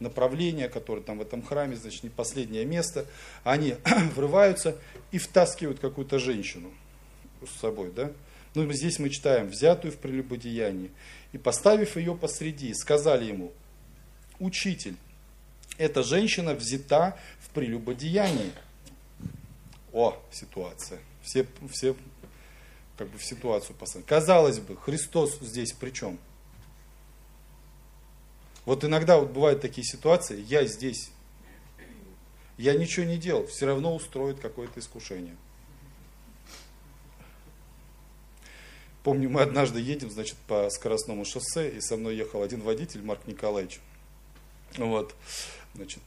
направления, 0.00 0.68
которые 0.68 1.04
там 1.04 1.18
в 1.18 1.22
этом 1.22 1.42
храме, 1.42 1.76
значит, 1.76 2.02
не 2.02 2.10
последнее 2.10 2.64
место, 2.64 3.06
они 3.44 3.76
врываются 4.14 4.76
и 5.10 5.18
втаскивают 5.18 5.80
какую-то 5.80 6.18
женщину 6.18 6.70
с 7.46 7.60
собой, 7.60 7.90
да? 7.90 8.12
Ну, 8.54 8.70
здесь 8.72 8.98
мы 8.98 9.10
читаем, 9.10 9.48
взятую 9.48 9.92
в 9.92 9.98
прелюбодеянии, 9.98 10.90
и 11.32 11.38
поставив 11.38 11.96
ее 11.96 12.14
посреди, 12.14 12.72
сказали 12.74 13.26
ему, 13.26 13.52
учитель, 14.38 14.96
эта 15.76 16.02
женщина 16.02 16.54
взята 16.54 17.16
в 17.40 17.50
прелюбодеянии. 17.50 18.50
О, 19.92 20.20
ситуация. 20.32 20.98
Все, 21.22 21.46
все 21.70 21.94
как 22.96 23.08
бы 23.08 23.18
в 23.18 23.24
ситуацию 23.24 23.76
посмотрели. 23.76 24.08
Казалось 24.08 24.58
бы, 24.58 24.76
Христос 24.76 25.38
здесь 25.40 25.72
при 25.72 25.90
чем? 25.90 26.18
Вот 28.68 28.84
иногда 28.84 29.18
вот 29.18 29.30
бывают 29.30 29.62
такие 29.62 29.82
ситуации, 29.82 30.44
я 30.46 30.66
здесь, 30.66 31.10
я 32.58 32.74
ничего 32.74 33.06
не 33.06 33.16
делал, 33.16 33.46
все 33.46 33.64
равно 33.64 33.96
устроит 33.96 34.40
какое-то 34.40 34.80
искушение. 34.80 35.34
Помню, 39.02 39.30
мы 39.30 39.40
однажды 39.40 39.80
едем, 39.80 40.10
значит, 40.10 40.36
по 40.46 40.68
скоростному 40.68 41.24
шоссе, 41.24 41.70
и 41.70 41.80
со 41.80 41.96
мной 41.96 42.16
ехал 42.16 42.42
один 42.42 42.60
водитель, 42.60 43.00
Марк 43.00 43.26
Николаевич. 43.26 43.80
Вот, 44.76 45.14
значит, 45.74 46.02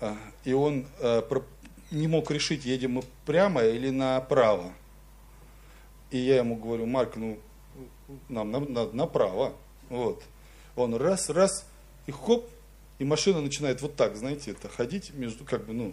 а, 0.00 0.18
и 0.42 0.52
он 0.52 0.88
а, 0.98 1.22
не 1.92 2.08
мог 2.08 2.28
решить, 2.32 2.64
едем 2.64 2.94
мы 2.94 3.04
прямо 3.24 3.62
или 3.62 3.90
направо. 3.90 4.72
И 6.10 6.18
я 6.18 6.38
ему 6.38 6.56
говорю, 6.56 6.86
Марк, 6.86 7.14
ну, 7.14 7.38
нам 8.28 8.50
надо 8.50 8.96
направо. 8.96 9.54
Вот. 9.88 10.24
Он 10.76 10.94
раз, 10.94 11.28
раз, 11.28 11.66
и 12.06 12.12
хоп, 12.12 12.48
и 12.98 13.04
машина 13.04 13.40
начинает 13.40 13.82
вот 13.82 13.96
так, 13.96 14.16
знаете, 14.16 14.52
это 14.52 14.68
ходить 14.68 15.12
между, 15.14 15.44
как 15.44 15.66
бы, 15.66 15.72
ну, 15.72 15.92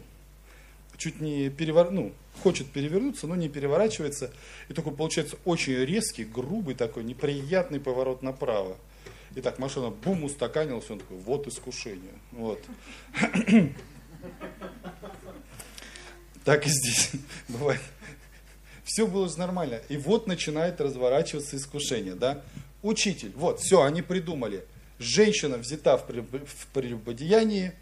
чуть 0.98 1.22
не 1.22 1.50
перевор, 1.50 1.92
ну, 1.92 2.14
хочет 2.44 2.70
перевернуться, 2.72 3.26
но 3.26 3.36
не 3.36 3.50
переворачивается. 3.50 4.32
И 4.68 4.74
такой 4.74 4.94
получается 4.94 5.38
очень 5.46 5.74
резкий, 5.74 6.26
грубый 6.26 6.76
такой, 6.76 7.04
неприятный 7.04 7.80
поворот 7.80 8.22
направо. 8.22 8.78
И 9.36 9.42
так 9.42 9.60
машина 9.60 9.90
бум 9.90 10.24
устаканилась, 10.24 10.90
он 10.90 11.00
такой, 11.00 11.18
вот 11.18 11.48
искушение. 11.48 12.14
Вот. 12.32 12.62
Так 16.46 16.66
и 16.66 16.70
здесь 16.70 17.12
бывает. 17.48 17.82
Все 18.84 19.06
было 19.06 19.30
нормально. 19.38 19.82
И 19.88 19.98
вот 19.98 20.26
начинает 20.26 20.82
разворачиваться 20.82 21.58
искушение, 21.58 22.16
да? 22.16 22.42
Учитель, 22.82 23.34
вот, 23.36 23.60
все, 23.60 23.82
они 23.82 24.02
придумали. 24.02 24.64
Женщина 25.00 25.58
взята 25.58 25.98
в 25.98 26.06
прелюбодеянии, 26.74 27.74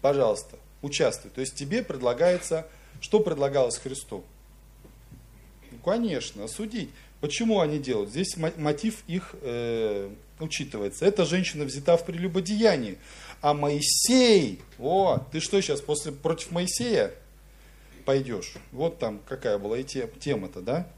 пожалуйста, 0.00 0.58
участвуй. 0.82 1.30
То 1.30 1.40
есть 1.40 1.54
тебе 1.54 1.82
предлагается, 1.82 2.66
что 3.00 3.20
предлагалось 3.20 3.78
Христу? 3.78 4.24
Ну, 5.70 5.78
конечно, 5.78 6.44
осудить. 6.44 6.90
Почему 7.20 7.60
они 7.60 7.78
делают? 7.78 8.10
Здесь 8.10 8.36
мотив 8.36 9.02
их 9.06 9.34
э, 9.42 10.10
учитывается. 10.38 11.04
Эта 11.04 11.24
женщина 11.24 11.64
взята 11.64 11.96
в 11.96 12.04
прелюбодеянии. 12.04 12.98
А 13.42 13.54
Моисей, 13.54 14.60
о, 14.78 15.18
ты 15.30 15.40
что 15.40 15.60
сейчас 15.60 15.80
после, 15.80 16.12
против 16.12 16.50
Моисея 16.50 17.12
пойдешь? 18.04 18.54
Вот 18.72 18.98
там 18.98 19.20
какая 19.26 19.58
была 19.58 19.78
и 19.78 19.84
тема-то, 19.84 20.60
да? 20.60 20.88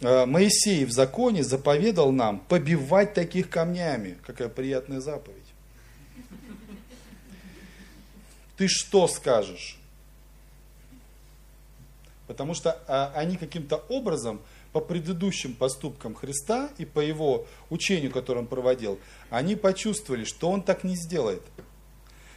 Э, 0.00 0.26
Моисей 0.26 0.84
в 0.84 0.92
законе 0.92 1.42
заповедал 1.42 2.12
нам 2.12 2.38
побивать 2.38 3.14
таких 3.14 3.50
камнями. 3.50 4.16
Какая 4.24 4.48
приятная 4.48 5.00
заповедь. 5.00 5.42
ты 8.56 8.68
что 8.68 9.08
скажешь? 9.08 9.78
Потому 12.26 12.54
что 12.54 12.78
а, 12.86 13.10
они 13.14 13.36
каким-то 13.36 13.76
образом 13.88 14.40
по 14.72 14.80
предыдущим 14.80 15.54
поступкам 15.54 16.14
Христа 16.14 16.70
и 16.76 16.84
по 16.84 17.00
его 17.00 17.46
учению, 17.70 18.12
которое 18.12 18.40
он 18.40 18.46
проводил, 18.46 19.00
они 19.30 19.56
почувствовали, 19.56 20.24
что 20.24 20.50
он 20.50 20.62
так 20.62 20.84
не 20.84 20.94
сделает. 20.94 21.42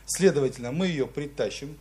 Следовательно, 0.06 0.72
мы 0.72 0.88
ее 0.88 1.08
притащим, 1.08 1.78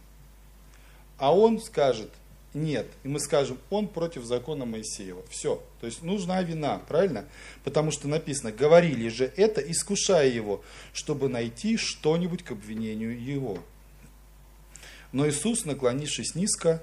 а 1.18 1.34
он 1.34 1.60
скажет, 1.60 2.10
нет. 2.54 2.86
И 3.04 3.08
мы 3.08 3.20
скажем, 3.20 3.58
он 3.70 3.88
против 3.88 4.24
закона 4.24 4.64
Моисеева. 4.64 5.22
Все. 5.28 5.62
То 5.80 5.86
есть 5.86 6.02
нужна 6.02 6.42
вина, 6.42 6.78
правильно? 6.88 7.26
Потому 7.64 7.90
что 7.90 8.08
написано, 8.08 8.52
говорили 8.52 9.08
же 9.08 9.32
это, 9.36 9.60
искушая 9.60 10.28
его, 10.28 10.62
чтобы 10.92 11.28
найти 11.28 11.76
что-нибудь 11.76 12.42
к 12.42 12.52
обвинению 12.52 13.20
его. 13.20 13.58
Но 15.12 15.28
Иисус, 15.28 15.64
наклонившись 15.64 16.34
низко, 16.34 16.82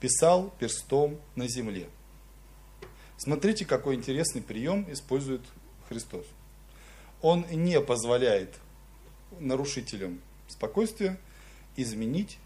писал 0.00 0.52
перстом 0.58 1.20
на 1.36 1.46
земле. 1.48 1.88
Смотрите, 3.16 3.64
какой 3.64 3.96
интересный 3.96 4.40
прием 4.40 4.86
использует 4.90 5.42
Христос. 5.88 6.24
Он 7.20 7.44
не 7.50 7.80
позволяет 7.80 8.54
нарушителям 9.38 10.20
спокойствия 10.48 11.18
изменить 11.76 12.38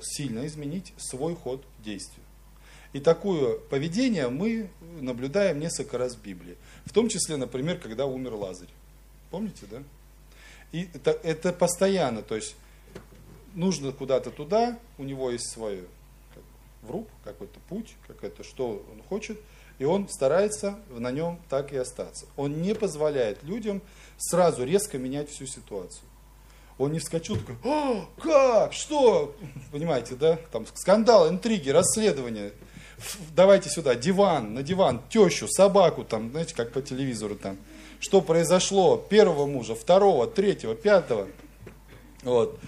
сильно 0.00 0.46
изменить 0.46 0.92
свой 0.96 1.34
ход 1.34 1.64
действия. 1.78 2.22
И 2.92 3.00
такое 3.00 3.58
поведение 3.58 4.28
мы 4.28 4.68
наблюдаем 5.00 5.60
несколько 5.60 5.96
раз 5.96 6.16
в 6.16 6.22
Библии. 6.22 6.56
В 6.84 6.92
том 6.92 7.08
числе, 7.08 7.36
например, 7.36 7.78
когда 7.78 8.06
умер 8.06 8.34
Лазарь. 8.34 8.68
Помните, 9.30 9.66
да? 9.70 9.82
И 10.72 10.88
это, 10.94 11.10
это 11.10 11.52
постоянно, 11.52 12.22
то 12.22 12.36
есть 12.36 12.54
нужно 13.54 13.92
куда-то 13.92 14.30
туда, 14.30 14.78
у 14.98 15.04
него 15.04 15.30
есть 15.30 15.50
свой 15.50 15.84
как, 16.34 16.42
вруб, 16.82 17.08
какой-то 17.24 17.58
путь, 17.68 17.96
какое-то, 18.06 18.44
что 18.44 18.84
он 18.92 19.02
хочет, 19.08 19.38
и 19.78 19.84
он 19.84 20.08
старается 20.08 20.78
на 20.90 21.10
нем 21.10 21.40
так 21.48 21.72
и 21.72 21.76
остаться. 21.76 22.26
Он 22.36 22.62
не 22.62 22.74
позволяет 22.74 23.42
людям 23.42 23.82
сразу 24.16 24.64
резко 24.64 24.98
менять 24.98 25.30
всю 25.30 25.46
ситуацию. 25.46 26.04
Он 26.80 26.92
не 26.92 26.98
вскочил 26.98 27.36
такой, 27.36 27.56
О, 27.62 28.06
как, 28.22 28.72
что? 28.72 29.36
Понимаете, 29.70 30.14
да? 30.14 30.38
Там 30.50 30.64
скандал, 30.74 31.28
интриги, 31.28 31.68
расследование. 31.68 32.52
Давайте 33.36 33.68
сюда, 33.68 33.94
диван, 33.94 34.54
на 34.54 34.62
диван, 34.62 35.02
тещу, 35.10 35.46
собаку, 35.46 36.04
там, 36.04 36.30
знаете, 36.30 36.54
как 36.54 36.72
по 36.72 36.80
телевизору 36.80 37.34
там. 37.34 37.58
Что 38.00 38.22
произошло 38.22 38.96
первого 38.96 39.44
мужа, 39.44 39.74
второго, 39.74 40.26
третьего, 40.26 40.74
пятого. 40.74 41.28
Вот. 42.22 42.58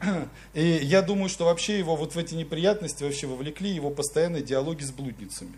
И 0.54 0.64
я 0.64 1.00
думаю, 1.00 1.28
что 1.28 1.44
вообще 1.44 1.78
его 1.78 1.94
вот 1.94 2.16
в 2.16 2.18
эти 2.18 2.34
неприятности 2.34 3.04
вообще 3.04 3.28
вовлекли 3.28 3.70
его 3.70 3.90
постоянные 3.90 4.42
диалоги 4.42 4.82
с 4.82 4.90
блудницами. 4.90 5.54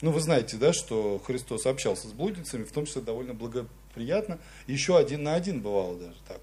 Ну, 0.00 0.12
вы 0.12 0.20
знаете, 0.20 0.58
да, 0.58 0.72
что 0.72 1.20
Христос 1.26 1.66
общался 1.66 2.06
с 2.06 2.12
блудницами, 2.12 2.62
в 2.62 2.70
том 2.70 2.86
числе 2.86 3.02
довольно 3.02 3.34
благоприятно. 3.34 4.38
Еще 4.68 4.96
один 4.96 5.24
на 5.24 5.34
один 5.34 5.60
бывало 5.60 5.96
даже 5.96 6.18
так 6.28 6.38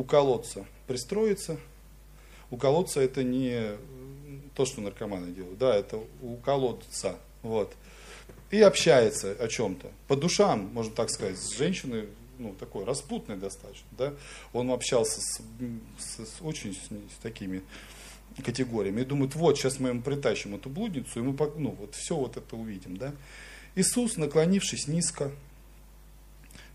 у 0.00 0.04
колодца 0.04 0.64
пристроиться. 0.86 1.58
У 2.50 2.56
колодца 2.56 3.02
это 3.02 3.22
не 3.22 3.72
то, 4.54 4.64
что 4.64 4.80
наркоманы 4.80 5.30
делают, 5.30 5.58
да, 5.58 5.76
это 5.76 6.00
у 6.22 6.36
колодца, 6.36 7.16
вот. 7.42 7.70
И 8.50 8.60
общается 8.62 9.32
о 9.32 9.46
чем-то, 9.46 9.90
по 10.08 10.16
душам, 10.16 10.70
можно 10.72 10.92
так 10.94 11.10
сказать, 11.10 11.38
с 11.38 11.50
женщиной, 11.50 12.08
ну, 12.38 12.54
такой 12.54 12.84
распутной 12.86 13.36
достаточно, 13.36 13.86
да. 13.98 14.14
Он 14.54 14.70
общался 14.70 15.20
с, 15.20 15.42
с, 15.98 16.26
с 16.26 16.40
очень 16.40 16.72
с, 16.72 16.86
с 16.86 17.18
такими 17.22 17.62
категориями. 18.42 19.02
И 19.02 19.04
думают, 19.04 19.34
вот, 19.34 19.58
сейчас 19.58 19.80
мы 19.80 19.90
ему 19.90 20.00
притащим 20.00 20.54
эту 20.54 20.70
блудницу, 20.70 21.20
и 21.20 21.22
мы, 21.22 21.36
ну, 21.58 21.72
вот 21.78 21.94
все 21.94 22.16
вот 22.16 22.38
это 22.38 22.56
увидим, 22.56 22.96
да. 22.96 23.12
Иисус, 23.74 24.16
наклонившись 24.16 24.88
низко, 24.88 25.30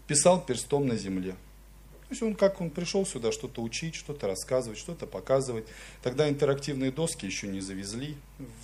писал 0.05 0.45
перстом 0.45 0.88
на 0.88 0.95
земле. 0.95 1.35
То 2.07 2.11
есть 2.11 2.21
он 2.21 2.35
как 2.35 2.61
он 2.61 2.69
пришел 2.69 3.03
сюда 3.03 3.31
что-то 3.31 3.63
учить, 3.63 3.95
что-то 3.95 4.27
рассказывать, 4.27 4.77
что-то 4.77 5.07
показывать. 5.07 5.65
Тогда 6.03 6.29
интерактивные 6.29 6.91
доски 6.91 7.25
еще 7.25 7.47
не 7.47 7.61
завезли 7.61 8.15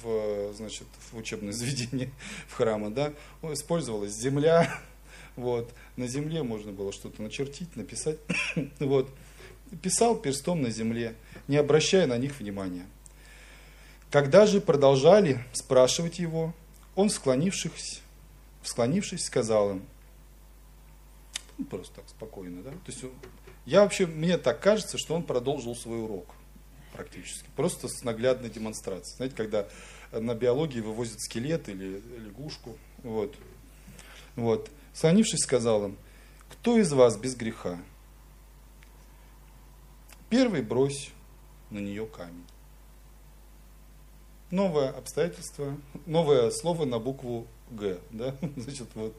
в, 0.03 0.53
значит, 0.53 0.85
в 1.11 1.17
учебное 1.17 1.51
заведение, 1.51 2.11
в 2.47 2.53
храмы, 2.53 2.91
да. 2.91 3.13
Использовалась 3.41 4.11
земля, 4.11 4.71
вот. 5.35 5.73
На 5.97 6.07
земле 6.07 6.43
можно 6.43 6.71
было 6.71 6.91
что-то 6.91 7.21
начертить, 7.23 7.75
написать, 7.75 8.17
вот. 8.79 9.09
Писал 9.81 10.17
перстом 10.17 10.61
на 10.61 10.69
земле, 10.69 11.15
не 11.47 11.57
обращая 11.57 12.05
на 12.05 12.17
них 12.17 12.39
внимания. 12.39 12.85
Когда 14.11 14.45
же 14.45 14.61
продолжали 14.61 15.43
спрашивать 15.53 16.19
его, 16.19 16.53
он, 16.95 17.09
склонившись, 17.09 18.01
склонившись, 18.61 19.25
сказал 19.25 19.71
им, 19.71 19.85
ну, 21.61 21.65
просто 21.65 21.95
так 21.95 22.09
спокойно, 22.09 22.63
да. 22.63 22.71
То 22.71 22.87
есть 22.87 23.05
я 23.65 23.81
вообще, 23.81 24.07
мне 24.07 24.37
так 24.37 24.59
кажется, 24.59 24.97
что 24.97 25.13
он 25.15 25.23
продолжил 25.23 25.75
свой 25.75 26.01
урок 26.01 26.25
практически. 26.91 27.47
Просто 27.55 27.87
с 27.87 28.03
наглядной 28.03 28.49
демонстрацией. 28.49 29.15
Знаете, 29.17 29.35
когда 29.35 29.67
на 30.11 30.33
биологии 30.35 30.79
вывозят 30.79 31.19
скелет 31.21 31.69
или 31.69 32.01
лягушку. 32.17 32.77
Вот. 33.03 33.35
Вот. 34.35 34.69
Склонившись, 34.93 35.41
сказал 35.41 35.85
им, 35.85 35.97
кто 36.49 36.77
из 36.77 36.91
вас 36.91 37.17
без 37.17 37.35
греха? 37.35 37.79
Первый 40.29 40.61
брось 40.61 41.11
на 41.69 41.79
нее 41.79 42.07
камень. 42.07 42.45
Новое 44.49 44.89
обстоятельство, 44.89 45.77
новое 46.05 46.51
слово 46.51 46.85
на 46.85 46.99
букву 46.99 47.47
Г. 47.69 47.99
Да? 48.09 48.35
Значит, 48.57 48.87
вот, 48.95 49.15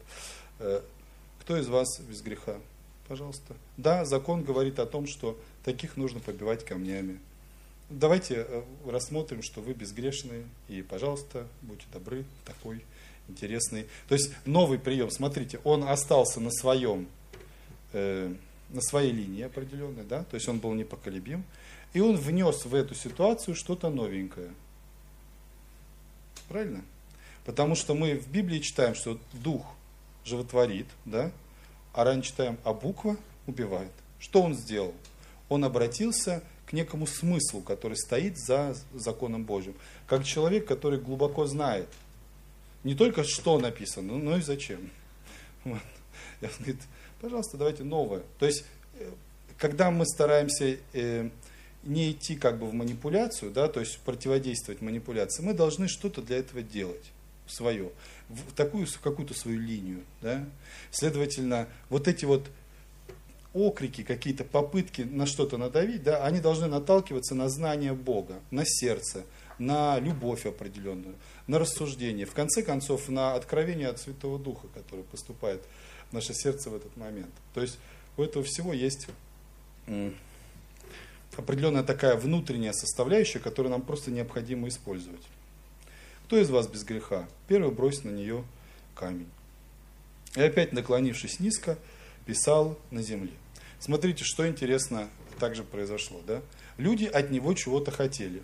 э, 0.58 0.82
кто 1.42 1.56
из 1.56 1.66
вас 1.66 1.98
без 1.98 2.22
греха? 2.22 2.56
Пожалуйста. 3.08 3.56
Да, 3.76 4.04
закон 4.04 4.44
говорит 4.44 4.78
о 4.78 4.86
том, 4.86 5.08
что 5.08 5.36
таких 5.64 5.96
нужно 5.96 6.20
побивать 6.20 6.64
камнями. 6.64 7.18
Давайте 7.90 8.46
э, 8.48 8.62
рассмотрим, 8.86 9.42
что 9.42 9.60
вы 9.60 9.72
безгрешные, 9.74 10.44
и, 10.68 10.82
пожалуйста, 10.82 11.48
будьте 11.62 11.84
добры, 11.92 12.24
такой 12.44 12.84
интересный. 13.28 13.86
То 14.08 14.14
есть 14.14 14.32
новый 14.46 14.78
прием, 14.78 15.10
смотрите, 15.10 15.58
он 15.64 15.82
остался 15.82 16.38
на 16.38 16.52
своем, 16.52 17.08
э, 17.92 18.32
на 18.70 18.80
своей 18.80 19.10
линии 19.10 19.42
определенной, 19.42 20.04
да, 20.04 20.22
то 20.22 20.36
есть 20.36 20.48
он 20.48 20.60
был 20.60 20.72
непоколебим, 20.74 21.44
и 21.92 22.00
он 22.00 22.16
внес 22.16 22.64
в 22.64 22.74
эту 22.74 22.94
ситуацию 22.94 23.56
что-то 23.56 23.90
новенькое. 23.90 24.50
Правильно? 26.48 26.84
Потому 27.44 27.74
что 27.74 27.94
мы 27.94 28.14
в 28.14 28.28
Библии 28.28 28.60
читаем, 28.60 28.94
что 28.94 29.18
Дух 29.32 29.66
животворит, 30.24 30.86
да, 31.04 31.30
а 31.92 32.04
ранее 32.04 32.22
читаем, 32.22 32.58
а 32.64 32.72
буква 32.72 33.16
убивает. 33.46 33.92
Что 34.18 34.42
он 34.42 34.54
сделал? 34.54 34.94
Он 35.48 35.64
обратился 35.64 36.42
к 36.66 36.72
некому 36.72 37.06
смыслу, 37.06 37.60
который 37.60 37.96
стоит 37.96 38.38
за 38.38 38.76
законом 38.94 39.44
Божьим. 39.44 39.74
Как 40.06 40.24
человек, 40.24 40.66
который 40.66 40.98
глубоко 40.98 41.46
знает 41.46 41.88
не 42.84 42.94
только 42.94 43.24
что 43.24 43.58
написано, 43.58 44.18
но 44.18 44.36
и 44.36 44.42
зачем. 44.42 44.90
Вот. 45.64 45.78
Я 46.40 46.50
говорю, 46.58 46.78
пожалуйста, 47.20 47.56
давайте 47.56 47.84
новое. 47.84 48.22
То 48.38 48.46
есть, 48.46 48.64
э, 48.98 49.10
когда 49.58 49.92
мы 49.92 50.04
стараемся 50.06 50.76
э, 50.92 51.30
не 51.84 52.10
идти 52.10 52.36
как 52.36 52.58
бы 52.58 52.66
в 52.66 52.74
манипуляцию, 52.74 53.52
да, 53.52 53.68
то 53.68 53.80
есть 53.80 53.98
противодействовать 54.00 54.82
манипуляции, 54.82 55.42
мы 55.42 55.54
должны 55.54 55.86
что-то 55.86 56.22
для 56.22 56.38
этого 56.38 56.62
делать 56.62 57.12
свое, 57.46 57.90
в 58.28 58.52
такую 58.54 58.86
какую-то 59.02 59.34
свою 59.34 59.60
линию. 59.60 60.04
Да? 60.20 60.44
Следовательно, 60.90 61.68
вот 61.88 62.08
эти 62.08 62.24
вот 62.24 62.48
окрики, 63.54 64.02
какие-то 64.02 64.44
попытки 64.44 65.02
на 65.02 65.26
что-то 65.26 65.58
надавить, 65.58 66.02
да, 66.02 66.24
они 66.24 66.40
должны 66.40 66.68
наталкиваться 66.68 67.34
на 67.34 67.48
знание 67.48 67.92
Бога, 67.92 68.40
на 68.50 68.62
сердце, 68.64 69.24
на 69.58 69.98
любовь 69.98 70.46
определенную, 70.46 71.14
на 71.46 71.58
рассуждение, 71.58 72.26
в 72.26 72.32
конце 72.32 72.62
концов, 72.62 73.08
на 73.08 73.34
откровение 73.34 73.88
от 73.88 74.00
Святого 74.00 74.38
Духа, 74.38 74.68
который 74.74 75.04
поступает 75.04 75.62
в 76.10 76.14
наше 76.14 76.32
сердце 76.34 76.70
в 76.70 76.74
этот 76.74 76.96
момент. 76.96 77.32
То 77.54 77.60
есть 77.60 77.78
у 78.16 78.22
этого 78.22 78.44
всего 78.44 78.72
есть 78.72 79.06
определенная 81.36 81.82
такая 81.82 82.16
внутренняя 82.16 82.72
составляющая, 82.72 83.38
которую 83.38 83.70
нам 83.70 83.82
просто 83.82 84.10
необходимо 84.10 84.68
использовать. 84.68 85.22
Кто 86.32 86.40
из 86.40 86.48
вас 86.48 86.66
без 86.66 86.82
греха? 86.82 87.28
Первый 87.46 87.70
бросит 87.70 88.06
на 88.06 88.08
нее 88.08 88.42
камень. 88.94 89.28
И 90.34 90.40
опять, 90.40 90.72
наклонившись 90.72 91.40
низко, 91.40 91.76
писал 92.24 92.78
на 92.90 93.02
земле. 93.02 93.34
Смотрите, 93.78 94.24
что 94.24 94.48
интересно 94.48 95.10
также 95.38 95.62
произошло. 95.62 96.22
Да? 96.26 96.40
Люди 96.78 97.04
от 97.04 97.30
него 97.30 97.52
чего-то 97.52 97.90
хотели, 97.90 98.42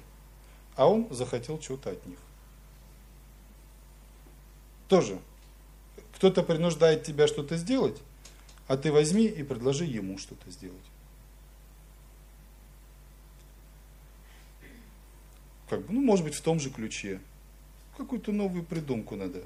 а 0.76 0.86
он 0.86 1.08
захотел 1.10 1.58
чего-то 1.58 1.92
от 1.92 2.04
них. 2.04 2.18
Тоже. 4.88 5.18
Кто-то 6.16 6.42
принуждает 6.42 7.04
тебя 7.04 7.26
что-то 7.26 7.56
сделать, 7.56 7.96
а 8.66 8.76
ты 8.76 8.92
возьми 8.92 9.24
и 9.24 9.42
предложи 9.42 9.86
ему 9.86 10.18
что-то 10.18 10.50
сделать. 10.50 10.76
как 15.70 15.86
бы, 15.86 15.94
ну, 15.94 16.02
может 16.02 16.26
быть, 16.26 16.34
в 16.34 16.42
том 16.42 16.60
же 16.60 16.68
ключе. 16.68 17.18
Какую-то 17.98 18.32
новую 18.32 18.64
придумку 18.64 19.16
надо 19.16 19.42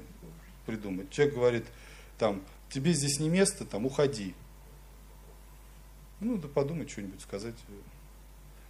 придумать. 0.65 1.09
Человек 1.09 1.35
говорит, 1.35 1.65
там, 2.17 2.41
тебе 2.69 2.93
здесь 2.93 3.19
не 3.19 3.27
место, 3.27 3.65
там, 3.65 3.85
уходи. 3.85 4.33
Ну, 6.21 6.37
да 6.37 6.47
подумать 6.47 6.89
что-нибудь, 6.89 7.19
сказать 7.19 7.55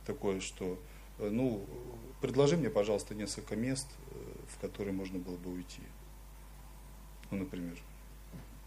такое, 0.06 0.40
что, 0.40 0.80
э, 1.20 1.30
ну, 1.30 1.66
предложи 2.22 2.58
мне, 2.58 2.70
пожалуйста, 2.70 3.14
несколько 3.14 3.56
мест, 3.56 3.88
э, 4.12 4.16
в 4.56 4.60
которые 4.60 4.94
можно 4.94 5.20
было 5.20 5.36
бы 5.36 5.52
уйти. 5.52 5.82
Ну, 7.30 7.40
например. 7.40 7.78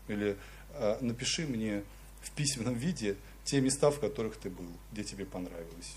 Или 0.09 0.37
а, 0.71 0.99
напиши 1.01 1.47
мне 1.47 1.83
в 2.21 2.31
письменном 2.33 2.75
виде 2.75 3.17
те 3.45 3.61
места, 3.61 3.91
в 3.91 3.99
которых 4.01 4.37
ты 4.37 4.51
был, 4.51 4.69
где 4.93 5.05
тебе 5.05 5.25
понравилось. 5.25 5.97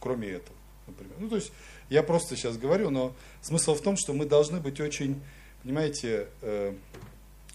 Кроме 0.00 0.28
этого, 0.28 0.56
например. 0.90 1.16
Ну, 1.18 1.28
то 1.28 1.36
есть, 1.36 1.52
я 1.88 2.02
просто 2.02 2.36
сейчас 2.36 2.56
говорю, 2.56 2.90
но 2.90 3.14
смысл 3.40 3.74
в 3.74 3.80
том, 3.80 3.96
что 3.96 4.12
мы 4.12 4.26
должны 4.26 4.60
быть 4.60 4.80
очень, 4.80 5.20
понимаете, 5.62 6.28
э, 6.42 6.74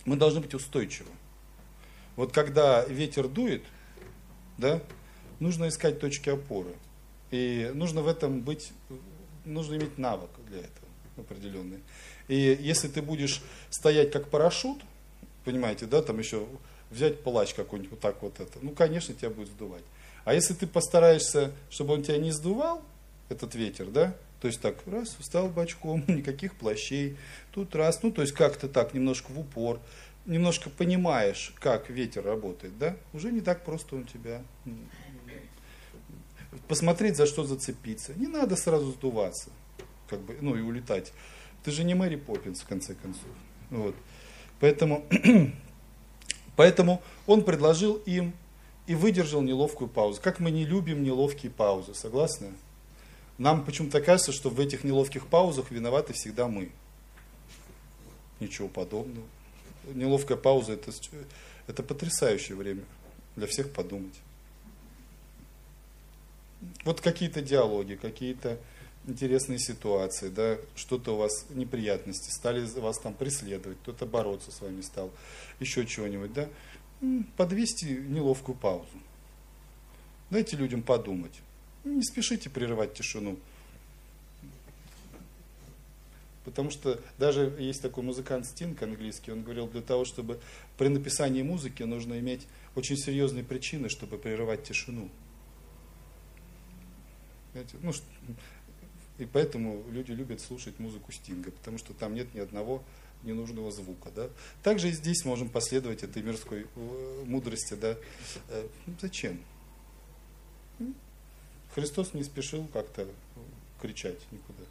мы 0.06 0.16
должны 0.16 0.42
быть 0.42 0.54
устойчивы. 0.54 1.10
Вот 2.16 2.32
когда 2.32 2.86
ветер 2.86 3.28
дует, 3.28 3.64
да, 4.58 4.82
нужно 5.40 5.68
искать 5.68 6.00
точки 6.00 6.30
опоры. 6.30 6.74
И 7.32 7.72
нужно 7.74 8.02
в 8.02 8.08
этом 8.08 8.42
быть, 8.42 8.72
нужно 9.44 9.76
иметь 9.76 9.98
навык 9.98 10.30
для 10.48 10.60
этого 10.60 10.88
определенный. 11.18 11.80
И 12.28 12.58
если 12.60 12.88
ты 12.88 13.02
будешь 13.02 13.42
стоять 13.70 14.12
как 14.12 14.30
парашют, 14.30 14.80
понимаете, 15.44 15.86
да, 15.86 16.02
там 16.02 16.20
еще 16.20 16.46
взять 16.92 17.22
плащ 17.24 17.54
какой-нибудь, 17.54 17.92
вот 17.92 18.00
так 18.00 18.22
вот 18.22 18.40
это, 18.40 18.60
ну, 18.62 18.72
конечно, 18.72 19.14
тебя 19.14 19.30
будет 19.30 19.50
сдувать. 19.50 19.84
А 20.24 20.34
если 20.34 20.54
ты 20.54 20.66
постараешься, 20.68 21.52
чтобы 21.70 21.94
он 21.94 22.04
тебя 22.04 22.18
не 22.18 22.32
сдувал, 22.32 22.82
этот 23.30 23.56
ветер, 23.56 23.88
да, 23.88 24.16
то 24.42 24.48
есть 24.48 24.62
так, 24.62 24.78
раз, 24.86 25.16
встал 25.20 25.48
бочком, 25.48 26.04
никаких 26.08 26.56
плащей, 26.56 27.18
тут 27.52 27.76
раз, 27.76 28.04
ну, 28.04 28.12
то 28.12 28.22
есть 28.22 28.34
как-то 28.34 28.68
так, 28.68 28.94
немножко 28.94 29.32
в 29.32 29.40
упор, 29.40 29.80
немножко 30.26 30.70
понимаешь, 30.70 31.54
как 31.60 31.90
ветер 31.90 32.24
работает, 32.24 32.78
да, 32.78 32.96
уже 33.14 33.32
не 33.32 33.42
так 33.42 33.64
просто 33.64 33.96
он 33.96 34.06
тебя 34.06 34.42
посмотреть, 36.68 37.18
за 37.18 37.26
что 37.26 37.44
зацепиться. 37.44 38.14
Не 38.16 38.28
надо 38.28 38.56
сразу 38.56 38.92
сдуваться, 38.92 39.50
как 40.10 40.22
бы, 40.22 40.38
ну 40.42 40.56
и 40.56 40.62
улетать. 40.62 41.14
Ты 41.64 41.72
же 41.72 41.84
не 41.84 41.94
Мэри 41.94 42.16
Поппинс, 42.16 42.62
в 42.62 42.68
конце 42.68 42.96
концов. 42.96 43.24
Вот. 43.70 43.96
Поэтому, 44.60 45.06
поэтому 46.56 47.02
он 47.26 47.44
предложил 47.44 47.96
им 48.06 48.34
и 48.88 48.96
выдержал 48.96 49.42
неловкую 49.42 49.90
паузу. 49.90 50.22
Как 50.22 50.40
мы 50.40 50.52
не 50.52 50.66
любим 50.66 51.04
неловкие 51.04 51.52
паузы, 51.52 51.94
согласны? 51.94 52.54
Нам 53.38 53.66
почему-то 53.66 54.02
кажется, 54.02 54.32
что 54.32 54.50
в 54.50 54.60
этих 54.60 54.84
неловких 54.84 55.28
паузах 55.28 55.72
виноваты 55.72 56.14
всегда 56.14 56.48
мы. 56.48 56.72
Ничего 58.40 58.68
подобного. 58.68 59.28
Неловкая 59.94 60.38
пауза 60.38 60.74
это, 60.74 60.92
это 61.68 61.84
потрясающее 61.84 62.56
время 62.56 62.84
для 63.36 63.48
всех 63.48 63.72
подумать. 63.72 64.16
Вот 66.84 67.02
какие-то 67.02 67.42
диалоги, 67.42 67.96
какие-то 67.96 68.58
интересные 69.08 69.60
ситуации, 69.60 70.30
да, 70.30 70.58
что-то 70.76 71.16
у 71.16 71.18
вас 71.18 71.46
неприятности, 71.50 72.32
стали 72.32 72.66
вас 72.80 72.98
там 73.00 73.14
преследовать, 73.14 73.78
кто-то 73.84 74.06
бороться 74.06 74.52
с 74.52 74.62
вами 74.62 74.82
стал, 74.82 75.12
еще 75.60 75.86
чего-нибудь, 75.86 76.34
да, 76.34 76.50
подвесьте 77.38 77.88
неловкую 77.88 78.58
паузу. 78.58 78.88
Дайте 80.32 80.58
людям 80.58 80.82
подумать. 80.82 81.34
Не 81.86 82.04
спешите 82.04 82.50
прерывать 82.50 82.94
тишину. 82.94 83.38
Потому 86.44 86.70
что 86.70 87.00
даже 87.18 87.56
есть 87.60 87.82
такой 87.82 88.04
музыкант 88.04 88.46
Стинг 88.46 88.82
английский, 88.84 89.32
он 89.32 89.42
говорил, 89.42 89.68
для 89.68 89.82
того, 89.82 90.06
чтобы 90.06 90.40
при 90.78 90.90
написании 90.90 91.42
музыки 91.42 91.82
нужно 91.84 92.20
иметь 92.20 92.48
очень 92.76 92.98
серьезные 92.98 93.44
причины, 93.44 93.90
чтобы 93.90 94.18
прерывать 94.18 94.64
тишину. 94.64 95.10
Ну, 97.82 97.92
и 99.18 99.26
поэтому 99.26 99.84
люди 99.90 100.12
любят 100.12 100.42
слушать 100.42 100.78
музыку 100.78 101.12
Стинга, 101.12 101.52
потому 101.52 101.78
что 101.78 101.94
там 101.94 102.14
нет 102.14 102.34
ни 102.36 102.40
одного 102.40 102.84
ненужного 103.24 103.72
звука. 103.72 104.12
Да? 104.16 104.30
Также 104.62 104.90
и 104.90 104.92
здесь 104.92 105.24
можем 105.26 105.50
последовать 105.50 106.04
этой 106.04 106.22
мирской 106.22 106.68
э, 106.76 107.24
мудрости. 107.26 107.74
Да? 107.76 107.96
Э, 108.50 108.68
зачем? 109.02 109.40
Христос 111.76 112.14
не 112.14 112.24
спешил 112.24 112.68
как-то 112.74 113.08
кричать 113.80 114.20
никуда. 114.32 114.64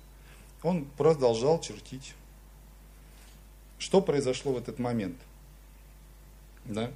Он 0.63 0.85
продолжал 0.85 1.61
чертить. 1.61 2.15
Что 3.79 4.01
произошло 4.01 4.55
в 4.55 4.59
этот 4.59 4.79
момент? 4.79 5.17
Да? 6.65 6.91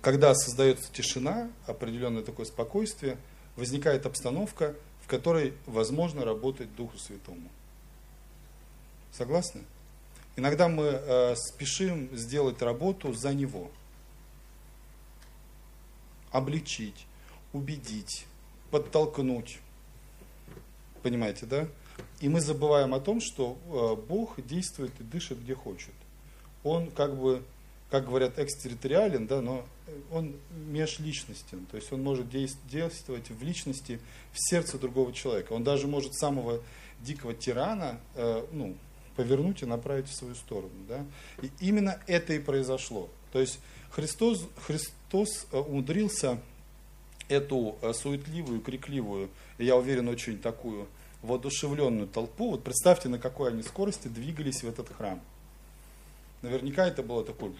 Когда 0.00 0.34
создается 0.34 0.90
тишина, 0.92 1.50
определенное 1.66 2.22
такое 2.22 2.46
спокойствие– 2.46 3.18
возникает 3.56 4.06
обстановка, 4.06 4.74
в 5.02 5.06
которой 5.06 5.54
возможно 5.66 6.24
работать 6.24 6.74
Духу 6.74 6.98
Святому. 6.98 7.48
Согласны? 9.12 9.62
Иногда 10.36 10.68
мы 10.68 10.84
э, 10.84 11.34
спешим 11.36 12.08
сделать 12.16 12.62
работу 12.62 13.12
за 13.12 13.34
Него. 13.34 13.70
Обличить, 16.30 17.06
убедить, 17.52 18.26
подтолкнуть. 18.70 19.58
Понимаете, 21.02 21.46
да? 21.46 21.68
И 22.20 22.28
мы 22.28 22.40
забываем 22.40 22.94
о 22.94 23.00
том, 23.00 23.20
что 23.20 23.58
э, 23.66 24.06
Бог 24.06 24.44
действует 24.46 24.92
и 25.00 25.02
дышит 25.02 25.40
где 25.40 25.54
хочет. 25.54 25.94
Он 26.62 26.90
как 26.90 27.16
бы 27.16 27.42
как 27.90 28.06
говорят, 28.06 28.38
экстерриториален, 28.38 29.26
да, 29.26 29.40
но 29.40 29.66
он 30.12 30.36
межличностен, 30.68 31.66
то 31.66 31.76
есть 31.76 31.92
он 31.92 32.02
может 32.02 32.28
действовать 32.30 33.30
в 33.30 33.42
личности, 33.42 34.00
в 34.32 34.36
сердце 34.38 34.78
другого 34.78 35.12
человека. 35.12 35.52
Он 35.52 35.64
даже 35.64 35.88
может 35.88 36.14
самого 36.14 36.62
дикого 37.00 37.34
тирана 37.34 38.00
э, 38.14 38.46
ну, 38.52 38.76
повернуть 39.16 39.62
и 39.62 39.66
направить 39.66 40.08
в 40.08 40.14
свою 40.14 40.36
сторону. 40.36 40.70
Да? 40.88 41.04
И 41.42 41.50
именно 41.58 42.00
это 42.06 42.32
и 42.32 42.38
произошло. 42.38 43.08
То 43.32 43.40
есть 43.40 43.58
Христос, 43.90 44.46
Христос 44.66 44.94
э, 45.12 45.58
умудрился 45.58 46.40
эту 47.28 47.76
э, 47.82 47.92
суетливую, 47.92 48.60
крикливую, 48.60 49.30
я 49.58 49.76
уверен, 49.76 50.08
очень 50.08 50.38
такую 50.38 50.88
воодушевленную 51.22 52.08
толпу, 52.08 52.52
вот 52.52 52.64
представьте, 52.64 53.08
на 53.08 53.18
какой 53.18 53.50
они 53.50 53.62
скорости 53.62 54.08
двигались 54.08 54.62
в 54.62 54.68
этот 54.68 54.92
храм. 54.92 55.20
Наверняка 56.42 56.86
это 56.86 57.02
было 57.02 57.24
такое, 57.24 57.52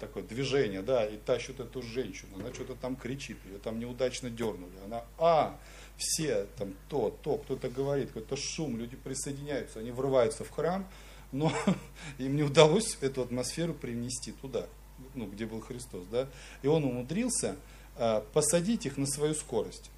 такое 0.00 0.24
движение, 0.24 0.82
да, 0.82 1.06
и 1.06 1.16
тащут 1.16 1.60
эту 1.60 1.82
женщину, 1.82 2.36
она 2.36 2.52
что-то 2.52 2.74
там 2.74 2.96
кричит, 2.96 3.38
ее 3.46 3.58
там 3.58 3.78
неудачно 3.78 4.28
дернули, 4.28 4.72
она, 4.84 5.04
а, 5.18 5.58
все 5.96 6.46
там 6.58 6.74
то, 6.88 7.16
то, 7.22 7.38
кто-то 7.38 7.68
говорит, 7.68 8.08
какой-то 8.08 8.36
шум, 8.36 8.78
люди 8.78 8.96
присоединяются, 8.96 9.78
они 9.78 9.92
врываются 9.92 10.44
в 10.44 10.50
храм, 10.50 10.86
но 11.30 11.52
им 12.18 12.34
не 12.36 12.42
удалось 12.42 12.98
эту 13.00 13.22
атмосферу 13.22 13.74
привнести 13.74 14.32
туда, 14.32 14.66
ну, 15.14 15.26
где 15.26 15.46
был 15.46 15.60
Христос, 15.60 16.04
да, 16.10 16.28
и 16.62 16.66
он 16.66 16.84
умудрился 16.84 17.56
а, 17.96 18.20
посадить 18.32 18.86
их 18.86 18.96
на 18.96 19.06
свою 19.06 19.34
скорость. 19.34 19.90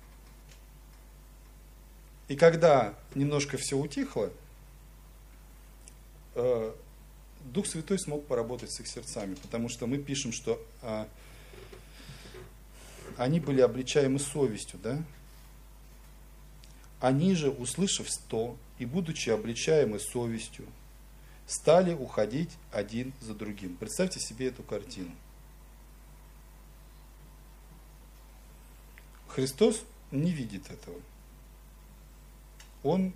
И 2.29 2.37
когда 2.37 2.95
немножко 3.15 3.57
все 3.59 3.77
утихло, 3.77 4.31
а, 6.35 6.75
Дух 7.45 7.67
Святой 7.67 7.99
смог 7.99 8.27
поработать 8.27 8.73
с 8.73 8.81
их 8.81 8.87
сердцами, 8.87 9.35
потому 9.35 9.69
что 9.69 9.87
мы 9.87 9.99
пишем, 9.99 10.33
что 10.33 10.61
а, 10.81 11.09
они 13.17 13.41
были 13.41 13.61
обличаемы 13.61 14.19
совестью, 14.19 14.79
да? 14.83 15.03
Они 17.01 17.35
же, 17.35 17.51
услышав 17.51 18.09
сто 18.09 18.57
и 18.79 18.87
будучи 18.87 19.29
обличаемы 19.31 19.99
совестью, 19.99 20.67
стали 21.53 21.93
уходить 21.93 22.51
один 22.73 23.13
за 23.21 23.35
другим. 23.35 23.77
Представьте 23.77 24.19
себе 24.21 24.49
эту 24.49 24.63
картину. 24.63 25.11
Христос 29.29 29.83
не 30.11 30.33
видит 30.33 30.71
этого. 30.71 30.99
Он 32.83 33.13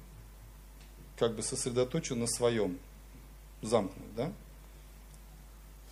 как 1.17 1.35
бы 1.35 1.43
сосредоточен 1.43 2.19
на 2.21 2.27
своем 2.27 2.79
замкнут, 3.63 4.15
да? 4.15 4.33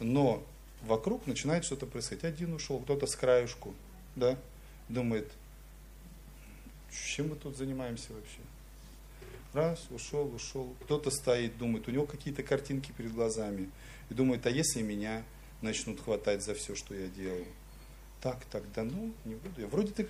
Но 0.01 0.43
вокруг 0.83 1.27
начинает 1.27 1.65
что-то 1.65 1.87
происходить. 1.87 2.25
Один 2.25 2.53
ушел, 2.53 2.79
кто-то 2.81 3.07
с 3.07 3.17
краюшку, 3.17 3.75
да? 4.17 4.39
Думает, 4.91 5.33
чем 6.91 7.31
мы 7.31 7.37
тут 7.37 7.57
занимаемся 7.57 8.13
вообще? 8.13 8.41
Раз, 9.55 9.87
ушел, 9.91 10.35
ушел. 10.35 10.75
Кто-то 10.83 11.11
стоит, 11.11 11.57
думает, 11.57 11.89
у 11.89 11.91
него 11.91 12.05
какие-то 12.05 12.43
картинки 12.43 12.93
перед 12.93 13.15
глазами. 13.15 13.71
И 14.11 14.15
думает, 14.15 14.45
а 14.47 14.51
если 14.51 14.83
меня 14.83 15.23
начнут 15.63 16.01
хватать 16.01 16.45
за 16.45 16.55
все, 16.55 16.75
что 16.75 16.95
я 16.95 17.07
делаю? 17.07 17.47
так, 18.25 18.43
так, 18.47 18.63
да 18.75 18.85
ну, 18.85 19.13
не 19.27 19.35
буду. 19.35 19.61
Я 19.61 19.67
вроде 19.67 19.93
так 19.93 20.07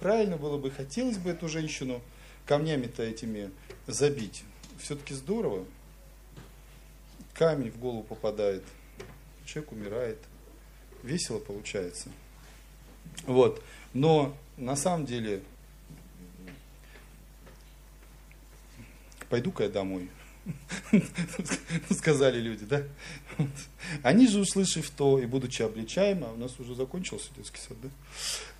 правильно 0.00 0.36
было 0.36 0.58
бы, 0.58 0.72
хотелось 0.72 1.18
бы 1.18 1.30
эту 1.30 1.48
женщину 1.48 2.02
камнями-то 2.46 3.04
этими 3.04 3.52
забить. 3.86 4.42
Все-таки 4.80 5.14
здорово. 5.14 5.64
Камень 7.32 7.70
в 7.70 7.78
голову 7.78 8.02
попадает, 8.02 8.64
человек 9.44 9.70
умирает. 9.70 10.18
Весело 11.04 11.38
получается. 11.38 12.08
Вот. 13.22 13.62
Но 13.92 14.36
на 14.56 14.74
самом 14.74 15.06
деле, 15.06 15.40
пойду-ка 19.34 19.64
я 19.64 19.68
домой. 19.68 20.08
Сказали 21.90 22.38
люди, 22.38 22.64
да? 22.66 22.84
Они 24.04 24.28
же, 24.28 24.38
услышав 24.38 24.88
то, 24.90 25.18
и 25.18 25.26
будучи 25.26 25.60
обличаемы, 25.62 26.28
а 26.28 26.30
у 26.30 26.36
нас 26.36 26.60
уже 26.60 26.76
закончился 26.76 27.34
детский 27.36 27.58
сад, 27.58 27.76
да? 27.82 27.88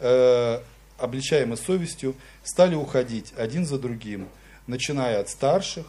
Э, 0.00 0.60
обличаемы 0.98 1.56
совестью, 1.56 2.16
стали 2.42 2.74
уходить 2.74 3.32
один 3.36 3.66
за 3.66 3.78
другим, 3.78 4.28
начиная 4.66 5.20
от 5.20 5.28
старших, 5.28 5.86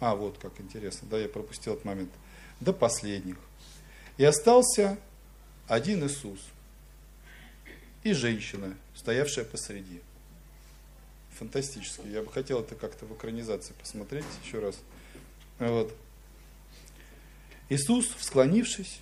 а 0.00 0.16
вот 0.16 0.38
как 0.38 0.60
интересно, 0.60 1.06
да, 1.08 1.18
я 1.18 1.28
пропустил 1.28 1.74
этот 1.74 1.84
момент, 1.84 2.10
до 2.58 2.72
последних. 2.72 3.36
И 4.16 4.24
остался 4.24 4.98
один 5.68 6.04
Иисус 6.04 6.40
и 8.02 8.12
женщина, 8.12 8.74
стоявшая 8.96 9.44
посреди. 9.44 10.00
Фантастически. 11.38 12.06
Я 12.06 12.22
бы 12.22 12.32
хотел 12.32 12.60
это 12.60 12.74
как-то 12.74 13.04
в 13.04 13.14
экранизации 13.14 13.74
посмотреть 13.74 14.24
еще 14.44 14.58
раз. 14.58 14.78
Вот. 15.58 15.94
Иисус, 17.68 18.08
склонившись, 18.20 19.00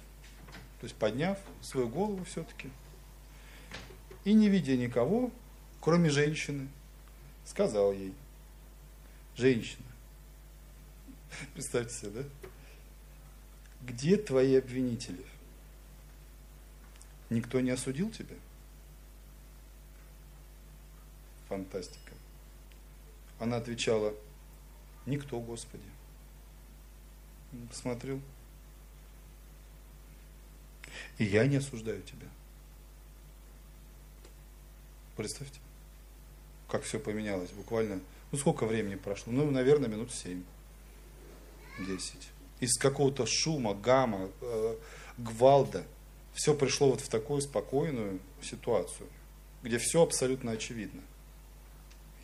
то 0.80 0.87
есть 0.87 0.97
подняв 0.97 1.39
свою 1.62 1.89
голову 1.89 2.24
все-таки, 2.24 2.70
и 4.24 4.32
не 4.32 4.49
видя 4.49 4.76
никого, 4.76 5.30
кроме 5.80 6.11
женщины, 6.11 6.68
сказал 7.45 7.93
ей, 7.93 8.14
женщина, 9.37 9.85
представьте 11.55 11.95
себе, 11.95 12.11
да? 12.11 12.49
Где 13.82 14.16
твои 14.16 14.57
обвинители? 14.57 15.24
Никто 17.28 17.61
не 17.61 17.70
осудил 17.70 18.11
тебя? 18.11 18.37
Фантастика. 21.49 22.04
Она 23.39 23.57
отвечала, 23.57 24.14
никто, 25.07 25.41
Господи. 25.41 25.85
Посмотрел. 27.68 28.20
И 31.18 31.24
я 31.24 31.47
не 31.47 31.57
осуждаю 31.57 32.03
тебя. 32.03 32.26
Представьте, 35.16 35.61
как 36.68 36.82
все 36.82 36.99
поменялось. 36.99 37.51
Буквально, 37.51 38.01
ну 38.32 38.39
сколько 38.39 38.66
времени 38.66 38.97
прошло? 38.97 39.32
Ну, 39.32 39.51
наверное, 39.51 39.89
минут 39.89 40.12
семь, 40.12 40.43
десять. 41.78 42.28
Из 42.61 42.76
какого-то 42.78 43.26
шума, 43.26 43.74
гамма, 43.74 44.30
э, 44.41 44.76
гвалда 45.18 45.85
все 46.35 46.55
пришло 46.55 46.91
вот 46.91 47.01
в 47.01 47.09
такую 47.09 47.43
спокойную 47.43 48.18
ситуацию, 48.43 49.09
где 49.62 49.78
все 49.78 50.03
абсолютно 50.03 50.53
очевидно. 50.53 51.03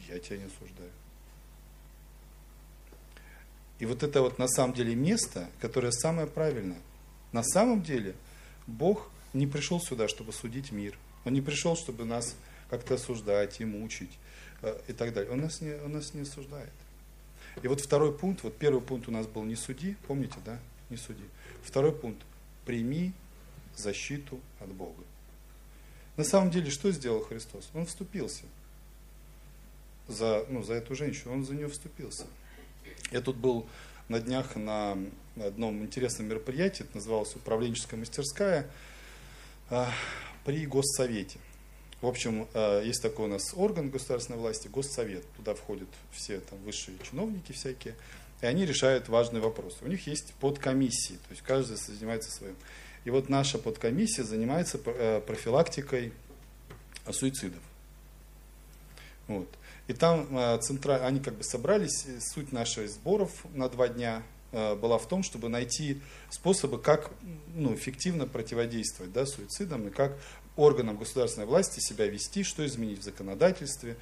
Я 0.09 0.19
тебя 0.19 0.39
не 0.39 0.45
осуждаю. 0.45 0.91
И 3.81 3.87
вот 3.87 4.03
это 4.03 4.21
вот 4.21 4.39
на 4.39 4.47
самом 4.47 4.75
деле 4.75 4.95
место, 4.95 5.49
которое 5.59 5.91
самое 5.91 6.29
правильное. 6.29 6.79
На 7.33 7.43
самом 7.43 7.83
деле 7.83 8.15
Бог 8.67 9.11
не 9.33 9.47
пришел 9.47 9.81
сюда, 9.81 10.07
чтобы 10.07 10.33
судить 10.33 10.71
мир. 10.71 10.99
Он 11.25 11.33
не 11.33 11.41
пришел, 11.41 11.77
чтобы 11.77 12.05
нас 12.05 12.37
как-то 12.69 12.95
осуждать 12.95 13.59
и 13.61 13.65
мучить 13.65 14.11
э, 14.63 14.79
и 14.89 14.93
так 14.93 15.15
далее. 15.15 15.33
Он 15.33 15.41
нас, 15.41 15.63
не, 15.63 15.75
он 15.83 15.93
нас 15.93 16.13
не 16.13 16.21
осуждает. 16.21 16.73
И 17.63 17.69
вот 17.69 17.81
второй 17.81 18.17
пункт, 18.17 18.43
вот 18.43 18.57
первый 18.57 18.83
пункт 18.83 19.09
у 19.09 19.11
нас 19.11 19.27
был 19.27 19.45
не 19.45 19.57
суди, 19.57 19.97
помните, 20.07 20.37
да? 20.45 20.59
Не 20.91 20.99
суди. 20.99 21.25
Второй 21.63 21.93
пункт, 21.93 22.23
прими 22.67 23.13
защиту 23.77 24.41
от 24.61 24.69
Бога. 24.69 25.03
На 26.17 26.25
самом 26.25 26.51
деле, 26.51 26.71
что 26.71 26.93
сделал 26.93 27.25
Христос? 27.25 27.71
Он 27.73 27.87
вступился 27.87 28.45
за, 30.07 30.45
ну, 30.51 30.63
за 30.63 30.75
эту 30.75 30.95
женщину, 30.95 31.33
он 31.33 31.47
за 31.47 31.55
нее 31.55 31.69
вступился. 31.69 32.27
Я 33.11 33.21
тут 33.21 33.37
был 33.37 33.67
на 34.09 34.21
днях 34.21 34.57
на 34.57 34.97
одном 35.37 35.83
интересном 35.83 36.29
мероприятии, 36.29 36.85
это 36.85 36.97
называлось 36.97 37.35
«Управленческая 37.37 37.99
мастерская» 37.99 38.67
а, 39.71 39.91
при 40.45 40.67
Госсовете. 40.67 41.39
В 42.01 42.07
общем, 42.07 42.49
а, 42.55 42.83
есть 42.83 43.03
такой 43.03 43.27
у 43.27 43.29
нас 43.29 43.53
орган 43.55 43.91
государственной 43.91 44.39
власти, 44.39 44.69
Госсовет. 44.69 45.25
Туда 45.37 45.55
входят 45.55 45.89
все 46.13 46.41
там, 46.41 46.59
высшие 46.61 46.97
чиновники 47.09 47.53
всякие, 47.53 47.95
и 48.41 48.47
они 48.47 48.67
решают 48.67 49.09
важные 49.09 49.41
вопросы. 49.41 49.77
У 49.83 49.89
них 49.89 50.07
есть 50.07 50.33
подкомиссии, 50.41 51.15
то 51.15 51.31
есть 51.31 51.43
каждый 51.43 51.77
занимается 51.77 52.31
своим. 52.31 52.57
И 53.05 53.11
вот 53.11 53.29
наша 53.29 53.59
подкомиссия 53.59 54.25
занимается 54.25 54.79
э, 54.85 55.21
профилактикой 55.27 56.13
суицидов. 57.11 57.63
Вот. 59.27 59.49
И 59.91 59.93
там 59.93 60.29
э, 60.39 60.57
центра... 60.59 61.05
они 61.05 61.19
как 61.19 61.35
бы 61.35 61.43
собрались, 61.43 62.07
суть 62.21 62.53
наших 62.53 62.89
сборов 62.89 63.45
на 63.55 63.69
два 63.69 63.89
дня 63.89 64.23
э, 64.53 64.77
была 64.77 64.99
в 64.99 65.09
том, 65.09 65.25
чтобы 65.25 65.49
найти 65.49 66.01
способы, 66.31 66.79
как 66.79 67.11
ну, 67.57 67.75
эффективно 67.75 68.29
противодействовать 68.29 69.13
да, 69.13 69.27
суицидам 69.27 69.89
и 69.89 69.91
как 69.91 70.17
органам 70.55 70.97
государственной 70.97 71.49
власти 71.49 71.81
себя 71.81 72.07
вести, 72.07 72.45
что 72.45 72.65
изменить 72.65 73.01
в 73.01 73.03
законодательстве 73.03 73.97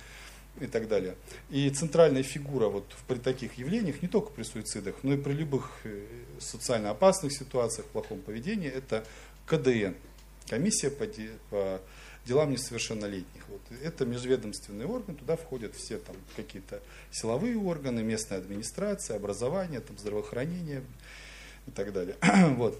и 0.61 0.66
так 0.66 0.89
далее. 0.89 1.14
И 1.49 1.70
центральная 1.70 2.22
фигура 2.22 2.66
вот 2.66 2.84
при 3.07 3.16
таких 3.16 3.55
явлениях, 3.55 4.03
не 4.03 4.09
только 4.09 4.30
при 4.30 4.43
суицидах, 4.43 4.97
но 5.03 5.14
и 5.14 5.16
при 5.16 5.32
любых 5.32 5.70
э, 5.84 6.05
социально 6.39 6.91
опасных 6.91 7.32
ситуациях, 7.32 7.86
плохом 7.86 8.20
поведении, 8.20 8.68
это 8.68 9.07
КДН, 9.47 9.95
комиссия 10.51 10.91
по, 10.91 11.07
по 11.49 11.80
делам 12.29 12.51
несовершеннолетних. 12.51 13.49
Вот. 13.49 13.61
Это 13.83 14.05
межведомственный 14.05 14.85
орган, 14.85 15.16
туда 15.16 15.37
входят 15.37 15.74
все 15.74 15.99
там 15.99 16.14
какие-то 16.37 16.81
силовые 17.11 17.57
органы, 17.57 18.03
местная 18.03 18.39
администрация, 18.39 19.16
образование, 19.16 19.81
там, 19.81 19.99
здравоохранение 19.99 20.85
и 21.66 21.70
так 21.70 21.93
далее. 21.93 22.16
вот. 22.57 22.79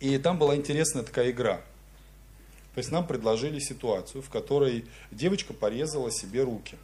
И 0.00 0.18
там 0.18 0.38
была 0.38 0.56
интересная 0.56 1.04
такая 1.04 1.30
игра. 1.30 1.58
То 2.74 2.78
есть 2.78 2.90
нам 2.90 3.06
предложили 3.06 3.58
ситуацию, 3.60 4.20
в 4.20 4.28
которой 4.28 4.84
девочка 5.10 5.54
порезала 5.54 6.10
себе 6.10 6.42
руки, 6.42 6.76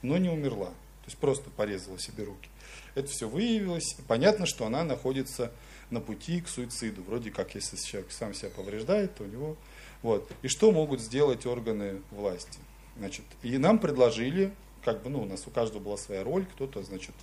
но 0.00 0.16
не 0.16 0.30
умерла. 0.30 0.66
То 0.68 1.06
есть 1.06 1.18
просто 1.18 1.50
порезала 1.50 1.98
себе 1.98 2.24
руки. 2.24 2.48
Это 2.94 3.08
все 3.08 3.28
выявилось. 3.28 3.94
Понятно, 4.08 4.46
что 4.46 4.66
она 4.66 4.82
находится 4.84 5.52
на 5.90 6.00
пути 6.00 6.40
к 6.40 6.48
суициду. 6.48 7.02
Вроде 7.02 7.30
как, 7.30 7.54
если 7.54 7.76
человек 7.76 8.10
сам 8.10 8.34
себя 8.34 8.50
повреждает, 8.50 9.14
то 9.14 9.24
у 9.24 9.26
него 9.26 9.56
вот. 10.02 10.30
И 10.42 10.48
что 10.48 10.72
могут 10.72 11.00
сделать 11.00 11.46
органы 11.46 12.00
власти? 12.10 12.58
Значит, 12.98 13.24
и 13.42 13.56
нам 13.58 13.78
предложили, 13.78 14.52
как 14.84 15.02
бы, 15.02 15.10
ну, 15.10 15.22
у 15.22 15.24
нас 15.24 15.46
у 15.46 15.50
каждого 15.50 15.80
была 15.80 15.96
своя 15.96 16.24
роль, 16.24 16.44
кто-то, 16.44 16.82
значит, 16.82 17.14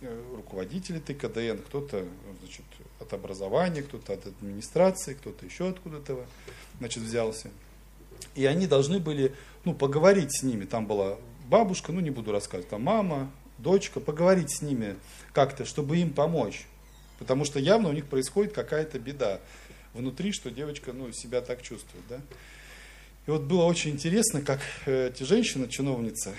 э, 0.00 0.22
руководители 0.34 0.98
ТКДН, 0.98 1.62
кто-то, 1.66 2.04
значит, 2.40 2.64
от 2.98 3.12
образования, 3.12 3.82
кто-то 3.82 4.14
от 4.14 4.26
администрации, 4.26 5.14
кто-то 5.14 5.44
еще 5.44 5.68
откуда-то, 5.68 6.24
значит, 6.78 7.02
взялся. 7.02 7.50
И 8.34 8.44
они 8.46 8.66
должны 8.66 8.98
были, 8.98 9.34
ну, 9.64 9.74
поговорить 9.74 10.34
с 10.36 10.42
ними. 10.42 10.64
Там 10.64 10.86
была 10.86 11.18
бабушка, 11.48 11.92
ну, 11.92 12.00
не 12.00 12.10
буду 12.10 12.32
рассказывать, 12.32 12.70
там 12.70 12.82
мама, 12.82 13.30
дочка, 13.58 14.00
поговорить 14.00 14.50
с 14.50 14.62
ними 14.62 14.96
как-то, 15.32 15.64
чтобы 15.64 15.98
им 15.98 16.12
помочь. 16.12 16.66
Потому 17.18 17.44
что 17.44 17.60
явно 17.60 17.88
у 17.88 17.92
них 17.92 18.06
происходит 18.06 18.52
какая-то 18.52 18.98
беда 18.98 19.40
внутри, 19.94 20.32
что 20.32 20.50
девочка 20.50 20.92
ну, 20.92 21.12
себя 21.12 21.40
так 21.40 21.62
чувствует. 21.62 22.04
Да? 22.08 22.20
И 23.26 23.30
вот 23.30 23.42
было 23.42 23.64
очень 23.64 23.92
интересно, 23.92 24.40
как 24.40 24.60
э, 24.86 25.08
эти 25.08 25.22
женщины, 25.22 25.68
чиновницы, 25.68 26.34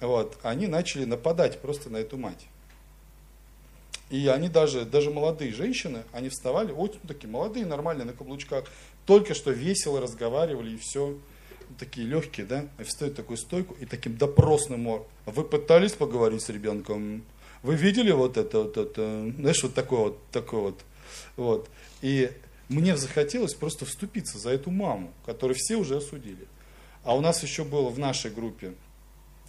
вот, 0.00 0.38
они 0.42 0.66
начали 0.66 1.04
нападать 1.04 1.60
просто 1.60 1.88
на 1.88 1.96
эту 1.96 2.18
мать. 2.18 2.46
И 4.10 4.28
они 4.28 4.48
даже, 4.48 4.84
даже 4.84 5.10
молодые 5.10 5.52
женщины, 5.52 6.04
они 6.12 6.28
вставали, 6.28 6.70
очень 6.70 7.00
такие 7.08 7.28
молодые, 7.28 7.66
нормальные, 7.66 8.04
на 8.04 8.12
каблучках, 8.12 8.64
только 9.04 9.34
что 9.34 9.50
весело 9.50 10.00
разговаривали 10.00 10.72
и 10.74 10.78
все, 10.78 11.18
такие 11.78 12.06
легкие, 12.06 12.46
да, 12.46 12.66
и 12.78 12.84
встают 12.84 13.16
такую 13.16 13.36
стойку 13.36 13.74
и 13.80 13.86
таким 13.86 14.16
допросным 14.16 14.86
ор. 14.86 15.06
Вы 15.24 15.42
пытались 15.42 15.92
поговорить 15.92 16.42
с 16.42 16.48
ребенком? 16.48 17.22
Вы 17.62 17.74
видели 17.74 18.12
вот 18.12 18.36
это, 18.36 18.62
вот 18.62 18.76
это, 18.76 19.32
знаешь, 19.36 19.62
вот 19.62 19.74
такое 19.74 20.00
вот, 20.00 20.18
такое 20.30 20.60
вот, 20.60 20.80
вот. 21.36 21.68
И 22.00 22.30
мне 22.68 22.96
захотелось 22.96 23.54
просто 23.54 23.84
вступиться 23.84 24.38
за 24.38 24.50
эту 24.50 24.70
маму, 24.70 25.12
которую 25.24 25.56
все 25.56 25.76
уже 25.76 25.96
осудили. 25.96 26.46
А 27.04 27.16
у 27.16 27.20
нас 27.20 27.42
еще 27.42 27.64
было 27.64 27.88
в 27.90 27.98
нашей 27.98 28.30
группе, 28.30 28.74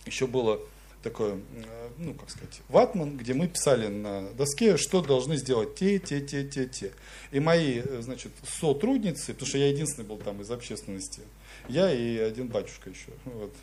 еще 0.06 0.28
было 0.28 0.60
такой, 1.02 1.32
э, 1.34 1.90
ну, 1.98 2.14
как 2.14 2.30
сказать, 2.30 2.62
ватман, 2.70 3.18
где 3.18 3.34
мы 3.34 3.48
писали 3.48 3.88
на 3.88 4.30
доске, 4.34 4.78
что 4.78 5.02
должны 5.02 5.38
сделать 5.38 5.76
те, 5.76 6.00
те, 6.00 6.22
те, 6.22 6.44
те, 6.44 6.68
те. 6.68 6.92
И 7.32 7.40
мои, 7.40 7.82
э, 7.84 8.02
значит, 8.02 8.32
сотрудницы, 8.60 9.34
потому 9.34 9.48
что 9.48 9.58
я 9.58 9.70
единственный 9.70 10.06
был 10.06 10.18
там 10.18 10.42
из 10.42 10.52
общественности, 10.52 11.22
я 11.70 11.92
и 11.92 12.18
один 12.18 12.48
батюшка 12.48 12.90
еще, 12.90 13.12
вот, 13.26 13.54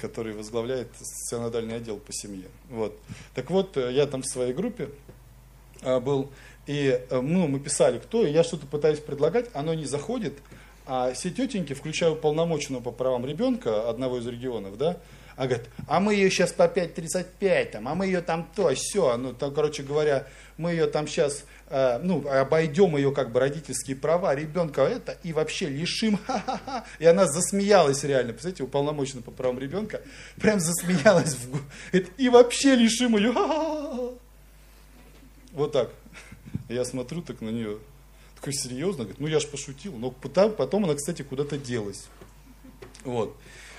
который 0.00 0.34
возглавляет 0.34 0.88
социально 0.98 1.76
отдел 1.76 1.98
по 1.98 2.12
семье. 2.12 2.48
Вот. 2.68 2.98
Так 3.34 3.50
вот, 3.50 3.76
э, 3.76 3.92
я 3.92 4.06
там 4.06 4.22
в 4.22 4.26
своей 4.26 4.52
группе 4.52 4.90
был, 5.82 6.30
и 6.66 7.00
ну, 7.10 7.48
мы 7.48 7.58
писали, 7.60 7.98
кто, 7.98 8.26
и 8.26 8.32
я 8.32 8.44
что-то 8.44 8.66
пытаюсь 8.66 9.00
предлагать, 9.00 9.46
оно 9.52 9.74
не 9.74 9.84
заходит, 9.84 10.34
а 10.86 11.12
все 11.12 11.30
тетеньки, 11.30 11.72
включая 11.72 12.10
уполномоченного 12.10 12.82
по 12.82 12.90
правам 12.90 13.26
ребенка 13.26 13.88
одного 13.88 14.18
из 14.18 14.26
регионов, 14.26 14.76
да, 14.78 14.98
а 15.36 15.46
говорит, 15.46 15.68
а 15.88 16.00
мы 16.00 16.14
ее 16.14 16.30
сейчас 16.30 16.52
по 16.52 16.64
5.35, 16.64 17.70
там, 17.70 17.88
а 17.88 17.94
мы 17.94 18.06
ее 18.06 18.20
там 18.20 18.48
то, 18.54 18.72
все, 18.74 19.16
ну, 19.16 19.32
там, 19.32 19.54
короче 19.54 19.82
говоря, 19.82 20.26
мы 20.56 20.72
ее 20.72 20.86
там 20.86 21.06
сейчас, 21.06 21.44
э, 21.70 21.98
ну, 22.02 22.28
обойдем 22.28 22.96
ее 22.96 23.12
как 23.12 23.32
бы 23.32 23.40
родительские 23.40 23.96
права, 23.96 24.34
ребенка 24.34 24.82
это, 24.82 25.16
и 25.22 25.32
вообще 25.32 25.68
лишим, 25.68 26.18
ха-ха-ха. 26.26 26.84
И 26.98 27.06
она 27.06 27.26
засмеялась 27.26 28.04
реально, 28.04 28.32
представляете, 28.32 28.64
уполномоченная 28.64 29.22
по 29.22 29.30
правам 29.30 29.58
ребенка, 29.58 30.02
прям 30.40 30.60
засмеялась, 30.60 31.34
в, 31.34 31.60
и 32.18 32.28
вообще 32.28 32.74
лишим 32.74 33.16
ее, 33.16 33.32
ха-ха-ха. 33.32 34.10
Вот 35.52 35.72
так. 35.72 35.90
Я 36.68 36.84
смотрю 36.84 37.22
так 37.22 37.40
на 37.40 37.50
нее, 37.50 37.78
такой 38.34 38.52
серьезно, 38.52 39.04
говорит, 39.04 39.20
ну 39.20 39.26
я 39.26 39.40
ж 39.40 39.46
пошутил, 39.46 39.94
но 39.96 40.10
потом 40.10 40.84
она, 40.84 40.94
кстати, 40.94 41.22
куда-то 41.22 41.58
делась. 41.58 42.06
Вот, 43.04 43.36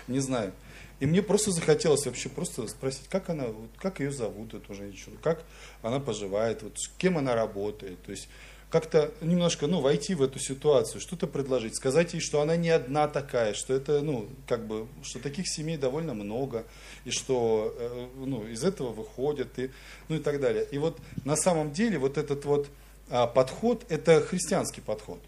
не 0.08 0.20
знаю. 0.20 0.54
И 1.00 1.06
мне 1.06 1.22
просто 1.22 1.52
захотелось 1.52 2.06
вообще 2.06 2.30
просто 2.30 2.68
спросить, 2.68 3.08
как 3.10 3.30
она, 3.30 3.48
как 3.78 4.00
ее 4.00 4.12
зовут, 4.12 4.54
эту 4.54 4.74
женщину, 4.74 5.18
как 5.22 5.44
она 5.82 6.00
поживает, 6.00 6.64
вот, 6.64 6.78
с 6.80 6.88
кем 6.98 7.18
она 7.18 7.36
работает. 7.36 8.02
То 8.04 8.12
есть 8.12 8.30
как-то 8.74 9.12
немножко, 9.22 9.68
ну, 9.68 9.82
войти 9.82 10.16
в 10.16 10.24
эту 10.24 10.40
ситуацию, 10.40 11.00
что-то 11.00 11.28
предложить, 11.28 11.76
сказать 11.76 12.16
ей, 12.16 12.20
что 12.20 12.42
она 12.42 12.56
не 12.56 12.72
одна 12.72 13.08
такая, 13.08 13.54
что 13.54 13.72
это, 13.72 14.02
ну, 14.02 14.28
как 14.48 14.66
бы, 14.66 14.88
что 15.04 15.20
таких 15.20 15.48
семей 15.48 15.78
довольно 15.78 16.16
много, 16.16 16.66
и 17.06 17.12
что, 17.12 17.72
э, 17.78 18.08
ну, 18.16 18.48
из 18.48 18.64
этого 18.64 18.92
выходят, 18.92 19.60
и, 19.60 19.70
ну, 20.10 20.16
и 20.16 20.20
так 20.20 20.42
далее. 20.42 20.66
И 20.72 20.80
вот 20.80 20.98
на 21.24 21.36
самом 21.36 21.72
деле 21.72 22.00
вот 22.00 22.18
этот 22.18 22.46
вот 22.46 22.68
а, 23.12 23.28
подход, 23.28 23.86
это 23.90 24.20
христианский 24.22 24.82
подход, 24.82 25.20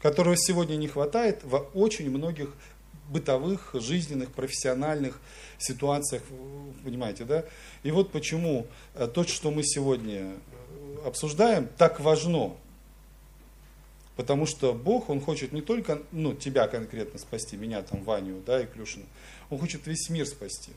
которого 0.00 0.36
сегодня 0.36 0.76
не 0.76 0.86
хватает 0.86 1.42
в 1.42 1.66
очень 1.74 2.08
многих 2.08 2.54
бытовых, 3.08 3.74
жизненных, 3.74 4.30
профессиональных 4.30 5.20
ситуациях, 5.58 6.22
понимаете, 6.84 7.24
да? 7.24 7.44
И 7.82 7.90
вот 7.90 8.12
почему 8.12 8.68
э, 8.94 9.08
то, 9.12 9.24
что 9.24 9.50
мы 9.50 9.64
сегодня 9.64 10.20
э, 10.20 11.06
обсуждаем, 11.06 11.68
так 11.76 11.98
важно. 11.98 12.52
Потому 14.18 14.46
что 14.46 14.74
Бог, 14.74 15.10
Он 15.10 15.20
хочет 15.20 15.52
не 15.52 15.62
только 15.62 16.02
ну, 16.10 16.34
тебя 16.34 16.66
конкретно 16.66 17.20
спасти, 17.20 17.56
меня 17.56 17.82
там, 17.82 18.02
Ваню, 18.02 18.42
да, 18.44 18.60
и 18.60 18.66
Клюшину, 18.66 19.04
Он 19.48 19.60
хочет 19.60 19.86
весь 19.86 20.10
мир 20.10 20.26
спасти. 20.26 20.72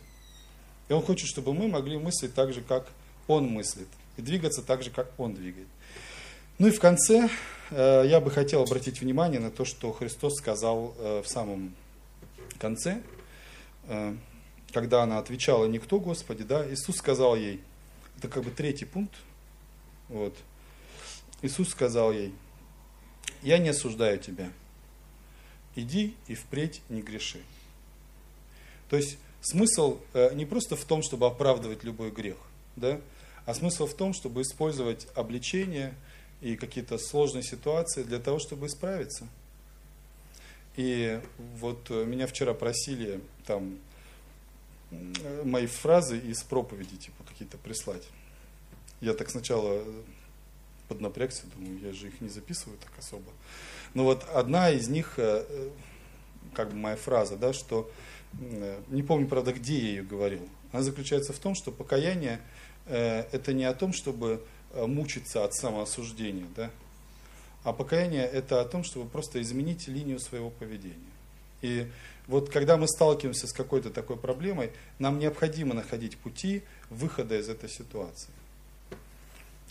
И 0.89 0.94
Он 0.94 1.02
хочет, 1.02 1.28
чтобы 1.28 1.52
мы 1.56 1.68
могли 1.68 1.98
мыслить 1.98 2.36
так 2.36 2.54
же, 2.54 2.62
как 2.62 2.88
Он 3.28 3.48
мыслит, 3.48 3.88
и 4.16 4.22
двигаться 4.22 4.62
так 4.62 4.84
же, 4.84 4.92
как 4.92 5.12
Он 5.18 5.34
двигает. 5.34 5.68
Ну 6.60 6.68
и 6.68 6.70
в 6.72 6.80
конце 6.80 7.32
э, 7.72 8.04
я 8.06 8.20
бы 8.22 8.30
хотел 8.30 8.62
обратить 8.62 9.02
внимание 9.02 9.39
на 9.39 9.50
то, 9.50 9.66
что 9.66 9.92
Христос 9.92 10.38
сказал 10.38 10.94
э, 11.00 11.24
в 11.26 11.28
самом 11.28 11.74
конце, 12.60 13.02
э, 13.88 14.16
когда 14.72 15.02
она 15.02 15.18
отвечала 15.18 15.66
«Никто, 15.66 16.00
Господи», 16.00 16.44
да, 16.44 16.72
Иисус 16.72 16.98
сказал 16.98 17.36
ей, 17.36 17.60
это 18.20 18.28
как 18.28 18.44
бы 18.44 18.52
третий 18.52 18.86
пункт, 18.86 19.16
вот, 20.10 20.36
Иисус 21.42 21.70
сказал 21.70 22.12
ей, 22.12 22.36
«Я 23.42 23.58
не 23.58 23.70
осуждаю 23.70 24.20
тебя, 24.20 24.52
иди 25.76 26.16
и 26.28 26.36
впредь 26.36 26.82
не 26.89 27.02
греши». 27.02 27.42
То 28.89 28.98
есть 28.98 29.18
смысл 29.42 30.00
э, 30.14 30.34
не 30.34 30.46
просто 30.46 30.76
в 30.76 30.84
том, 30.84 31.02
чтобы 31.02 31.28
оправдывать 31.28 31.84
любой 31.84 32.12
грех, 32.12 32.38
да, 32.76 33.00
а 33.46 33.54
смысл 33.54 33.88
в 33.88 33.94
том, 33.94 34.14
чтобы 34.14 34.42
использовать 34.42 35.08
обличение 35.16 35.96
и 36.42 36.56
какие-то 36.56 36.98
сложные 36.98 37.44
ситуации 37.44 38.04
для 38.04 38.20
того, 38.20 38.39
чтобы 38.39 38.68
исправиться– 38.68 39.28
и 40.76 41.20
вот 41.60 41.89
э, 41.89 42.06
меня 42.06 42.28
вчера 42.28 42.54
просили 42.54 43.22
там 43.46 43.78
мои 45.44 45.68
фразы 45.68 46.18
из 46.18 46.44
проповеди, 46.44 46.98
типа, 46.98 47.24
какие-то 47.24 47.58
прислать. 47.58 48.04
Я 49.00 49.14
так 49.14 49.30
сначала 49.30 49.84
поднапрягся, 50.92 51.44
думаю, 51.56 51.80
я 51.80 51.94
же 51.94 52.08
их 52.08 52.20
не 52.20 52.28
записываю 52.28 52.78
так 52.78 52.92
особо. 53.00 53.32
Но 53.94 54.04
вот 54.04 54.26
одна 54.34 54.70
из 54.70 54.89
них, 54.89 55.14
э, 55.18 55.46
э, 55.48 55.70
как 56.54 56.72
бы 56.72 56.76
моя 56.76 56.98
фраза, 56.98 57.38
да, 57.38 57.54
что, 57.54 57.89
не 58.89 59.04
помню, 59.04 59.28
правда, 59.28 59.54
где 59.54 59.78
я 59.78 59.88
ее 59.88 60.04
говорил, 60.04 60.48
она 60.72 60.84
заключается 60.84 61.34
в 61.34 61.39
том, 61.39 61.56
что 61.56 61.72
покаяние 61.72 62.39
это 62.86 63.54
не 63.54 63.66
о 63.66 63.74
том, 63.74 63.94
чтобы 63.94 64.42
мучиться 64.74 65.44
от 65.44 65.54
самоосуждения, 65.54 66.48
да, 66.56 66.72
а 67.64 67.74
покаяние 67.74 68.26
это 68.26 68.62
о 68.62 68.66
том, 68.66 68.84
чтобы 68.84 69.10
просто 69.10 69.42
изменить 69.42 69.88
линию 69.88 70.20
своего 70.20 70.50
поведения. 70.50 70.96
И 71.62 71.88
вот 72.28 72.50
когда 72.50 72.78
мы 72.78 72.88
сталкиваемся 72.88 73.48
с 73.48 73.54
какой-то 73.54 73.89
такой 73.89 74.18
проблемой, 74.18 74.72
нам 75.00 75.20
необходимо 75.20 75.74
находить 75.74 76.18
пути 76.18 76.64
выхода 76.89 77.38
из 77.38 77.50
этой 77.50 77.70
ситуации. 77.70 78.32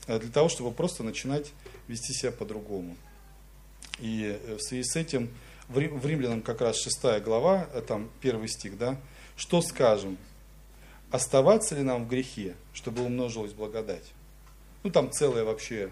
Э, 0.07 0.19
для 0.19 0.31
того, 0.31 0.49
чтобы 0.49 0.73
просто 0.73 1.03
начинать 1.03 1.53
вести 1.89 2.13
себя 2.13 2.33
по-другому. 2.33 2.97
И 3.99 4.39
э, 4.43 4.57
в 4.57 4.61
связи 4.61 4.85
с 4.85 4.97
этим 4.97 5.31
в 5.69 5.79
Римлянам 5.79 6.43
как 6.43 6.61
раз 6.61 6.81
6 6.81 7.23
глава, 7.23 7.69
э, 7.73 7.83
там 7.87 8.11
первый 8.21 8.49
стих, 8.49 8.77
да, 8.77 9.01
что 9.37 9.63
скажем? 9.63 10.19
Оставаться 11.11 11.75
ли 11.75 11.83
нам 11.83 12.05
в 12.05 12.09
грехе, 12.09 12.55
чтобы 12.73 13.03
умножилась 13.03 13.53
благодать? 13.53 14.13
Ну 14.83 14.91
там 14.91 15.11
целая 15.11 15.45
вообще 15.45 15.91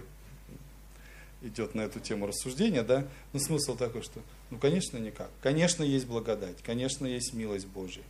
идет 1.43 1.75
на 1.75 1.83
эту 1.83 2.01
тему 2.01 2.27
рассуждения, 2.27 2.83
да, 2.83 3.07
но 3.33 3.39
смысл 3.39 3.77
такой, 3.77 4.03
что, 4.03 4.21
ну, 4.51 4.59
конечно, 4.59 4.97
никак. 4.99 5.31
Конечно, 5.41 5.83
есть 5.83 6.07
благодать, 6.07 6.57
конечно, 6.63 7.07
есть 7.07 7.33
милость 7.33 7.67
Божья. 7.67 8.03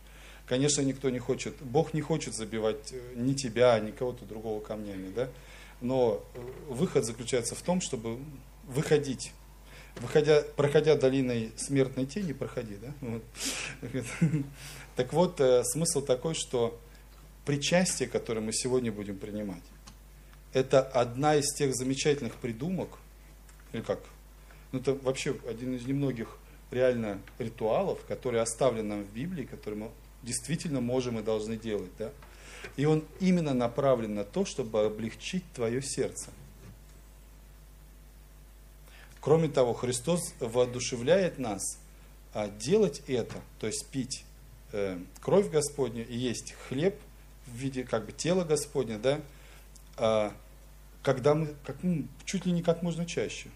Конечно, 0.47 0.81
никто 0.81 1.11
не 1.11 1.19
хочет, 1.19 1.55
Бог 1.61 1.93
не 1.93 2.01
хочет 2.01 2.33
забивать 2.33 2.91
э, 2.91 2.99
ни 3.15 3.33
тебя, 3.33 3.79
ни 3.79 3.91
кого-то 3.91 4.25
другого 4.25 4.59
камнями, 4.59 5.11
да, 5.15 5.29
но 5.81 6.23
э, 6.33 6.39
выход 6.67 7.05
заключается 7.05 7.55
в 7.55 7.61
том, 7.61 7.81
чтобы 7.81 8.19
выходить. 8.63 9.31
Выходя, 9.95 10.43
проходя 10.55 10.95
долиной 10.95 11.51
смертной 11.57 12.05
тени, 12.05 12.33
проходи, 12.33 12.75
да? 12.75 12.93
Так 14.95 15.13
вот, 15.13 15.39
э, 15.39 15.63
смысл 15.63 16.01
такой, 16.01 16.35
что 16.35 16.79
причастие, 17.45 18.09
которое 18.09 18.41
мы 18.41 18.51
сегодня 18.53 18.91
будем 18.91 19.17
принимать, 19.17 19.63
это 20.53 20.81
одна 20.81 21.35
из 21.35 21.53
тех 21.53 21.75
замечательных 21.75 22.35
придумок, 22.35 22.89
или 23.71 23.81
как? 23.81 23.99
Ну, 24.71 24.79
это 24.79 24.93
вообще 24.93 25.35
один 25.47 25.75
из 25.75 25.85
немногих 25.85 26.37
реально 26.71 27.19
ритуалов, 27.37 27.99
который 28.07 28.41
оставлен 28.41 28.87
нам 28.87 29.03
в 29.03 29.13
Библии, 29.13 29.45
который 29.45 29.75
мы 29.75 29.89
действительно 30.23 30.81
можем 30.81 31.19
и 31.19 31.23
должны 31.23 31.57
делать. 31.57 31.91
Да? 31.97 32.11
И 32.77 32.85
он 32.85 33.03
именно 33.19 33.53
направлен 33.53 34.15
на 34.15 34.23
то, 34.23 34.45
чтобы 34.45 34.85
облегчить 34.85 35.43
твое 35.53 35.81
сердце. 35.81 36.29
Кроме 39.21 39.49
того, 39.49 39.73
Христос 39.73 40.33
воодушевляет 40.39 41.39
нас 41.39 41.77
а, 42.33 42.47
делать 42.47 43.01
это, 43.07 43.35
то 43.59 43.67
есть 43.67 43.85
пить 43.87 44.23
э, 44.71 44.97
кровь 45.19 45.49
Господню 45.49 46.07
и 46.07 46.17
есть 46.17 46.53
хлеб 46.67 46.95
в 47.45 47.55
виде 47.55 47.83
как 47.83 48.05
бы 48.05 48.11
тела 48.13 48.45
Господня, 48.45 48.97
да, 48.97 49.19
а, 49.97 50.33
когда 51.03 51.35
мы 51.35 51.53
как, 51.65 51.77
ну, 51.83 52.05
чуть 52.25 52.45
ли 52.45 52.51
не 52.51 52.61
как 52.61 52.81
можно 52.81 53.05
чаще. 53.05 53.49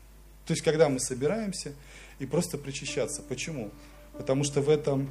То 0.46 0.52
есть, 0.52 0.64
когда 0.64 0.90
мы 0.90 1.00
собираемся 1.00 1.74
и 2.20 2.26
просто 2.26 2.58
причащаться. 2.58 3.22
Почему? 3.22 3.72
Потому 4.18 4.44
что 4.44 4.62
в 4.62 4.70
этом 4.70 5.10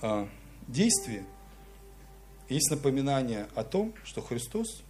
а, 0.00 0.28
действии 0.68 1.24
есть 2.52 2.70
напоминание 2.70 3.46
о 3.54 3.64
том, 3.64 3.94
что 4.04 4.20
Христос, 4.20 4.82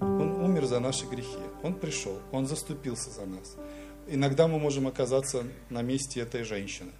Он 0.00 0.42
умер 0.42 0.66
за 0.66 0.80
наши 0.80 1.06
грехи. 1.06 1.38
Он 1.62 1.74
пришел, 1.74 2.18
Он 2.30 2.46
заступился 2.46 3.10
за 3.10 3.26
нас. 3.26 3.56
Иногда 4.08 4.48
мы 4.48 4.58
можем 4.58 4.86
оказаться 4.86 5.44
на 5.70 5.82
месте 5.82 6.20
этой 6.20 6.44
женщины. 6.44 6.90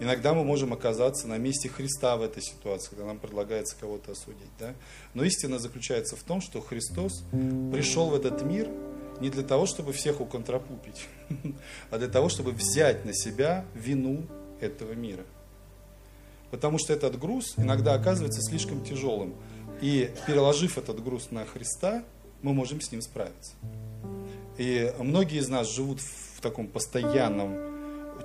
Иногда 0.00 0.32
мы 0.32 0.44
можем 0.44 0.72
оказаться 0.72 1.26
на 1.26 1.38
месте 1.38 1.68
Христа 1.68 2.16
в 2.16 2.22
этой 2.22 2.42
ситуации, 2.42 2.90
когда 2.90 3.06
нам 3.06 3.18
предлагается 3.18 3.76
кого-то 3.78 4.12
осудить. 4.12 4.50
Да? 4.58 4.74
Но 5.14 5.24
истина 5.24 5.58
заключается 5.58 6.14
в 6.14 6.22
том, 6.22 6.40
что 6.40 6.60
Христос 6.60 7.24
пришел 7.32 8.10
в 8.10 8.14
этот 8.14 8.42
мир 8.42 8.68
не 9.20 9.30
для 9.30 9.42
того, 9.42 9.66
чтобы 9.66 9.92
всех 9.92 10.20
уконтрапупить, 10.20 11.06
а 11.90 11.98
для 11.98 12.06
того, 12.06 12.28
чтобы 12.28 12.52
взять 12.52 13.04
на 13.04 13.12
себя 13.12 13.64
вину 13.74 14.26
этого 14.60 14.92
мира. 14.92 15.24
Потому 16.50 16.78
что 16.78 16.92
этот 16.92 17.18
груз 17.18 17.54
иногда 17.56 17.94
оказывается 17.94 18.42
слишком 18.42 18.82
тяжелым. 18.84 19.34
И 19.80 20.10
переложив 20.26 20.78
этот 20.78 21.02
груз 21.02 21.30
на 21.30 21.44
Христа, 21.44 22.02
мы 22.42 22.52
можем 22.52 22.80
с 22.80 22.90
ним 22.90 23.02
справиться. 23.02 23.52
И 24.56 24.92
многие 24.98 25.38
из 25.38 25.48
нас 25.48 25.70
живут 25.70 26.00
в 26.00 26.40
таком 26.40 26.66
постоянном 26.66 27.56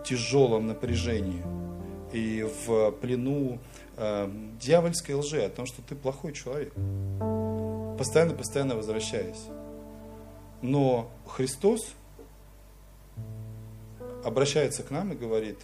тяжелом 0.03 0.67
напряжении 0.67 1.43
и 2.11 2.47
в 2.65 2.91
плену 2.91 3.59
э, 3.97 4.29
дьявольской 4.59 5.15
лжи 5.15 5.43
о 5.43 5.49
том, 5.49 5.65
что 5.65 5.81
ты 5.81 5.95
плохой 5.95 6.33
человек. 6.33 6.73
Постоянно-постоянно 7.97 8.75
возвращаясь. 8.75 9.45
Но 10.61 11.11
Христос 11.27 11.93
обращается 14.23 14.83
к 14.83 14.91
нам 14.91 15.11
и 15.11 15.15
говорит, 15.15 15.59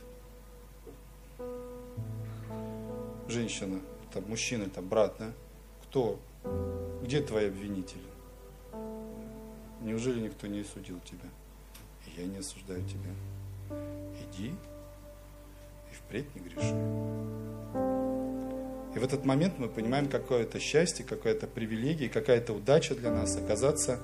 женщина, 3.29 3.79
там, 4.13 4.23
мужчина, 4.27 4.69
там, 4.69 4.87
брат, 4.87 5.15
да, 5.19 5.31
кто, 5.83 6.19
где 7.03 7.21
твои 7.21 7.47
обвинители? 7.47 8.01
Неужели 9.81 10.19
никто 10.19 10.47
не 10.47 10.63
судил 10.63 10.99
тебя? 11.01 11.29
Я 12.17 12.25
не 12.25 12.37
осуждаю 12.37 12.83
тебя. 12.83 13.11
Иди 14.31 14.49
и 14.49 15.95
впредь 15.95 16.35
не 16.35 16.41
греши. 16.41 16.75
И 18.95 18.99
в 18.99 19.03
этот 19.03 19.23
момент 19.23 19.59
мы 19.59 19.69
понимаем 19.69 20.07
какое-то 20.07 20.59
счастье, 20.59 21.05
какая-то 21.05 21.47
привилегия, 21.47 22.09
какая-то 22.09 22.53
удача 22.53 22.95
для 22.95 23.11
нас 23.11 23.37
оказаться 23.37 23.99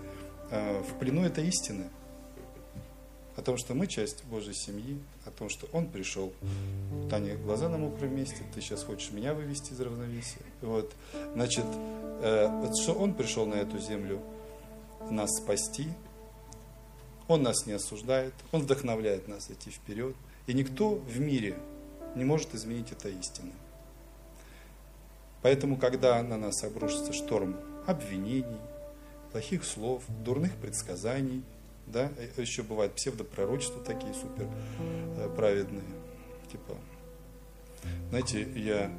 э, 0.52 0.82
в 0.82 1.00
плену 1.00 1.26
этой 1.26 1.48
истины. 1.48 1.90
О 3.36 3.42
том, 3.42 3.58
что 3.58 3.74
мы 3.74 3.88
часть 3.88 4.24
Божьей 4.26 4.54
семьи, 4.54 4.98
о 5.26 5.32
том, 5.32 5.50
что 5.50 5.68
Он 5.74 5.88
пришел. 5.88 6.32
Таня, 7.10 7.36
глаза 7.38 7.68
на 7.68 7.78
мокром 7.78 8.16
месте, 8.16 8.38
ты 8.54 8.62
сейчас 8.62 8.84
хочешь 8.84 9.12
меня 9.12 9.34
вывести 9.34 9.74
из 9.74 9.80
равновесия. 9.80 10.42
Вот. 10.62 10.94
Значит, 11.34 11.66
э, 12.22 12.72
что 12.82 12.94
Он 12.94 13.14
пришел 13.14 13.46
на 13.46 13.56
эту 13.56 13.78
землю– 13.80 14.22
нас 15.12 15.30
спасти. 15.38 15.88
Он 17.28 17.42
нас 17.42 17.66
не 17.66 17.74
осуждает, 17.74 18.34
Он 18.52 18.62
вдохновляет 18.62 19.28
нас 19.28 19.50
идти 19.50 19.72
вперед. 19.72 20.16
И 20.48 20.54
никто 20.54 20.96
в 20.96 21.20
мире 21.20 21.58
не 22.16 22.24
может 22.24 22.54
изменить 22.54 22.92
это 22.92 23.10
истины. 23.10 23.52
Поэтому, 25.42 25.78
когда 25.78 26.22
на 26.22 26.38
нас 26.38 26.64
обрушится 26.64 27.14
шторм 27.14 27.58
обвинений, 27.88 28.60
плохих 29.32 29.64
слов, 29.64 30.04
дурных 30.24 30.56
предсказаний, 30.56 31.44
да, 31.88 32.12
еще 32.38 32.64
бывают 32.64 32.94
псевдопророчества 32.94 33.84
такие 33.84 34.14
супер 34.14 34.48
э, 35.18 35.30
праведные, 35.36 35.84
типа, 36.52 36.76
знаете, 38.10 38.48
я 38.56 38.92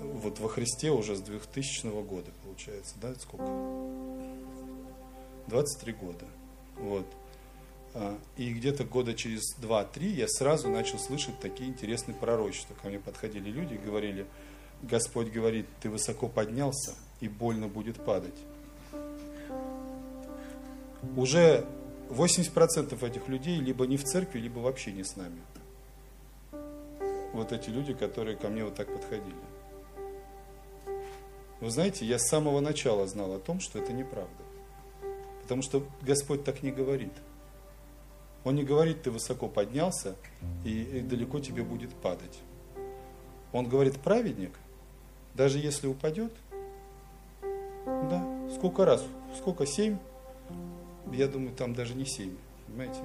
вот 0.00 0.38
во 0.38 0.48
Христе 0.48 0.90
уже 0.90 1.16
с 1.16 1.20
2000 1.20 2.02
года, 2.02 2.30
получается, 2.44 2.94
да, 3.00 3.14
сколько? 3.14 3.46
23 5.48 5.92
года. 5.92 6.24
Вот. 6.76 7.06
А, 7.94 8.18
и 8.36 8.52
где-то 8.52 8.84
года 8.84 9.14
через 9.14 9.56
2-3 9.58 10.04
я 10.06 10.28
сразу 10.28 10.68
начал 10.68 10.98
слышать 10.98 11.38
такие 11.40 11.68
интересные 11.68 12.14
пророчества. 12.14 12.74
Ко 12.74 12.88
мне 12.88 12.98
подходили 12.98 13.50
люди 13.50 13.74
и 13.74 13.78
говорили, 13.78 14.26
Господь 14.82 15.30
говорит, 15.30 15.66
ты 15.80 15.88
высоко 15.88 16.28
поднялся, 16.28 16.94
и 17.20 17.28
больно 17.28 17.68
будет 17.68 18.04
падать. 18.04 18.34
Уже 21.16 21.64
80% 22.08 23.06
этих 23.06 23.28
людей 23.28 23.58
либо 23.58 23.86
не 23.86 23.96
в 23.96 24.04
церкви, 24.04 24.38
либо 24.38 24.60
вообще 24.60 24.92
не 24.92 25.04
с 25.04 25.16
нами. 25.16 25.40
Вот 27.32 27.52
эти 27.52 27.68
люди, 27.70 27.92
которые 27.92 28.36
ко 28.36 28.48
мне 28.48 28.64
вот 28.64 28.74
так 28.74 28.92
подходили. 28.92 29.36
Вы 31.60 31.70
знаете, 31.70 32.04
я 32.04 32.18
с 32.18 32.28
самого 32.28 32.60
начала 32.60 33.06
знал 33.06 33.32
о 33.32 33.38
том, 33.38 33.60
что 33.60 33.78
это 33.78 33.92
неправда. 33.92 34.30
Потому 35.42 35.62
что 35.62 35.86
Господь 36.02 36.44
так 36.44 36.62
не 36.62 36.70
говорит. 36.70 37.12
Он 38.44 38.54
не 38.54 38.62
говорит, 38.62 39.02
ты 39.02 39.10
высоко 39.10 39.48
поднялся, 39.48 40.16
и, 40.64 40.82
и 40.82 41.00
далеко 41.00 41.40
тебе 41.40 41.62
будет 41.62 41.92
падать. 41.94 42.38
Он 43.52 43.68
говорит, 43.68 43.98
праведник, 44.00 44.52
даже 45.34 45.58
если 45.58 45.86
упадет, 45.86 46.32
да, 47.84 48.24
сколько 48.54 48.84
раз, 48.84 49.04
сколько, 49.38 49.66
семь? 49.66 49.98
Я 51.12 51.28
думаю, 51.28 51.54
там 51.54 51.74
даже 51.74 51.94
не 51.94 52.04
семь, 52.04 52.36
понимаете? 52.66 53.00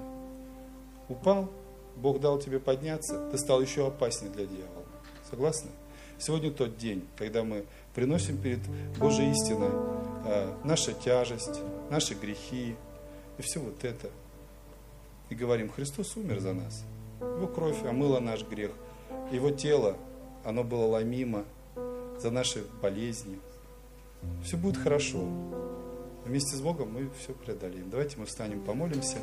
Упал, 1.10 1.50
Бог 1.96 2.20
дал 2.20 2.40
тебе 2.40 2.60
подняться, 2.60 3.30
ты 3.32 3.38
стал 3.38 3.62
еще 3.62 3.88
опаснее 3.88 4.32
для 4.32 4.46
дьявола. 4.46 4.86
Согласны? 5.30 5.70
Сегодня 6.18 6.52
тот 6.52 6.78
день, 6.78 7.08
когда 7.18 7.44
мы 7.44 7.66
приносим 7.96 8.38
перед 8.38 8.60
Божьей 9.00 9.32
истиной 9.32 9.72
э, 10.26 10.54
наша 10.64 10.94
тяжесть, 10.94 11.60
наши 11.90 12.14
грехи 12.14 12.76
и 13.38 13.42
все 13.42 13.60
вот 13.60 13.84
это. 13.84 14.10
И 15.30 15.36
говорим, 15.36 15.70
Христос 15.70 16.16
умер 16.18 16.40
за 16.40 16.54
нас. 16.54 16.84
Его 17.22 17.48
кровь 17.48 17.84
омыла 17.84 18.20
наш 18.20 18.44
грех. 18.44 18.72
Его 19.32 19.50
тело, 19.52 19.98
оно 20.44 20.64
было 20.64 20.86
ломимо 20.86 21.46
за 22.20 22.30
наши 22.30 22.64
болезни. 22.82 23.40
Все 24.44 24.58
будет 24.58 24.78
хорошо. 24.78 25.28
Вместе 26.26 26.56
с 26.56 26.62
Богом 26.62 26.94
мы 26.94 27.10
все 27.20 27.34
преодолеем. 27.34 27.90
Давайте 27.90 28.18
мы 28.18 28.26
встанем, 28.26 28.62
помолимся. 28.62 29.18